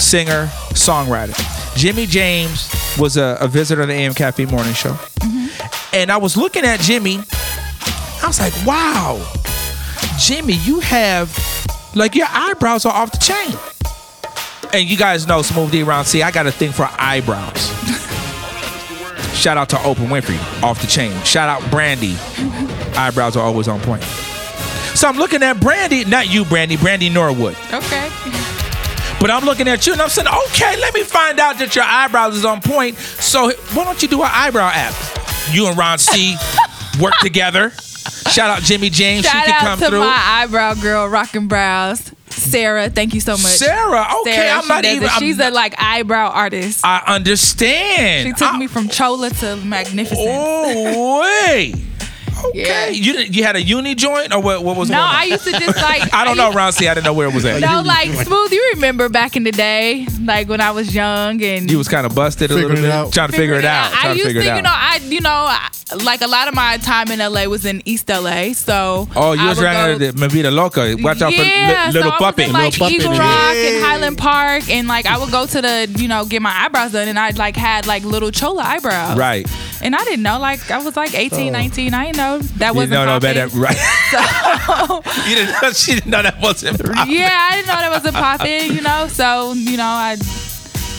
singer, 0.00 0.48
songwriter. 0.74 1.36
Jimmy 1.76 2.06
James 2.06 2.72
was 2.98 3.16
a, 3.16 3.36
a 3.40 3.48
visitor 3.48 3.82
of 3.82 3.88
the 3.88 3.94
AM 3.94 4.14
Cafe 4.14 4.44
Morning 4.46 4.74
Show. 4.74 4.92
Mm-hmm. 4.92 5.94
And 5.94 6.10
I 6.10 6.16
was 6.16 6.36
looking 6.36 6.64
at 6.64 6.80
Jimmy. 6.80 7.18
I 8.22 8.26
was 8.26 8.40
like, 8.40 8.52
wow, 8.66 9.24
Jimmy, 10.18 10.54
you 10.54 10.80
have, 10.80 11.30
like, 11.94 12.14
your 12.14 12.26
eyebrows 12.30 12.84
are 12.84 12.92
off 12.92 13.12
the 13.12 13.18
chain. 13.18 13.56
And 14.72 14.88
you 14.88 14.96
guys 14.96 15.26
know, 15.26 15.40
Smooth 15.42 15.70
D 15.70 15.82
Ron 15.82 16.04
C, 16.04 16.22
I 16.22 16.30
got 16.30 16.46
a 16.46 16.52
thing 16.52 16.72
for 16.72 16.88
eyebrows. 16.98 17.72
Shout 19.34 19.56
out 19.56 19.68
to 19.70 19.76
Oprah 19.76 20.08
Winfrey, 20.08 20.62
off 20.62 20.80
the 20.80 20.88
chain. 20.88 21.12
Shout 21.22 21.48
out 21.48 21.70
Brandy. 21.70 22.16
Eyebrows 22.98 23.36
are 23.36 23.44
always 23.44 23.68
on 23.68 23.80
point. 23.80 24.02
So 24.02 25.06
I'm 25.08 25.16
looking 25.16 25.44
at 25.44 25.60
Brandy, 25.60 26.04
not 26.04 26.28
you, 26.28 26.44
Brandy, 26.44 26.76
Brandy 26.76 27.08
Norwood. 27.08 27.56
okay. 27.72 28.10
But 29.20 29.30
I'm 29.32 29.44
looking 29.44 29.66
at 29.68 29.84
you 29.86 29.92
and 29.94 30.00
I'm 30.02 30.08
saying, 30.08 30.28
okay, 30.28 30.76
let 30.80 30.94
me 30.94 31.02
find 31.02 31.40
out 31.40 31.58
that 31.58 31.74
your 31.74 31.84
eyebrows 31.84 32.36
is 32.36 32.44
on 32.44 32.60
point. 32.60 32.96
So 32.96 33.50
why 33.74 33.84
don't 33.84 34.00
you 34.00 34.06
do 34.08 34.22
an 34.22 34.30
eyebrow 34.32 34.70
app? 34.72 34.94
You 35.52 35.66
and 35.66 35.76
Ron 35.76 35.98
C 35.98 36.36
work 37.00 37.14
together. 37.20 37.70
Shout 38.30 38.50
out 38.50 38.62
Jimmy 38.62 38.90
James. 38.90 39.24
Shout 39.24 39.44
she 39.44 39.50
can 39.50 39.54
out 39.54 39.60
come 39.68 39.78
to 39.80 39.86
through. 39.88 40.00
my 40.00 40.16
eyebrow 40.24 40.74
girl, 40.74 41.08
Rockin' 41.08 41.48
Brows. 41.48 42.12
Sarah, 42.28 42.88
thank 42.90 43.12
you 43.14 43.20
so 43.20 43.32
much. 43.32 43.40
Sarah, 43.40 44.06
okay, 44.20 44.48
I'm 44.48 44.68
not 44.68 44.84
even- 44.84 45.02
it. 45.04 45.12
I'm 45.12 45.18
She's 45.20 45.38
a 45.40 45.50
like 45.50 45.74
eyebrow 45.78 46.28
artist. 46.30 46.84
I 46.84 47.02
understand. 47.06 48.28
She 48.28 48.32
took 48.44 48.54
me 48.56 48.68
from 48.68 48.88
Chola 48.88 49.30
to 49.30 49.56
Magnificent. 49.56 50.20
Oh, 50.30 51.20
wait. 51.50 51.74
Okay. 52.46 52.92
You 52.92 53.14
you 53.18 53.44
had 53.44 53.56
a 53.56 53.62
uni 53.62 53.94
joint 53.94 54.32
or 54.32 54.40
what? 54.40 54.62
What 54.64 54.76
was 54.76 54.88
No, 54.90 54.96
going 54.98 55.08
on? 55.08 55.14
I 55.14 55.24
used 55.24 55.44
to 55.44 55.52
just 55.52 55.76
like. 55.82 56.12
I 56.14 56.24
don't 56.24 56.36
know, 56.36 56.52
Ron 56.52 56.72
C. 56.72 56.88
I 56.88 56.94
didn't 56.94 57.04
know 57.06 57.12
where 57.14 57.28
it 57.28 57.34
was 57.34 57.44
at. 57.44 57.60
No, 57.60 57.82
like 57.82 58.10
smooth. 58.12 58.52
You 58.52 58.70
remember 58.74 59.08
back 59.08 59.36
in 59.36 59.44
the 59.44 59.52
day, 59.52 60.06
like 60.22 60.48
when 60.48 60.60
I 60.60 60.70
was 60.70 60.94
young 60.94 61.42
and 61.42 61.70
You 61.70 61.78
was 61.78 61.88
kind 61.88 62.06
of 62.06 62.14
busted 62.14 62.50
a 62.50 62.54
little 62.54 62.70
Figuring 62.70 62.84
it 62.84 62.88
bit, 62.88 62.94
out. 62.94 63.12
trying 63.12 63.30
to 63.30 63.36
figure 63.36 63.54
it 63.56 63.64
out, 63.64 63.92
I 63.92 64.00
trying 64.00 64.12
to 64.12 64.16
used 64.18 64.26
figure 64.26 64.42
to, 64.42 64.52
it 64.52 64.56
you 64.56 64.62
know. 64.62 64.72
I, 64.72 65.00
you 65.04 65.20
know, 65.20 65.30
I, 65.30 65.68
like 66.04 66.20
a 66.20 66.26
lot 66.26 66.48
of 66.48 66.54
my 66.54 66.76
time 66.78 67.10
in 67.10 67.18
LA 67.18 67.44
was 67.44 67.64
in 67.64 67.82
East 67.86 68.08
LA, 68.08 68.52
so 68.52 69.08
Oh, 69.16 69.32
you 69.32 69.40
I 69.40 69.48
was 69.48 69.58
would 69.58 69.64
around 69.64 69.98
go- 69.98 70.10
the 70.10 70.18
Mi 70.18 70.28
Vida 70.28 70.50
Loca. 70.50 70.96
Watch 71.00 71.22
out 71.22 71.32
yeah, 71.32 71.86
for 71.86 71.88
li- 71.88 71.92
little 71.94 72.10
so 72.12 72.16
I 72.16 72.18
puppy. 72.18 72.42
was 72.42 72.48
in, 72.50 72.52
like 72.54 72.92
Eagle 72.92 73.10
Rock 73.12 73.54
and 73.56 73.84
Highland 73.84 74.18
Park, 74.18 74.68
and 74.70 74.86
like 74.88 75.06
I 75.06 75.18
would 75.18 75.30
go 75.30 75.46
to 75.46 75.62
the, 75.62 75.94
you 75.98 76.08
know, 76.08 76.24
get 76.26 76.42
my 76.42 76.52
eyebrows 76.64 76.92
done, 76.92 77.08
and 77.08 77.18
I 77.18 77.30
like 77.30 77.56
had 77.56 77.86
like 77.86 78.04
little 78.04 78.30
chola 78.30 78.62
eyebrows, 78.62 79.16
Right. 79.18 79.46
And 79.80 79.94
I 79.94 80.02
didn't 80.04 80.22
know, 80.24 80.38
like 80.40 80.70
I 80.72 80.82
was 80.82 80.96
like 80.96 81.14
18, 81.14 81.52
19. 81.52 81.94
I 81.94 82.06
didn't 82.06 82.16
know 82.16 82.27
that 82.36 82.74
wasn't 82.74 82.92
no 82.92 83.06
popping. 83.06 83.20
better, 83.34 83.46
right? 83.56 83.76
So 84.10 85.02
you 85.28 85.34
didn't 85.34 85.62
know, 85.62 85.70
she 85.72 85.94
didn't 85.94 86.10
know 86.10 86.22
that 86.22 86.38
wasn't 86.40 86.78
popping. 86.84 87.14
yeah, 87.14 87.48
I 87.50 87.56
didn't 87.56 87.68
know 87.68 87.74
that 87.74 87.90
wasn't 87.90 88.14
popping, 88.14 88.72
you 88.74 88.82
know. 88.82 89.06
So 89.08 89.54
you 89.54 89.76
know, 89.78 89.84
I 89.84 90.16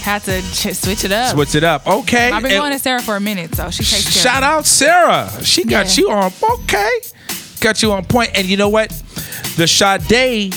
had 0.01 0.23
to 0.23 0.41
ch- 0.53 0.73
switch 0.75 1.03
it 1.05 1.11
up. 1.11 1.33
Switch 1.35 1.55
it 1.55 1.63
up. 1.63 1.85
Okay. 1.85 2.31
I've 2.31 2.41
been 2.43 2.51
And 2.53 2.61
going 2.61 2.71
to 2.73 2.79
Sarah 2.79 3.01
for 3.01 3.15
a 3.15 3.19
minute, 3.21 3.53
so 3.55 3.69
she 3.69 3.83
takes 3.83 4.03
care. 4.13 4.23
shout 4.23 4.43
out 4.43 4.65
Sarah. 4.65 5.29
She 5.43 5.63
got 5.65 5.85
Yeah. 5.97 6.01
you 6.03 6.11
on. 6.11 6.31
Okay. 6.63 6.91
Got 7.59 7.81
you 7.83 7.91
on 7.91 8.05
point. 8.05 8.31
And 8.35 8.47
you 8.47 8.55
know 8.57 8.69
what? 8.69 8.89
The 9.57 9.67
Sade, 9.67 10.55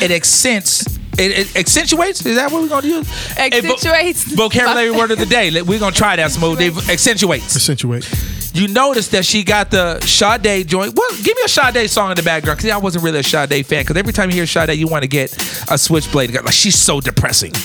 it 0.00 0.10
accents. 0.10 0.98
It, 1.18 1.32
it 1.32 1.56
accentuates. 1.56 2.24
Is 2.24 2.36
that 2.36 2.50
what 2.50 2.62
we're 2.62 2.68
gonna 2.68 2.88
use? 2.88 3.36
Accentuates. 3.36 4.24
Vo- 4.24 4.44
vocabulary 4.44 4.90
word 4.90 5.10
of 5.10 5.18
the 5.18 5.26
day. 5.26 5.50
We're 5.62 5.78
gonna 5.78 5.94
try 5.94 6.16
that 6.16 6.30
smooth. 6.30 6.58
They 6.58 6.68
accentuates. 6.92 7.54
Accentuate. 7.54 8.08
You 8.54 8.68
notice 8.68 9.08
that 9.08 9.24
she 9.24 9.44
got 9.44 9.70
the 9.70 9.98
Sade 10.00 10.68
joint. 10.68 10.94
Well, 10.94 11.10
give 11.22 11.36
me 11.36 11.42
a 11.44 11.48
Sade 11.48 11.88
song 11.88 12.10
in 12.10 12.16
the 12.16 12.22
background 12.22 12.58
because 12.58 12.70
I 12.70 12.76
wasn't 12.76 13.04
really 13.04 13.20
a 13.20 13.22
Sade 13.22 13.66
fan. 13.66 13.82
Because 13.82 13.96
every 13.96 14.12
time 14.12 14.30
you 14.30 14.36
hear 14.36 14.46
Sade, 14.46 14.78
you 14.78 14.86
want 14.86 15.02
to 15.02 15.08
get 15.08 15.32
a 15.70 15.78
switchblade. 15.78 16.32
Like 16.32 16.52
she's 16.52 16.78
so 16.78 17.00
depressing. 17.00 17.52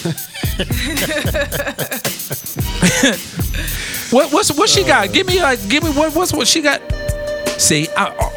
what 4.12 4.32
what's 4.32 4.52
what 4.58 4.70
she 4.70 4.84
got? 4.84 5.12
Give 5.14 5.28
me 5.28 5.42
like 5.42 5.68
give 5.70 5.84
me 5.84 5.92
what 5.92 6.16
what's 6.16 6.34
what 6.34 6.48
she 6.48 6.62
got? 6.62 6.82
See, 7.60 7.88
I, 7.98 8.08
am 8.08 8.37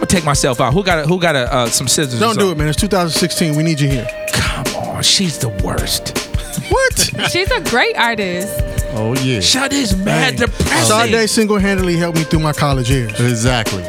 gonna 0.00 0.06
take 0.06 0.24
myself 0.24 0.60
out. 0.60 0.72
Who 0.72 0.82
got 0.84 0.98
a, 1.00 1.02
who 1.06 1.18
got 1.20 1.34
a, 1.36 1.52
uh, 1.52 1.66
some 1.66 1.88
scissors? 1.88 2.18
Don't 2.20 2.38
do 2.38 2.50
it, 2.50 2.56
man. 2.58 2.68
It's 2.68 2.80
2016. 2.80 3.54
We 3.56 3.62
need 3.62 3.80
you 3.80 3.88
here. 3.88 4.06
Come 4.32 4.66
on, 4.76 5.02
she's 5.02 5.38
the 5.38 5.48
worst. 5.48 6.22
What? 6.68 7.30
She's 7.30 7.48
a 7.52 7.60
great 7.60 7.96
artist. 7.96 8.48
Oh 8.94 9.14
yeah. 9.22 9.38
Sade's 9.40 9.94
mad 9.96 10.36
depressing. 10.36 11.12
Sade 11.12 11.30
single-handedly 11.30 11.96
helped 11.96 12.18
me 12.18 12.24
through 12.24 12.40
my 12.40 12.52
college 12.52 12.90
years. 12.90 13.12
Exactly. 13.20 13.82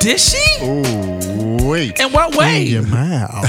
Did 0.00 0.18
she? 0.18 0.42
Oh 0.60 1.68
wait. 1.68 2.00
In 2.00 2.10
what 2.10 2.34
way? 2.34 2.62
In 2.62 2.72
your 2.72 2.82
mouth. 2.86 3.44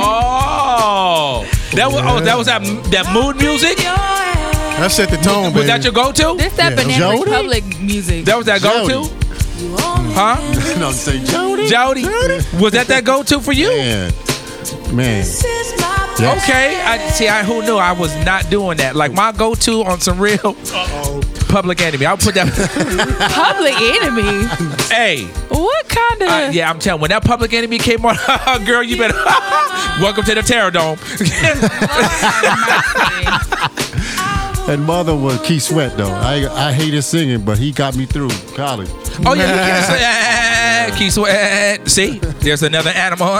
Oh, 0.00 1.46
that 1.74 1.86
was 1.90 2.02
oh 2.04 2.20
that 2.20 2.36
was 2.36 2.46
that 2.46 2.62
that 2.90 3.12
mood 3.12 3.36
music. 3.36 3.76
That 3.78 4.90
set 4.92 5.10
the 5.10 5.16
tone, 5.16 5.42
man. 5.42 5.54
Was 5.54 5.62
baby. 5.62 5.66
that 5.66 5.84
your 5.84 5.92
go-to? 5.92 6.36
This 6.36 6.52
that 6.56 6.70
Yeah. 6.70 6.76
Banana 6.82 7.16
Jody? 7.16 7.30
Republic 7.30 7.80
music. 7.80 8.24
That 8.26 8.36
was 8.36 8.46
that 8.46 8.62
go-to? 8.62 9.17
Huh? 9.60 10.36
no, 10.80 10.92
say 10.92 11.22
Jody. 11.24 11.68
Jody? 11.68 12.02
Was 12.60 12.72
that 12.72 12.86
that 12.88 13.04
go-to 13.04 13.40
for 13.40 13.52
you? 13.52 13.68
Man. 13.68 14.12
Man. 14.94 15.24
Yes. 15.24 15.44
Okay. 16.20 16.80
I 16.80 16.98
see. 17.10 17.28
I 17.28 17.44
who 17.44 17.62
knew 17.62 17.76
I 17.76 17.92
was 17.92 18.14
not 18.24 18.50
doing 18.50 18.78
that. 18.78 18.96
Like 18.96 19.12
my 19.12 19.32
go-to 19.32 19.84
on 19.84 20.00
some 20.00 20.18
real 20.18 20.54
public 21.48 21.80
enemy. 21.80 22.06
I'll 22.06 22.16
put 22.16 22.34
that. 22.34 22.48
Public 23.32 23.74
Enemy. 23.80 24.46
hey. 24.92 25.24
What 25.48 25.88
kind 25.88 26.22
of? 26.22 26.28
Uh, 26.28 26.50
yeah, 26.52 26.70
I'm 26.70 26.78
telling. 26.78 27.00
When 27.00 27.10
that 27.10 27.24
public 27.24 27.52
enemy 27.52 27.78
came 27.78 28.04
on, 28.04 28.16
girl, 28.64 28.82
you 28.82 28.96
better. 28.96 29.14
Welcome 30.00 30.24
to 30.24 30.34
the 30.34 30.42
Terror 30.42 30.70
Dome. 30.70 30.98
And 34.68 34.84
mother 34.84 35.16
was 35.16 35.40
Keith 35.40 35.62
Sweat 35.62 35.96
though. 35.96 36.12
I 36.12 36.46
I 36.68 36.72
hated 36.72 37.00
singing, 37.00 37.42
but 37.42 37.56
he 37.56 37.72
got 37.72 37.96
me 37.96 38.04
through 38.04 38.28
college. 38.54 38.90
Oh 39.24 39.32
yeah, 39.32 39.50
you 39.50 39.72
can 39.72 39.82
say 39.82 40.92
ah, 40.92 40.96
Keith 40.98 41.12
Sweat. 41.14 41.88
See, 41.88 42.18
there's 42.18 42.62
another 42.62 42.90
animal. 42.90 43.28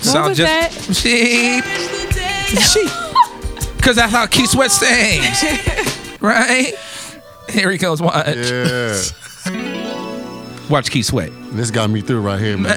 Sound 0.00 0.30
was 0.30 0.38
just 0.38 0.94
sheep. 0.94 1.62
Sheep. 2.58 2.90
Cause 3.82 3.96
that's 3.96 4.12
how 4.12 4.24
Keith 4.24 4.48
Sweat 4.48 4.70
sings, 4.70 5.44
right? 6.22 6.72
Here 7.50 7.70
he 7.70 7.76
goes. 7.76 8.00
Watch. 8.00 8.34
Yeah. 8.34 8.98
Watch 10.70 10.90
Keith 10.90 11.04
Sweat. 11.04 11.30
This 11.52 11.70
got 11.70 11.90
me 11.90 12.00
through 12.00 12.22
right 12.22 12.40
here, 12.40 12.56
man. 12.56 12.74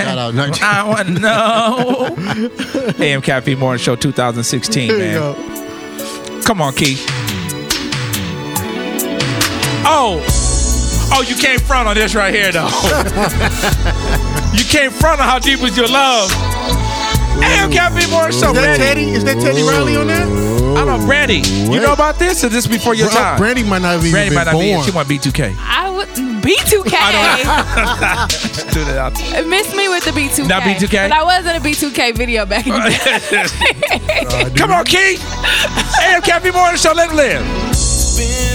Shout 0.00 0.16
out 0.16 0.34
19. 0.34 0.64
I 0.64 0.82
want 0.88 1.08
to 1.08 1.14
know. 1.14 2.94
AM 3.04 3.20
Caffeine 3.20 3.58
Morning 3.58 3.82
Show 3.82 3.96
2016, 3.96 4.88
There 4.88 5.12
you 5.12 5.20
man. 5.20 5.75
Go. 6.46 6.52
Come 6.52 6.62
on, 6.62 6.74
Keith. 6.74 7.04
Oh, 9.88 10.20
oh, 11.12 11.22
you 11.28 11.36
can't 11.36 11.60
front 11.62 11.88
on 11.88 11.94
this 11.94 12.14
right 12.14 12.34
here, 12.34 12.50
though. 12.52 12.66
you 14.52 14.64
can't 14.64 14.92
front 14.92 15.20
on 15.20 15.26
how 15.28 15.38
deep 15.38 15.60
was 15.60 15.76
your 15.76 15.88
love. 15.88 16.30
AM 17.42 17.70
Caffeine 17.70 18.10
Morning 18.10 18.32
Show, 18.32 18.50
Is 18.50 18.54
that 18.54 18.78
Brandy. 18.78 18.84
Teddy? 18.84 19.10
Is 19.10 19.24
that 19.24 19.40
Teddy 19.40 19.62
Riley 19.62 19.96
on 19.96 20.06
that? 20.08 20.26
I 20.26 20.84
don't 20.84 21.00
know, 21.00 21.06
Brandy. 21.06 21.42
You 21.48 21.80
know 21.80 21.92
about 21.92 22.18
this, 22.18 22.42
or 22.42 22.48
this 22.48 22.66
before 22.66 22.94
your 22.94 23.08
Bro, 23.08 23.16
time? 23.16 23.38
Brandy 23.38 23.62
might 23.62 23.82
not 23.82 23.92
have 23.92 24.00
even 24.00 24.12
Brandy 24.12 24.30
been 24.30 24.34
might 24.36 24.44
not 24.52 24.58
be. 24.58 24.72
born. 24.72 24.84
She 24.84 24.90
want 24.90 25.08
B2K. 25.08 25.54
I 25.58 25.90
would 25.90 26.08
B2K. 26.08 26.90
Do 28.72 28.84
that 28.84 28.98
out. 28.98 29.46
Miss 29.46 29.74
me 29.76 29.88
with 29.88 30.04
the 30.04 30.10
B2K. 30.12 30.48
Not 30.48 30.62
B2K? 30.62 31.08
But 31.08 31.12
I 31.12 31.22
was 31.22 31.46
in 31.46 31.56
a 31.56 31.60
B2K 31.60 32.14
video 32.16 32.44
back 32.46 32.66
in 32.66 32.72
the 32.72 32.80
day. 32.90 34.50
Come 34.56 34.72
on, 34.72 34.84
Keith. 34.84 35.20
AM 36.02 36.22
Caffeine 36.22 36.52
Morning 36.54 36.76
Show. 36.78 36.92
Let 36.92 37.10
it 37.10 37.14
live. 37.14 38.46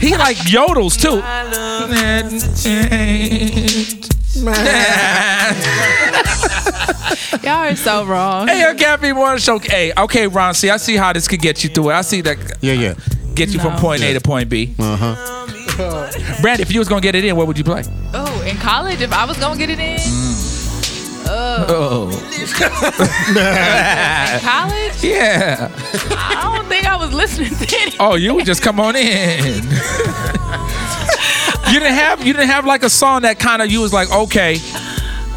he 0.00 0.16
like 0.16 0.36
yodels 0.48 0.96
too. 1.00 1.22
Y'all 7.42 7.68
are 7.70 7.76
so 7.76 8.04
wrong. 8.04 8.48
Hey, 8.48 8.62
AM 8.64 8.76
Caffeine 8.76 9.14
Morning 9.14 9.38
Show. 9.38 9.58
Hey, 9.58 9.92
okay, 9.96 10.26
Ron. 10.26 10.54
See, 10.54 10.70
I 10.70 10.76
see 10.76 10.96
how 10.96 11.12
this 11.12 11.28
could 11.28 11.40
get 11.40 11.62
you 11.64 11.70
through 11.70 11.90
it. 11.90 11.94
I 11.94 12.00
see 12.02 12.20
that 12.22 12.36
Yeah, 12.60 12.72
yeah. 12.74 12.94
get 13.34 13.50
you 13.50 13.60
from 13.60 13.74
No. 13.74 13.78
point 13.80 14.02
A 14.02 14.12
to 14.14 14.20
point 14.20 14.48
B. 14.48 14.74
Uh 14.78 14.96
huh. 14.96 15.42
Brand, 16.40 16.60
if 16.60 16.72
you 16.72 16.78
was 16.80 16.88
gonna 16.88 17.00
get 17.00 17.14
it 17.14 17.24
in, 17.24 17.36
what 17.36 17.46
would 17.46 17.58
you 17.58 17.64
play? 17.64 17.82
Oh, 18.14 18.42
in 18.42 18.56
college, 18.56 19.00
if 19.00 19.12
I 19.12 19.24
was 19.26 19.36
gonna 19.38 19.58
get 19.58 19.70
it 19.70 19.78
in, 19.78 19.98
Oh, 21.28 22.08
in 22.08 22.46
oh. 22.48 22.70
college, 24.42 25.02
yeah. 25.04 25.70
I 26.10 26.52
don't 26.56 26.66
think 26.68 26.86
I 26.86 26.96
was 26.96 27.12
listening 27.12 27.50
to 27.50 27.64
it. 27.64 27.96
Oh, 27.98 28.14
you 28.14 28.34
would 28.34 28.46
just 28.46 28.62
come 28.62 28.78
on 28.80 28.94
in. 28.96 29.64
you 31.72 31.80
didn't 31.80 31.94
have 31.94 32.24
you 32.24 32.32
didn't 32.32 32.48
have 32.48 32.64
like 32.64 32.82
a 32.82 32.90
song 32.90 33.22
that 33.22 33.38
kind 33.38 33.60
of 33.62 33.70
you 33.70 33.80
was 33.80 33.92
like 33.92 34.10
okay. 34.12 34.58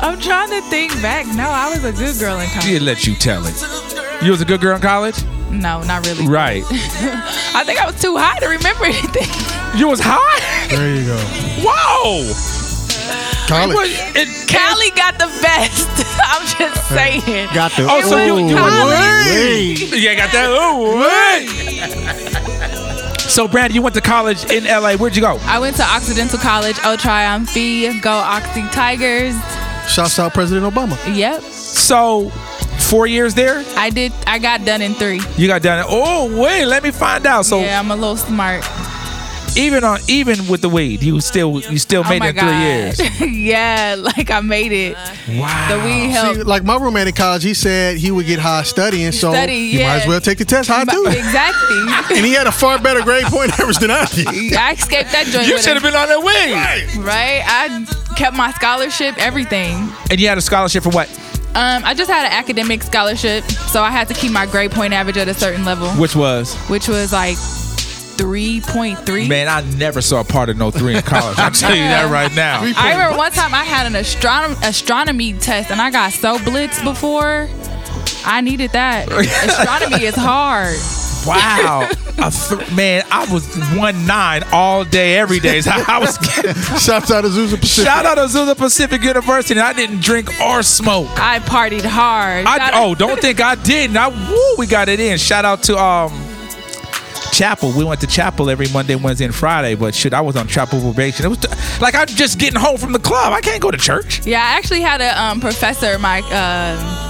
I'm 0.01 0.19
trying 0.19 0.49
to 0.49 0.61
think 0.69 0.91
back. 1.01 1.25
No, 1.27 1.43
I 1.49 1.69
was 1.69 1.83
a 1.83 1.91
good 1.91 2.17
girl 2.19 2.39
in 2.39 2.47
college. 2.49 2.63
She 2.65 2.79
let 2.79 3.05
you 3.05 3.15
tell 3.15 3.43
it. 3.45 4.23
You 4.23 4.31
was 4.31 4.41
a 4.41 4.45
good 4.45 4.61
girl 4.61 4.75
in 4.75 4.81
college, 4.81 5.15
No, 5.49 5.81
not 5.83 6.05
really. 6.05 6.25
right? 6.27 6.63
I 6.71 7.63
think 7.65 7.81
I 7.81 7.85
was 7.85 8.01
too 8.01 8.15
high 8.17 8.39
to 8.39 8.47
remember 8.47 8.85
anything. 8.85 9.27
You 9.79 9.87
was 9.89 9.99
high. 10.01 10.67
There 10.69 10.95
you 10.95 11.05
go. 11.05 11.17
Whoa. 11.65 12.58
College. 13.47 13.75
What- 13.75 13.89
it- 14.15 14.47
Cali 14.47 14.91
got 14.91 15.17
the 15.17 15.27
best. 15.41 15.87
I'm 16.23 16.45
just 16.57 16.87
saying. 16.89 17.49
Got 17.53 17.71
the. 17.73 17.85
Oh, 17.89 18.01
so 18.01 18.17
you- 18.17 18.37
you 18.49 18.57
Ooh, 18.57 18.61
were- 18.61 18.89
wait. 18.89 19.79
Yeah, 19.95 20.15
got 20.15 20.31
that. 20.31 20.47
Oh, 20.49 20.99
wait. 21.01 21.47
So, 23.29 23.47
Brand, 23.47 23.73
you 23.75 23.81
went 23.81 23.95
to 23.95 24.01
college 24.01 24.43
in 24.51 24.63
LA. 24.65 24.95
Where'd 24.95 25.15
you 25.15 25.21
go? 25.21 25.37
I 25.43 25.59
went 25.59 25.75
to 25.77 25.83
Occidental 25.83 26.39
College, 26.39 26.77
oh, 26.83 26.93
O 26.93 26.95
Triumph, 26.97 27.53
Go 27.53 28.11
Oxy 28.11 28.63
Tigers. 28.71 29.35
Shouts 29.87 30.17
out 30.19 30.33
President 30.33 30.65
Obama. 30.71 30.97
Yep. 31.15 31.41
So, 31.43 32.29
four 32.89 33.05
years 33.07 33.35
there. 33.35 33.63
I 33.77 33.91
did. 33.91 34.11
I 34.25 34.39
got 34.39 34.65
done 34.65 34.81
in 34.81 34.93
three. 34.95 35.21
You 35.37 35.47
got 35.47 35.61
done. 35.61 35.79
In, 35.79 35.85
Oh, 35.87 36.27
wait. 36.41 36.65
Let 36.65 36.81
me 36.83 36.89
find 36.91 37.25
out. 37.27 37.45
So, 37.45 37.59
yeah, 37.59 37.79
I'm 37.79 37.91
a 37.91 37.95
little 37.95 38.17
smart. 38.17 38.63
Even 39.59 39.83
on 39.83 39.99
even 40.07 40.47
with 40.47 40.61
the 40.61 40.69
weed, 40.69 41.03
you 41.03 41.19
still 41.21 41.59
you 41.61 41.77
still 41.77 42.03
oh 42.05 42.09
made 42.09 42.19
my 42.19 42.29
it 42.29 42.37
in 42.37 42.43
three 42.43 42.59
years. 42.59 43.19
Yeah, 43.49 43.95
like 43.97 44.31
I 44.31 44.41
made 44.41 44.71
it. 44.71 44.95
Wow. 44.95 45.67
The 45.69 45.83
weed 45.83 46.09
helped. 46.09 46.37
See, 46.37 46.43
like 46.43 46.63
my 46.63 46.77
roommate 46.77 47.07
in 47.07 47.13
college, 47.13 47.43
he 47.43 47.53
said 47.53 47.97
he 47.97 48.11
would 48.11 48.25
get 48.25 48.39
high 48.39 48.63
studying, 48.63 49.11
so 49.11 49.31
Study, 49.31 49.55
you 49.55 49.79
might 49.79 50.01
as 50.01 50.07
well 50.07 50.21
take 50.21 50.37
the 50.37 50.45
test 50.45 50.69
high 50.69 50.85
too. 50.85 51.05
Exactly. 51.07 52.17
and 52.17 52.25
he 52.25 52.33
had 52.33 52.47
a 52.47 52.51
far 52.51 52.79
better 52.79 53.01
grade 53.01 53.25
point 53.25 53.51
average 53.59 53.77
than 53.77 53.91
I 53.91 54.05
did. 54.05 54.53
I 54.53 54.73
escaped 54.73 55.11
that 55.11 55.27
joint. 55.27 55.47
You 55.47 55.59
should 55.59 55.73
have 55.73 55.83
been 55.83 55.95
on 55.95 56.07
that 56.07 56.19
weed. 56.19 57.03
Right? 57.03 57.41
I 57.45 57.85
kept 58.15 58.35
my 58.35 58.51
scholarship, 58.51 59.15
everything. 59.17 59.89
And 60.11 60.19
you 60.19 60.27
had 60.27 60.37
a 60.37 60.41
scholarship 60.41 60.83
for 60.83 60.89
what? 60.89 61.09
Um, 61.55 61.83
I 61.83 61.95
just 61.95 62.11
had 62.11 62.25
an 62.25 62.31
academic 62.31 62.83
scholarship, 62.83 63.43
so 63.43 63.81
I 63.81 63.89
had 63.89 64.07
to 64.09 64.13
keep 64.13 64.31
my 64.31 64.45
grade 64.45 64.71
point 64.71 64.93
average 64.93 65.17
at 65.17 65.27
a 65.27 65.33
certain 65.33 65.65
level, 65.65 65.89
Which 65.91 66.15
was 66.15 66.53
which 66.69 66.87
was 66.87 67.11
like 67.11 67.37
three 68.19 68.59
point 68.59 68.99
three. 69.05 69.27
Man, 69.29 69.47
I 69.47 69.61
never 69.77 70.01
saw 70.01 70.19
a 70.19 70.23
part 70.25 70.49
of 70.49 70.57
no 70.57 70.71
three 70.71 70.95
in 70.95 71.01
college. 71.01 71.39
I'll 71.39 71.51
tell 71.51 71.73
you 71.73 71.83
that 71.83 72.11
right 72.11 72.33
now. 72.35 72.61
I 72.77 72.91
remember 72.91 73.17
one 73.17 73.31
time 73.31 73.53
I 73.53 73.63
had 73.63 73.87
an 73.87 73.95
astronomy 73.95 74.57
astronomy 74.63 75.33
test 75.33 75.71
and 75.71 75.81
I 75.81 75.89
got 75.89 76.11
so 76.11 76.37
blitzed 76.37 76.83
before. 76.83 77.47
I 78.25 78.41
needed 78.41 78.71
that. 78.71 79.09
astronomy 79.11 80.03
is 80.03 80.15
hard. 80.15 80.75
Wow. 81.25 81.89
A 82.17 82.31
th- 82.31 82.75
man, 82.75 83.03
I 83.09 83.31
was 83.31 83.55
one 83.77 84.05
nine 84.05 84.43
all 84.51 84.83
day, 84.83 85.15
every 85.17 85.39
day. 85.39 85.61
So 85.61 85.71
I 85.71 85.99
was 85.99 86.17
getting. 86.35 86.53
Shouts 86.53 87.11
out 87.11 87.21
to 87.21 87.29
Azusa 87.29 87.59
Pacific. 87.59 87.85
Shout 87.85 88.05
out 88.05 88.15
to 88.15 88.21
Azusa 88.21 88.57
Pacific 88.57 89.01
University. 89.01 89.57
And 89.57 89.65
I 89.65 89.71
didn't 89.71 90.01
drink 90.01 90.29
or 90.41 90.61
smoke. 90.63 91.07
I 91.17 91.39
partied 91.39 91.85
hard. 91.85 92.45
I, 92.45 92.71
oh, 92.73 92.95
don't 92.95 93.19
think 93.19 93.39
I 93.39 93.55
didn't. 93.55 93.95
I 93.95 94.09
woo, 94.09 94.55
we 94.57 94.67
got 94.67 94.89
it 94.89 94.99
in. 94.99 95.17
Shout 95.17 95.45
out 95.45 95.63
to 95.63 95.77
um 95.77 96.28
chapel. 97.31 97.71
We 97.71 97.83
went 97.83 98.01
to 98.01 98.07
chapel 98.07 98.49
every 98.49 98.67
Monday, 98.69 98.95
Wednesday, 98.95 99.25
and 99.25 99.35
Friday. 99.35 99.75
But 99.75 99.95
shit, 99.95 100.13
I 100.13 100.21
was 100.21 100.35
on 100.35 100.47
chapel 100.47 100.81
probation. 100.81 101.25
It 101.25 101.29
was 101.29 101.37
t- 101.39 101.47
like 101.81 101.95
I'm 101.95 102.07
just 102.07 102.39
getting 102.39 102.59
home 102.59 102.77
from 102.77 102.91
the 102.91 102.99
club. 102.99 103.33
I 103.33 103.41
can't 103.41 103.61
go 103.61 103.71
to 103.71 103.77
church. 103.77 104.25
Yeah, 104.25 104.39
I 104.39 104.57
actually 104.57 104.81
had 104.81 105.01
a 105.01 105.21
um, 105.21 105.39
professor, 105.39 105.97
my 105.99 106.19
um 106.19 107.09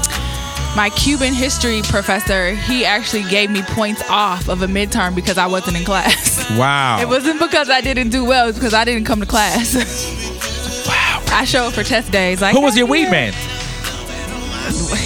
my 0.76 0.90
Cuban 0.92 1.34
history 1.34 1.82
professor. 1.84 2.54
He 2.54 2.86
actually 2.86 3.24
gave 3.24 3.50
me 3.50 3.62
points 3.64 4.04
off 4.10 4.48
of 4.50 4.62
a 4.62 4.68
midterm 4.68 5.16
because 5.16 5.38
I 5.38 5.48
wasn't 5.48 5.78
in 5.78 5.86
class. 5.86 6.38
Wow. 6.58 7.00
It 7.00 7.08
wasn't 7.08 7.40
because 7.40 7.70
I 7.70 7.80
didn't 7.80 8.10
do 8.10 8.26
well; 8.26 8.50
it's 8.50 8.58
because 8.58 8.74
I 8.74 8.84
didn't 8.84 9.06
come 9.06 9.20
to 9.20 9.26
class. 9.28 9.76
wow. 10.88 11.22
I 11.32 11.46
show 11.46 11.66
up 11.66 11.74
for 11.74 11.84
test 11.84 12.12
days. 12.12 12.42
Like, 12.42 12.56
Who 12.56 12.62
was 12.62 12.76
your 12.76 12.88
weed 12.88 13.12
man? 13.12 13.34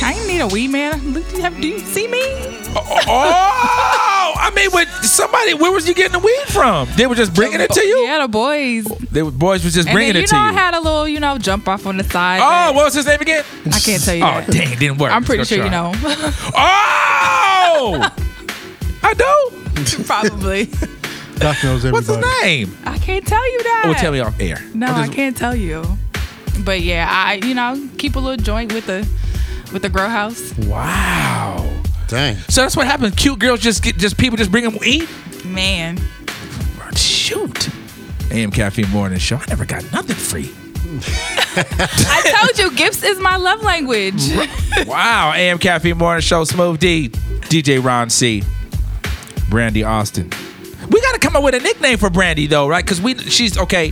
I 0.02 0.14
didn't 0.14 0.28
need 0.28 0.40
a 0.40 0.48
weed 0.48 0.70
man. 0.70 1.14
Do 1.14 1.20
you, 1.20 1.42
have, 1.42 1.60
do 1.60 1.68
you 1.68 1.80
see 1.80 2.08
me? 2.08 2.63
Oh, 2.76 4.34
I 4.38 4.52
mean, 4.56 4.70
with 4.74 4.90
somebody, 5.04 5.54
where 5.54 5.72
was 5.72 5.88
you 5.88 5.94
getting 5.94 6.14
the 6.14 6.20
weed 6.20 6.44
from? 6.48 6.88
They 6.96 7.06
were 7.08 7.16
just 7.16 7.34
bringing 7.34 7.60
it 7.62 7.70
to 7.72 7.86
you. 7.86 7.98
Yeah, 8.00 8.22
the 8.22 8.28
boys. 8.28 8.86
They 9.12 9.24
were, 9.24 9.32
boys 9.32 9.64
was 9.64 9.74
just 9.74 9.88
And 9.88 9.94
bringing 9.96 10.14
then, 10.14 10.22
you 10.22 10.26
it 10.26 10.32
know, 10.32 10.38
to 10.40 10.44
I 10.44 10.50
you. 10.52 10.56
had 10.58 10.74
a 10.74 10.80
little, 10.80 11.08
you 11.08 11.20
know, 11.20 11.38
jump 11.38 11.68
off 11.68 11.86
on 11.86 11.98
the 11.98 12.04
side. 12.04 12.40
Oh, 12.42 12.74
what 12.74 12.86
was 12.86 12.94
his 12.94 13.06
name 13.06 13.22
again? 13.22 13.44
I 13.72 13.80
can't 13.80 14.04
tell 14.04 14.16
you 14.16 14.24
Oh, 14.24 14.28
that. 14.42 14.50
dang, 14.52 14.72
it 14.74 14.80
didn't 14.80 14.98
work. 14.98 15.12
I'm 15.12 15.24
pretty 15.24 15.44
sure 15.46 15.60
go 15.60 15.66
you 15.66 15.70
know. 15.72 15.92
Oh, 16.56 18.10
I 19.04 19.14
do. 19.14 20.04
Probably. 20.06 20.66
Doc 21.38 21.58
knows 21.64 21.84
everybody. 21.84 21.92
What's 21.92 22.08
his 22.08 22.18
name? 22.44 22.78
I 22.86 22.98
can't 22.98 23.26
tell 23.26 23.52
you 23.52 23.64
that. 23.64 23.84
Oh, 23.88 23.94
tell 23.94 24.12
me 24.12 24.20
off 24.20 24.40
air. 24.40 24.62
No, 24.74 24.88
I'm 24.88 25.10
I 25.10 25.14
can't 25.14 25.36
tell 25.36 25.56
you. 25.56 25.84
But 26.64 26.82
yeah, 26.82 27.08
I 27.12 27.34
you 27.46 27.54
know 27.56 27.90
keep 27.98 28.16
a 28.16 28.20
little 28.20 28.42
joint 28.42 28.72
with 28.74 28.86
the 28.86 29.08
with 29.74 29.82
the 29.82 29.90
grow 29.90 30.08
house. 30.08 30.56
Wow. 30.60 31.58
Dang. 32.08 32.36
So 32.50 32.62
that's 32.62 32.76
what 32.78 32.86
happens. 32.88 33.16
Cute 33.16 33.40
girls 33.40 33.60
just 33.60 33.84
get 33.84 33.98
just 33.98 34.18
people 34.18 34.38
just 34.38 34.52
bring 34.52 34.64
them 34.64 34.78
eat. 34.86 35.10
Man, 35.46 36.00
Shoot. 36.96 37.70
AM 38.32 38.52
Caffeine 38.52 38.90
Morning 38.90 39.18
Show. 39.20 39.38
I 39.38 39.46
never 39.50 39.66
got 39.66 39.84
nothing 39.92 40.16
free. 40.16 40.52
I 41.56 42.36
told 42.40 42.58
you 42.60 42.76
gifts 42.78 43.04
is 43.04 43.20
my 43.20 43.36
love 43.36 43.62
language. 43.64 44.22
Wow. 44.86 45.34
AM 45.36 45.58
Caffeine 45.60 45.98
Morning 45.98 46.22
Show. 46.22 46.44
Smooth 46.44 46.80
D. 46.80 47.10
DJ 47.10 47.84
Ron 47.84 48.10
C. 48.10 48.44
Brandy 49.50 49.84
Austin. 49.84 50.30
We 50.90 51.02
got 51.02 51.14
to 51.14 51.20
come 51.20 51.36
up 51.36 51.44
with 51.44 51.56
a 51.56 51.60
nickname 51.60 51.98
for 51.98 52.10
Brandy 52.10 52.48
though, 52.48 52.68
right? 52.68 52.84
Because 52.84 53.02
we 53.02 53.18
she's 53.18 53.58
okay. 53.58 53.92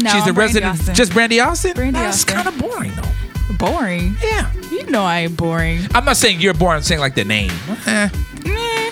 No, 0.00 0.10
she's 0.10 0.24
the 0.24 0.28
I'm 0.30 0.34
Brandy 0.34 0.60
resident. 0.60 0.66
Austin. 0.66 0.94
Just 0.94 1.12
Brandy 1.12 1.40
Austin. 1.40 1.72
Brandy 1.74 1.98
That's 1.98 2.18
Austin. 2.22 2.34
kind 2.36 2.48
of 2.48 2.58
boring 2.58 2.92
though. 2.94 3.56
boring. 3.58 4.16
Yeah. 4.22 4.50
You 4.74 4.90
know 4.90 5.02
I 5.04 5.20
ain't 5.20 5.36
boring. 5.36 5.80
I'm 5.94 6.04
not 6.04 6.16
saying 6.16 6.40
you're 6.40 6.54
boring. 6.54 6.76
I'm 6.76 6.82
saying 6.82 7.00
like 7.00 7.14
the 7.14 7.24
name. 7.24 7.50
Eh. 7.86 8.08
Meh. 8.44 8.90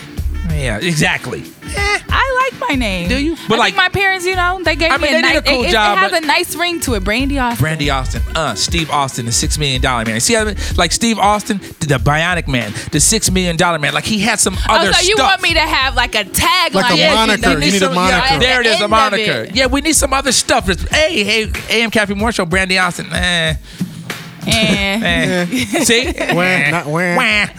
Yeah. 0.54 0.78
Exactly. 0.78 1.42
Eh. 1.64 1.98
I 2.08 2.50
like 2.52 2.68
my 2.70 2.76
name. 2.76 3.08
Do 3.08 3.16
you? 3.22 3.34
But 3.34 3.48
But 3.48 3.54
I 3.54 3.58
like- 3.58 3.66
think 3.74 3.76
my 3.78 3.88
parents, 3.88 4.24
you 4.26 4.36
know, 4.36 4.60
they 4.62 4.76
gave 4.76 4.92
I 4.92 4.96
me 4.98 5.04
mean, 5.04 5.12
a 5.12 5.16
they 5.16 5.22
did 5.22 5.28
nice. 5.34 5.38
a 5.38 5.42
cool 5.42 5.64
it, 5.64 5.68
it 5.68 5.72
job, 5.72 5.98
has 5.98 6.12
a 6.12 6.20
nice 6.20 6.54
ring 6.54 6.80
to 6.80 6.94
it. 6.94 7.02
Brandy 7.04 7.38
Austin. 7.38 7.62
Brandy 7.62 7.90
Austin, 7.90 8.22
uh, 8.36 8.54
Steve 8.54 8.90
Austin, 8.90 9.26
the 9.26 9.32
six 9.32 9.58
million 9.58 9.80
dollar 9.80 10.04
man. 10.04 10.20
See, 10.20 10.34
how, 10.34 10.52
like 10.76 10.92
Steve 10.92 11.18
Austin, 11.18 11.58
the 11.80 11.98
Bionic 11.98 12.46
Man, 12.48 12.72
the 12.92 13.00
six 13.00 13.30
million 13.30 13.56
dollar 13.56 13.78
man. 13.78 13.94
Like 13.94 14.04
he 14.04 14.20
had 14.20 14.38
some 14.38 14.54
other 14.68 14.92
stuff. 14.92 14.96
oh, 14.98 15.02
so 15.02 15.08
you 15.08 15.14
stuff. 15.16 15.30
want 15.30 15.42
me 15.42 15.54
to 15.54 15.60
have 15.60 15.94
like 15.96 16.14
a 16.14 16.24
tagline? 16.24 16.74
Like 16.74 16.92
a 16.94 16.98
Yeah, 16.98 17.14
moniker. 17.14 17.48
you 17.50 17.54
You 17.54 17.60
need 17.60 17.72
need 17.72 17.82
a 17.82 17.92
moniker. 17.92 18.16
yeah, 18.34 18.38
there 18.38 18.60
it 18.60 18.64
the 18.64 18.70
is, 18.74 18.80
a 18.82 18.88
moniker. 18.88 19.30
it. 19.48 19.54
Yeah, 19.56 19.66
we 19.66 19.80
need 19.80 19.96
some 19.96 20.12
other 20.12 20.32
stuff. 20.32 20.68
It's, 20.68 20.82
hey, 20.90 21.24
hey, 21.24 21.50
AM 21.70 21.90
Caffeine 21.90 22.18
Morning 22.18 22.32
Show, 22.34 22.44
Brandy 22.46 22.78
Austin. 22.78 23.12
Eh, 23.12 23.54
Eh. 24.46 25.00
eh. 25.02 25.44
See, 25.84 26.12
Wah, 26.34 26.70
not 26.70 26.86
wah. 26.86 27.16
Wah. 27.16 27.46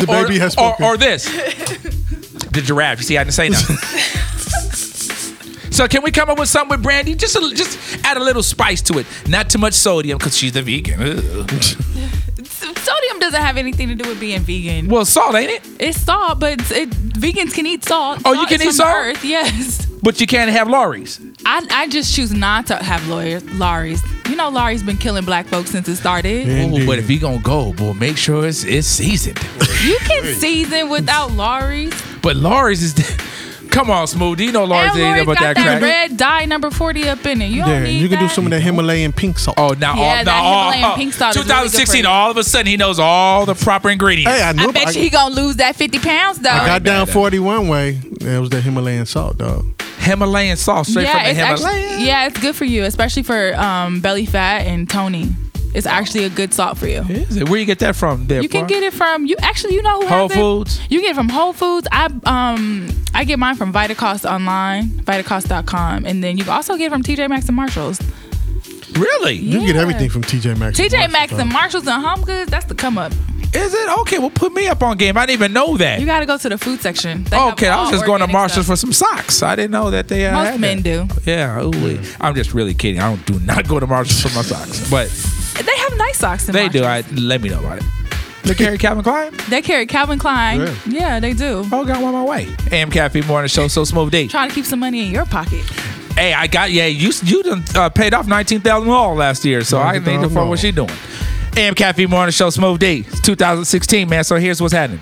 The 0.00 0.06
or, 0.08 0.22
baby 0.22 0.38
has 0.38 0.54
or, 0.56 0.74
spoken. 0.74 0.84
or 0.86 0.96
this, 0.96 1.24
the 2.50 2.62
giraffe. 2.64 2.98
You 2.98 3.04
see, 3.04 3.18
I 3.18 3.24
didn't 3.24 3.34
say 3.34 3.48
nothing. 3.48 3.76
So 5.72 5.86
can 5.86 6.02
we 6.02 6.10
come 6.10 6.28
up 6.28 6.38
with 6.38 6.48
something 6.48 6.76
with 6.76 6.82
Brandy? 6.82 7.14
Just 7.14 7.36
a, 7.36 7.54
just 7.54 8.04
add 8.04 8.16
a 8.16 8.20
little 8.22 8.42
spice 8.42 8.82
to 8.82 8.98
it. 8.98 9.06
Not 9.28 9.48
too 9.48 9.58
much 9.58 9.72
sodium 9.72 10.18
because 10.18 10.36
she's 10.36 10.54
a 10.56 10.62
vegan. 10.62 10.98
Ugh. 12.80 12.86
Sodium 12.86 13.18
doesn't 13.20 13.40
have 13.40 13.56
anything 13.56 13.88
to 13.88 13.94
do 13.94 14.08
with 14.08 14.20
being 14.20 14.40
vegan. 14.40 14.88
Well, 14.88 15.04
salt 15.04 15.34
ain't 15.34 15.50
it? 15.50 15.62
It's 15.78 16.00
salt, 16.00 16.38
but 16.40 16.52
it's- 16.54 16.70
it, 16.70 16.90
vegans 16.90 17.52
can 17.54 17.66
eat 17.66 17.84
salt. 17.84 18.20
Oh, 18.24 18.32
you 18.32 18.46
can 18.46 18.60
eat 18.62 18.72
salt? 18.72 18.94
Earth, 18.94 19.24
yes. 19.24 19.86
But 20.02 20.18
you 20.20 20.26
can't 20.26 20.50
have 20.50 20.66
Lawry's. 20.68 21.20
I, 21.44 21.66
I 21.70 21.86
just 21.88 22.14
choose 22.14 22.32
not 22.32 22.66
to 22.68 22.76
have 22.76 23.06
lawyers, 23.08 23.44
Lawry's. 23.52 24.02
You 24.28 24.36
know, 24.36 24.48
Lawry's 24.48 24.82
been 24.82 24.96
killing 24.96 25.24
black 25.26 25.46
folks 25.46 25.70
since 25.70 25.88
it 25.88 25.96
started. 25.96 26.48
Oh, 26.48 26.86
but 26.86 26.98
if 26.98 27.10
you 27.10 27.18
gonna 27.20 27.38
go, 27.38 27.72
boy, 27.74 27.92
make 27.92 28.16
sure 28.16 28.46
it's 28.46 28.64
it's 28.64 28.86
seasoned. 28.86 29.38
You 29.84 29.98
can 30.06 30.24
season 30.36 30.88
without 30.88 31.32
Lawry's. 31.32 31.92
But 32.22 32.36
Lawry's 32.36 32.82
is. 32.82 32.94
Come 33.70 33.90
on, 33.90 34.06
Smooth. 34.06 34.40
You 34.40 34.52
know 34.52 34.64
Lawry's 34.64 34.90
And 34.92 35.00
ain't 35.00 35.08
Lawry's 35.08 35.22
about 35.22 35.34
got 35.36 35.40
that 35.40 35.56
that, 35.56 35.78
crack. 35.80 35.82
red 35.82 36.16
dye 36.16 36.44
number 36.44 36.70
40 36.70 37.08
up 37.08 37.24
in 37.26 37.40
it. 37.40 37.46
You 37.46 37.60
don't 37.62 37.68
Yeah, 37.70 37.82
need 37.84 38.00
you 38.02 38.08
can 38.08 38.18
do 38.18 38.28
some 38.28 38.44
of 38.46 38.50
that 38.50 38.60
Himalayan 38.60 39.12
pink 39.12 39.38
salt. 39.38 39.58
Oh, 39.58 39.74
now, 39.78 39.94
Yeah, 39.94 40.00
all, 40.02 40.14
that 40.16 40.24
now 40.26 40.42
all, 40.42 40.70
Himalayan 40.72 40.98
pink 40.98 41.14
salt 41.14 41.36
is 41.36 41.36
really 41.36 41.48
good 41.48 41.54
for 41.70 41.76
2016, 41.78 42.06
all 42.06 42.30
of 42.32 42.36
a 42.36 42.44
sudden 42.44 42.66
he 42.66 42.76
knows 42.76 42.98
all 42.98 43.46
the 43.46 43.54
proper 43.54 43.90
ingredients. 43.90 44.30
Hey, 44.32 44.42
I 44.42 44.52
knew. 44.52 44.68
I 44.68 44.72
bet 44.72 44.88
I, 44.88 44.90
you 44.90 45.00
he 45.02 45.10
gonna 45.10 45.34
lose 45.34 45.56
that 45.56 45.76
50 45.76 45.98
pounds 46.00 46.38
though. 46.40 46.50
I 46.50 46.66
got 46.66 46.82
down 46.82 47.06
41 47.06 47.68
way. 47.68 47.92
That 48.20 48.38
was 48.40 48.50
that 48.50 48.62
Himalayan 48.62 49.06
salt, 49.06 49.38
dog. 49.38 49.64
Himalayan 49.98 50.56
salt 50.56 50.86
straight 50.86 51.04
yeah, 51.04 51.12
from 51.12 51.22
the 51.24 51.30
it's 51.30 51.38
actually, 51.38 52.04
yeah, 52.06 52.26
it's 52.26 52.40
good 52.40 52.56
for 52.56 52.64
you, 52.64 52.84
especially 52.84 53.22
for 53.22 53.54
um, 53.54 54.00
belly 54.00 54.26
fat 54.26 54.66
and 54.66 54.88
toning. 54.88 55.36
It's 55.72 55.86
actually 55.86 56.24
a 56.24 56.28
good 56.30 56.52
salt 56.52 56.78
for 56.78 56.86
you. 56.88 57.02
Is 57.02 57.36
it? 57.36 57.48
Where 57.48 57.58
you 57.60 57.64
get 57.66 57.78
that 57.78 57.94
from? 57.94 58.26
There, 58.26 58.42
You 58.42 58.48
can 58.48 58.62
boy? 58.62 58.68
get 58.68 58.82
it 58.82 58.92
from 58.92 59.24
you. 59.26 59.36
Actually, 59.40 59.74
you 59.74 59.82
know 59.82 60.00
who 60.00 60.06
Whole 60.08 60.28
has 60.28 60.36
it? 60.36 60.40
Foods? 60.40 60.80
You 60.90 61.00
get 61.00 61.12
it 61.12 61.14
from 61.14 61.28
Whole 61.28 61.52
Foods. 61.52 61.86
I 61.92 62.06
um 62.24 62.88
I 63.14 63.24
get 63.24 63.38
mine 63.38 63.54
from 63.54 63.72
Vitacost 63.72 64.28
online, 64.28 64.88
Vitacost.com, 64.88 66.06
and 66.06 66.24
then 66.24 66.36
you 66.38 66.44
can 66.44 66.52
also 66.52 66.76
get 66.76 66.86
it 66.86 66.90
from 66.90 67.02
TJ 67.02 67.28
Maxx 67.28 67.46
and 67.46 67.56
Marshalls. 67.56 68.00
Really? 68.96 69.34
You 69.34 69.58
can 69.58 69.66
get 69.66 69.76
everything 69.76 70.10
from 70.10 70.22
TJ 70.22 70.58
Maxx. 70.58 70.78
TJ 70.78 71.10
Maxx 71.12 71.30
dog. 71.30 71.40
and 71.40 71.52
Marshalls 71.52 71.86
and 71.86 72.04
Home 72.04 72.22
Goods. 72.22 72.50
That's 72.50 72.64
the 72.66 72.74
come 72.74 72.98
up. 72.98 73.12
Is 73.52 73.74
it 73.74 73.98
okay? 74.00 74.18
Well, 74.18 74.30
put 74.30 74.52
me 74.52 74.68
up 74.68 74.82
on 74.82 74.96
game. 74.96 75.16
I 75.16 75.26
didn't 75.26 75.40
even 75.40 75.52
know 75.52 75.76
that. 75.76 75.98
You 76.00 76.06
got 76.06 76.20
to 76.20 76.26
go 76.26 76.36
to 76.38 76.48
the 76.48 76.58
food 76.58 76.80
section. 76.80 77.24
They 77.24 77.36
okay, 77.36 77.68
I 77.68 77.80
was 77.82 77.90
just 77.90 78.06
going 78.06 78.20
to 78.20 78.26
Marshalls 78.28 78.66
stuff. 78.66 78.78
for 78.78 78.80
some 78.80 78.92
socks. 78.92 79.42
I 79.42 79.56
didn't 79.56 79.72
know 79.72 79.90
that 79.90 80.06
they 80.08 80.26
uh, 80.26 80.32
Most 80.34 80.50
had 80.50 80.60
men 80.60 80.82
that. 80.82 81.08
do. 81.24 81.30
Yeah, 81.30 81.62
ooh, 81.62 82.00
I'm 82.20 82.34
just 82.34 82.54
really 82.54 82.74
kidding. 82.74 83.00
I 83.00 83.08
don't 83.14 83.24
do 83.26 83.38
not 83.40 83.66
go 83.66 83.80
to 83.80 83.86
Marshalls 83.86 84.22
for 84.22 84.36
my 84.36 84.42
socks, 84.42 84.88
but 84.90 85.08
They 85.08 85.14
have 85.16 85.39
nice 86.00 86.18
socks. 86.18 86.48
In 86.48 86.54
they 86.54 86.68
do. 86.68 86.82
Marshalls. 86.82 87.12
I 87.18 87.20
let 87.20 87.40
me 87.40 87.48
know 87.50 87.60
about 87.60 87.78
it. 87.78 87.84
They 88.42 88.54
carry 88.54 88.78
Calvin 88.84 89.04
Klein. 89.04 89.32
They 89.48 89.62
carry 89.62 89.86
Calvin 89.86 90.18
Klein. 90.18 90.60
Yeah. 90.60 90.74
Yeah, 90.86 91.20
they 91.20 91.32
do. 91.32 91.64
Oh, 91.72 91.84
got 91.84 92.02
one 92.02 92.12
my 92.12 92.24
way. 92.24 92.48
AM 92.72 92.90
Caffeine 92.90 93.26
Morning 93.26 93.48
Show. 93.48 93.68
So 93.68 93.84
smooth 93.84 94.10
D. 94.10 94.28
Trying 94.28 94.48
to 94.48 94.54
keep 94.54 94.64
some 94.64 94.80
money 94.80 95.06
in 95.06 95.12
your 95.12 95.26
pocket. 95.26 95.64
Hey, 96.14 96.32
I 96.34 96.46
got 96.46 96.70
yeah. 96.70 96.86
You 96.86 97.12
you 97.24 97.42
done 97.42 97.62
uh, 97.74 97.88
paid 97.88 98.14
off 98.14 98.26
nineteen 98.26 98.60
thousand 98.60 98.90
all 98.90 99.14
last 99.14 99.44
year, 99.44 99.62
so 99.62 99.78
I 99.78 100.00
think 100.00 100.22
$19,000 100.22 100.32
for 100.32 100.46
what 100.46 100.58
she 100.58 100.72
doing. 100.72 100.90
AM 101.56 101.74
Caffeine 101.74 102.08
Morning 102.10 102.32
Show, 102.32 102.50
Smooth 102.50 102.78
D, 102.78 103.04
It's 103.08 103.20
2016, 103.20 104.08
man. 104.08 104.22
So 104.24 104.36
here's 104.36 104.60
what's 104.60 104.72
happening. 104.72 105.00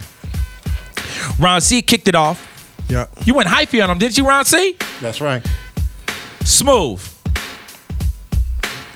Ron 1.39 1.61
C 1.61 1.83
kicked 1.83 2.09
it 2.09 2.15
off. 2.15 2.45
Yeah. 2.89 3.07
You 3.25 3.35
went 3.35 3.49
hyphy 3.49 3.83
on 3.83 3.91
him, 3.91 3.99
didn't 3.99 4.17
you, 4.17 4.27
Ron 4.27 4.45
C? 4.45 4.77
That's 5.01 5.21
right. 5.21 5.47
Smooth. 6.45 7.07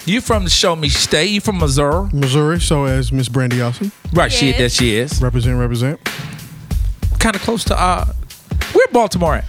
You 0.04 0.20
from 0.20 0.44
the 0.44 0.50
Show 0.50 0.74
Me 0.74 0.88
State? 0.88 1.30
You 1.30 1.40
from 1.40 1.58
Missouri? 1.58 2.08
Missouri, 2.12 2.60
so 2.60 2.84
as 2.84 3.12
Miss 3.12 3.28
Brandy 3.28 3.60
Austin. 3.60 3.92
Right, 4.12 4.32
she 4.32 4.52
that 4.52 4.72
she 4.72 4.96
is. 4.96 5.22
Represent, 5.22 5.56
represent. 5.58 6.00
Kind 7.20 7.36
of 7.36 7.42
close 7.42 7.62
to 7.64 7.80
uh, 7.80 8.06
where 8.72 8.86
Baltimore 8.88 9.36
at? 9.36 9.44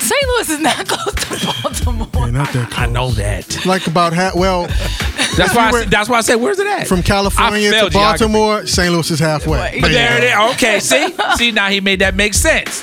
St. 0.00 0.20
Louis 0.26 0.50
is 0.50 0.58
not 0.60 0.88
close 0.88 1.14
to 1.14 1.62
Baltimore. 1.62 2.08
Yeah, 2.26 2.30
not 2.32 2.52
that 2.52 2.70
close. 2.70 2.78
I 2.80 2.86
know 2.90 3.10
that. 3.12 3.64
Like 3.64 3.86
about 3.86 4.12
half. 4.12 4.34
Well, 4.34 4.66
That's 5.36 5.54
why. 5.54 5.68
I, 5.68 5.70
said- 5.70 5.90
that's 5.90 6.08
why 6.10 6.18
I 6.18 6.20
said, 6.20 6.34
where's 6.34 6.58
it 6.58 6.66
at? 6.66 6.86
from 6.88 7.02
California 7.02 7.68
I 7.68 7.70
to 7.70 7.78
failed 7.78 7.92
geography. 7.92 8.24
Baltimore, 8.24 8.66
St. 8.66 8.92
Louis 8.92 9.10
is 9.10 9.18
halfway. 9.20 9.80
But 9.80 9.92
there 9.92 10.18
it 10.18 10.24
is. 10.24 10.54
Okay, 10.56 10.80
see, 10.80 11.14
see 11.36 11.52
now 11.52 11.68
he 11.68 11.80
made 11.80 12.00
that 12.00 12.14
make 12.16 12.34
sense. 12.34 12.78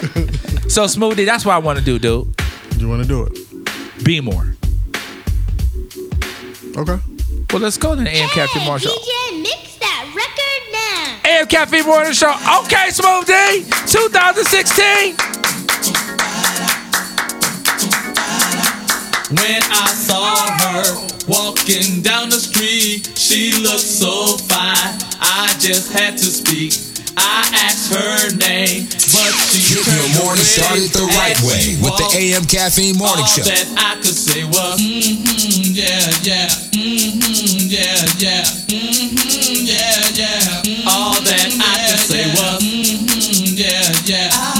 So 0.73 0.85
smoothie, 0.85 1.25
that's 1.25 1.45
what 1.45 1.53
I 1.53 1.57
want 1.59 1.77
to 1.79 1.85
do, 1.85 1.99
dude. 1.99 2.33
You 2.77 2.87
want 2.89 3.03
to 3.03 3.07
do 3.07 3.23
it? 3.23 4.03
Be 4.05 4.19
more. 4.21 4.55
Okay. 6.77 6.97
Well, 7.51 7.63
let's 7.63 7.77
go 7.77 7.95
to 7.95 8.03
the 8.03 8.07
AM 8.07 8.29
hey, 8.29 8.45
Cafe 8.45 8.63
Marshall. 8.63 8.91
DJ, 8.91 9.41
mix 9.41 9.77
that 9.77 10.05
record 10.13 10.63
now. 10.71 11.31
AM 11.31 11.47
Cafe 11.47 11.81
Morning 11.81 12.13
Show. 12.13 12.29
Okay, 12.61 12.91
Smooth 12.91 13.25
D, 13.25 13.65
2016. 13.89 15.15
When 19.33 19.63
I 19.65 19.87
saw 19.97 20.45
her 20.61 21.07
walking 21.27 22.03
down 22.03 22.29
the 22.29 22.37
street, 22.37 23.17
she 23.17 23.51
looked 23.63 23.79
so 23.79 24.37
fine. 24.45 24.99
I 25.19 25.55
just 25.59 25.91
had 25.91 26.17
to 26.17 26.25
speak. 26.25 26.88
I 27.17 27.47
asked 27.65 27.93
her 27.93 28.35
name, 28.37 28.85
but 28.89 29.31
she 29.53 29.79
Hit 29.79 29.85
your 29.85 30.23
morning 30.23 30.43
started 30.43 30.89
the 30.91 31.05
right 31.17 31.39
way 31.41 31.77
with 31.81 31.95
the 31.97 32.07
AM 32.17 32.45
Caffeine 32.45 32.97
Morning 32.97 33.25
Show. 33.25 33.43
that 33.43 33.65
I 33.77 33.95
could 34.01 34.17
say 34.17 34.43
was, 34.45 34.79
mm-hmm, 34.81 35.73
yeah, 35.73 36.03
yeah, 36.23 36.47
mm-hmm, 36.75 37.69
yeah, 37.69 37.97
yeah, 38.17 38.43
mm-hmm, 38.67 39.65
yeah, 39.65 40.01
yeah. 40.13 40.61
Mm-hmm, 40.65 40.87
all 40.89 41.15
that 41.21 41.47
I 41.57 41.73
could 41.89 42.01
say 42.03 42.25
was, 42.35 42.59
mm-hmm, 42.61 43.57
yeah, 43.57 43.93
yeah. 44.05 44.29
Ah, 44.33 44.58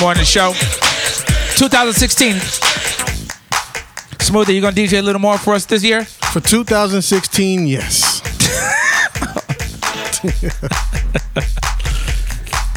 Morning 0.00 0.24
Show. 0.24 0.52
2016. 1.56 2.34
Smoothie, 4.18 4.54
you 4.54 4.60
gonna 4.60 4.74
DJ 4.76 4.98
a 4.98 5.02
little 5.02 5.20
more 5.20 5.38
for 5.38 5.54
us 5.54 5.64
this 5.66 5.82
year? 5.82 6.04
For 6.04 6.40
2016, 6.40 7.66
yes. 7.66 8.22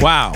wow. 0.00 0.32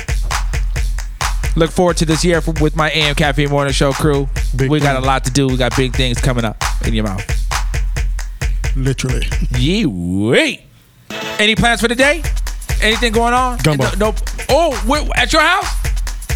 Look 1.57 1.71
forward 1.71 1.97
to 1.99 2.05
this 2.05 2.25
year 2.25 2.41
for, 2.41 2.53
with 2.61 2.77
my 2.77 2.91
AM 2.91 3.15
Cafe 3.15 3.47
Morning 3.47 3.73
Show 3.73 3.93
crew. 3.93 4.29
Big 4.55 4.71
we 4.71 4.79
thing. 4.79 4.87
got 4.87 5.03
a 5.03 5.07
lot 5.07 5.25
to 5.25 5.31
do. 5.31 5.47
We 5.47 5.57
got 5.57 5.77
big 5.77 5.95
things 5.95 6.21
coming 6.21 6.45
up 6.45 6.63
in 6.87 6.95
your 6.95 7.05
mouth. 7.05 7.25
Literally. 8.77 9.27
Yee 9.57 9.87
wait. 9.87 10.63
Any 11.39 11.55
plans 11.55 11.81
for 11.81 11.89
the 11.89 11.95
day? 11.95 12.23
Anything 12.83 13.13
going 13.13 13.33
on? 13.33 13.59
Gumbo. 13.59 13.85
No, 13.97 14.11
no. 14.11 14.15
Oh, 14.51 15.13
at 15.17 15.33
your 15.33 15.43
house? 15.43 15.76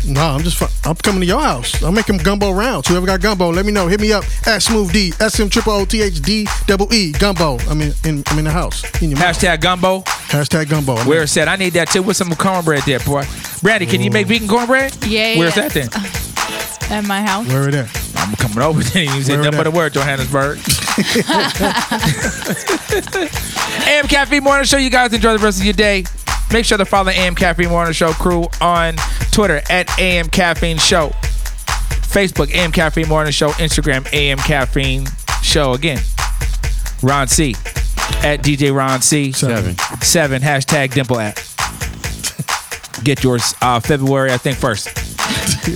No, 0.07 0.23
I'm 0.23 0.41
just. 0.43 0.57
fu- 0.57 0.89
I'm 0.89 0.97
coming 0.97 1.21
to 1.21 1.27
your 1.27 1.41
house. 1.41 1.83
I'm 1.83 1.95
making 1.95 2.19
gumbo 2.19 2.53
rounds. 2.53 2.89
Whoever 2.89 3.07
got 3.07 3.21
gumbo, 3.21 3.51
let 3.51 3.67
me 3.67 3.73
know. 3.73 3.87
Hit 3.87 4.01
me 4.01 4.13
up 4.13 4.25
at 4.47 4.63
Smooth 4.63 4.93
D 4.93 5.13
S 5.21 5.39
M 5.39 5.51
Triple 5.51 5.73
O 5.73 5.85
T 5.85 6.01
H 6.03 6.21
D 6.23 6.47
double 6.67 6.93
E 6.93 7.13
gumbo. 7.13 7.59
I'm 7.69 7.81
in, 7.81 7.93
in. 8.05 8.23
I'm 8.29 8.39
in 8.39 8.45
the 8.45 8.51
house. 8.51 8.83
In 9.03 9.11
your 9.11 9.19
mouth. 9.19 9.37
Hashtag 9.37 9.61
gumbo. 9.61 10.01
Hashtag 10.01 10.69
gumbo. 10.71 10.97
I'm 10.97 11.07
Where 11.07 11.23
it's 11.25 11.37
at. 11.37 11.49
I 11.49 11.57
need 11.57 11.75
that 11.75 11.89
too. 11.89 12.03
With 12.03 12.17
some 12.17 12.35
cornbread 12.35 12.83
there, 12.85 12.99
boy. 13.01 13.25
Brandy, 13.63 13.87
can 13.87 14.01
you 14.01 14.11
make 14.11 14.27
vegan 14.27 14.49
cornbread? 14.49 14.97
Yeah, 15.05 15.37
Where's 15.39 15.57
yeah. 15.57 15.69
that 15.69 15.73
then? 15.73 15.89
At 16.91 17.05
my 17.07 17.21
house. 17.23 17.47
Where 17.47 17.69
it 17.69 17.75
at? 17.75 17.89
I'm 18.17 18.35
coming 18.35 18.59
over 18.59 18.83
there. 18.83 19.05
You 19.05 19.23
said 19.23 19.35
Where 19.39 19.45
nothing 19.51 19.61
it 19.61 19.65
but 19.65 19.67
a 19.69 19.71
word, 19.71 19.93
Johannesburg. 19.93 20.59
AM 23.87 24.09
Caffeine 24.09 24.43
Morning 24.43 24.65
Show. 24.65 24.77
You 24.77 24.91
guys 24.91 25.13
enjoy 25.13 25.35
the 25.37 25.39
rest 25.45 25.61
of 25.61 25.65
your 25.65 25.75
day. 25.75 26.05
Make 26.53 26.65
sure 26.65 26.79
to 26.79 26.85
follow 26.85 27.05
the 27.05 27.13
AM 27.19 27.35
Caffeine 27.37 27.69
Morning 27.69 27.93
Show 27.93 28.13
crew 28.13 28.47
on 28.61 28.97
Twitter 29.31 29.63
at 29.71 29.99
AM 30.01 30.29
Caffeine 30.29 30.79
Show. 30.79 31.11
Facebook, 32.11 32.53
AM 32.53 32.73
Caffeine 32.73 33.09
Morning 33.09 33.33
Show. 33.33 33.51
Instagram, 33.51 34.13
AM 34.13 34.39
Caffeine 34.39 35.07
Show. 35.43 35.75
Again, 35.75 35.99
Ron 37.03 37.29
C. 37.29 37.55
At 38.23 38.43
DJ 38.43 38.75
Ron 38.75 39.01
C. 39.01 39.31
Seven. 39.33 39.77
Seven. 40.03 40.43
Hashtag 40.43 40.93
Dimple 40.93 41.21
app. 41.21 41.37
Get 43.05 43.23
yours 43.23 43.55
uh, 43.63 43.79
February, 43.81 44.33
I 44.33 44.37
think, 44.37 44.59
first. 44.59 44.89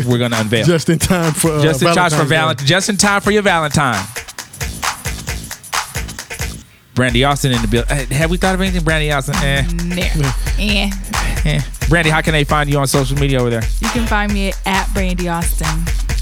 We're 0.07 0.19
going 0.19 0.33
to 0.33 0.41
unveil. 0.41 0.67
Just 0.67 0.89
in 0.89 0.99
time 0.99 1.33
for 1.33 1.53
uh, 1.53 1.63
just 1.63 1.83
in 1.83 1.95
time 1.95 2.11
for 2.11 2.25
Valentine's 2.25 2.29
Day. 2.29 2.35
Valentine. 2.37 2.67
Just 2.67 2.89
in 2.89 2.97
time 2.97 3.21
for 3.21 3.31
your 3.31 3.43
Valentine. 3.43 4.05
Brandy 6.95 7.25
Austin 7.25 7.53
in 7.53 7.61
the 7.61 7.67
bill. 7.69 7.85
Uh, 7.89 8.05
Have 8.15 8.31
we 8.31 8.37
thought 8.37 8.55
of 8.55 8.61
anything, 8.61 8.85
Brandy 8.85 9.11
Austin? 9.11 9.35
Eh. 9.37 9.65
Yeah. 10.59 10.91
eh. 11.45 11.61
Brandy, 11.89 12.11
how 12.11 12.21
can 12.21 12.33
they 12.33 12.45
find 12.45 12.71
you 12.71 12.79
on 12.79 12.87
social 12.87 13.19
media 13.19 13.41
over 13.41 13.51
there? 13.51 13.63
You 13.81 13.89
can 13.89 14.07
find 14.07 14.33
me 14.33 14.53
at 14.65 14.89
Brandy 14.95 15.29
Austin 15.29 15.67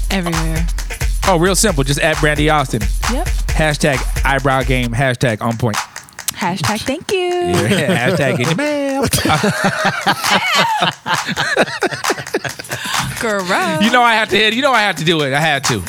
everywhere. 0.09 0.65
Oh, 1.27 1.37
real 1.39 1.55
simple. 1.55 1.83
Just 1.83 1.99
at 2.01 2.19
Brandy 2.19 2.49
Austin. 2.49 2.81
Yep. 3.11 3.27
Hashtag 3.53 4.25
eyebrow 4.25 4.63
game. 4.63 4.91
Hashtag 4.91 5.41
on 5.41 5.57
point. 5.57 5.77
Hashtag 6.33 6.81
thank 6.81 7.11
you. 7.11 7.19
Yeah, 7.19 8.09
hashtag 8.09 8.39
in 8.39 8.47
your 8.47 8.55
mail. 8.55 9.03
Gross. 13.19 13.83
You 13.83 13.91
know 13.91 14.01
I 14.01 14.15
have 14.15 14.29
to 14.29 14.35
hit. 14.35 14.53
You 14.53 14.61
know 14.61 14.71
I 14.73 14.81
have 14.81 14.97
to 14.97 15.05
do 15.05 15.21
it. 15.21 15.33
I 15.33 15.39
had 15.39 15.63
to. 15.65 15.81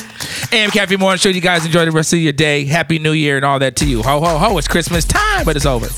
AM 0.55 0.71
Caffeine 0.71 1.01
Morning 1.01 1.19
Show. 1.19 1.31
You 1.31 1.41
guys 1.41 1.67
enjoy 1.67 1.85
the 1.85 1.91
rest 1.91 2.13
of 2.13 2.21
your 2.21 2.33
day. 2.33 2.65
Happy 2.65 2.99
New 3.01 3.13
Year 3.13 3.37
and 3.37 3.45
all 3.45 3.59
that 3.59 3.75
to 3.77 3.87
you. 3.87 4.03
Ho 4.03 4.21
ho 4.21 4.39
ho! 4.39 4.57
It's 4.59 4.69
Christmas 4.69 5.05
time, 5.05 5.45
but 5.45 5.57
it's 5.57 5.67
over. 5.67 5.89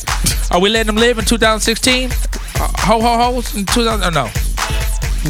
Are 0.50 0.61
we 0.61 0.70
letting 0.70 0.86
them 0.86 0.96
live 0.96 1.18
in 1.18 1.24
2016? 1.26 2.11
Uh, 2.11 2.14
ho 2.78 3.00
ho 3.00 3.32
ho's 3.32 3.54
in 3.54 3.66
2000? 3.66 4.02
Oh 4.02 4.11
no. 4.11 4.30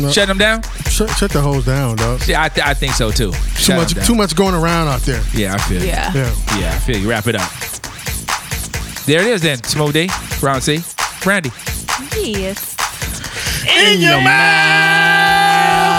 No. 0.00 0.12
Shut 0.12 0.28
them 0.28 0.38
down. 0.38 0.62
Shut, 0.90 1.10
shut 1.10 1.30
the 1.32 1.40
hoes 1.40 1.64
down, 1.64 1.96
dog. 1.96 2.20
Yeah, 2.28 2.42
I, 2.42 2.48
th- 2.50 2.66
I 2.66 2.74
think 2.74 2.92
so 2.92 3.10
too. 3.10 3.32
Too 3.32 3.38
Shut 3.56 3.76
much. 3.78 3.90
'em 3.92 3.96
down. 3.96 4.04
Too 4.06 4.14
much 4.14 4.36
going 4.36 4.54
around 4.54 4.88
out 4.88 5.00
there. 5.02 5.22
Yeah, 5.34 5.54
I 5.54 5.58
feel. 5.58 5.80
you. 5.80 5.88
Yeah. 5.88 6.12
Yeah. 6.14 6.34
Yeah, 6.58 6.74
I 6.74 6.78
feel 6.78 6.98
you. 6.98 7.08
Wrap 7.10 7.26
it 7.26 7.34
up. 7.34 7.50
There 9.06 9.20
it 9.22 9.26
is 9.28 9.40
then. 9.42 9.62
Smooth 9.64 9.94
D. 9.94 10.10
Ron 10.42 10.60
C. 10.60 10.80
Brandy. 11.22 11.50
Yes. 12.20 12.76
In 13.66 14.00
your 14.00 14.20
mouth. 14.20 15.95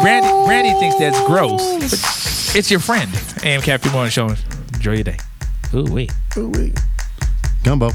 Brandy, 0.00 0.28
Brandy 0.46 0.72
thinks 0.80 0.96
that's 0.98 1.20
gross. 1.26 1.62
But 1.74 2.56
it's 2.56 2.70
your 2.70 2.80
friend. 2.80 3.10
AM 3.44 3.60
Caffeine 3.62 3.92
Morning 3.92 4.10
Show. 4.10 4.28
Enjoy 4.74 4.94
your 4.94 5.04
day. 5.04 5.16
Ooh 5.74 5.84
wait. 5.84 6.12
Ooh, 6.36 6.48
wait. 6.48 6.78
Gumbo. 7.62 7.90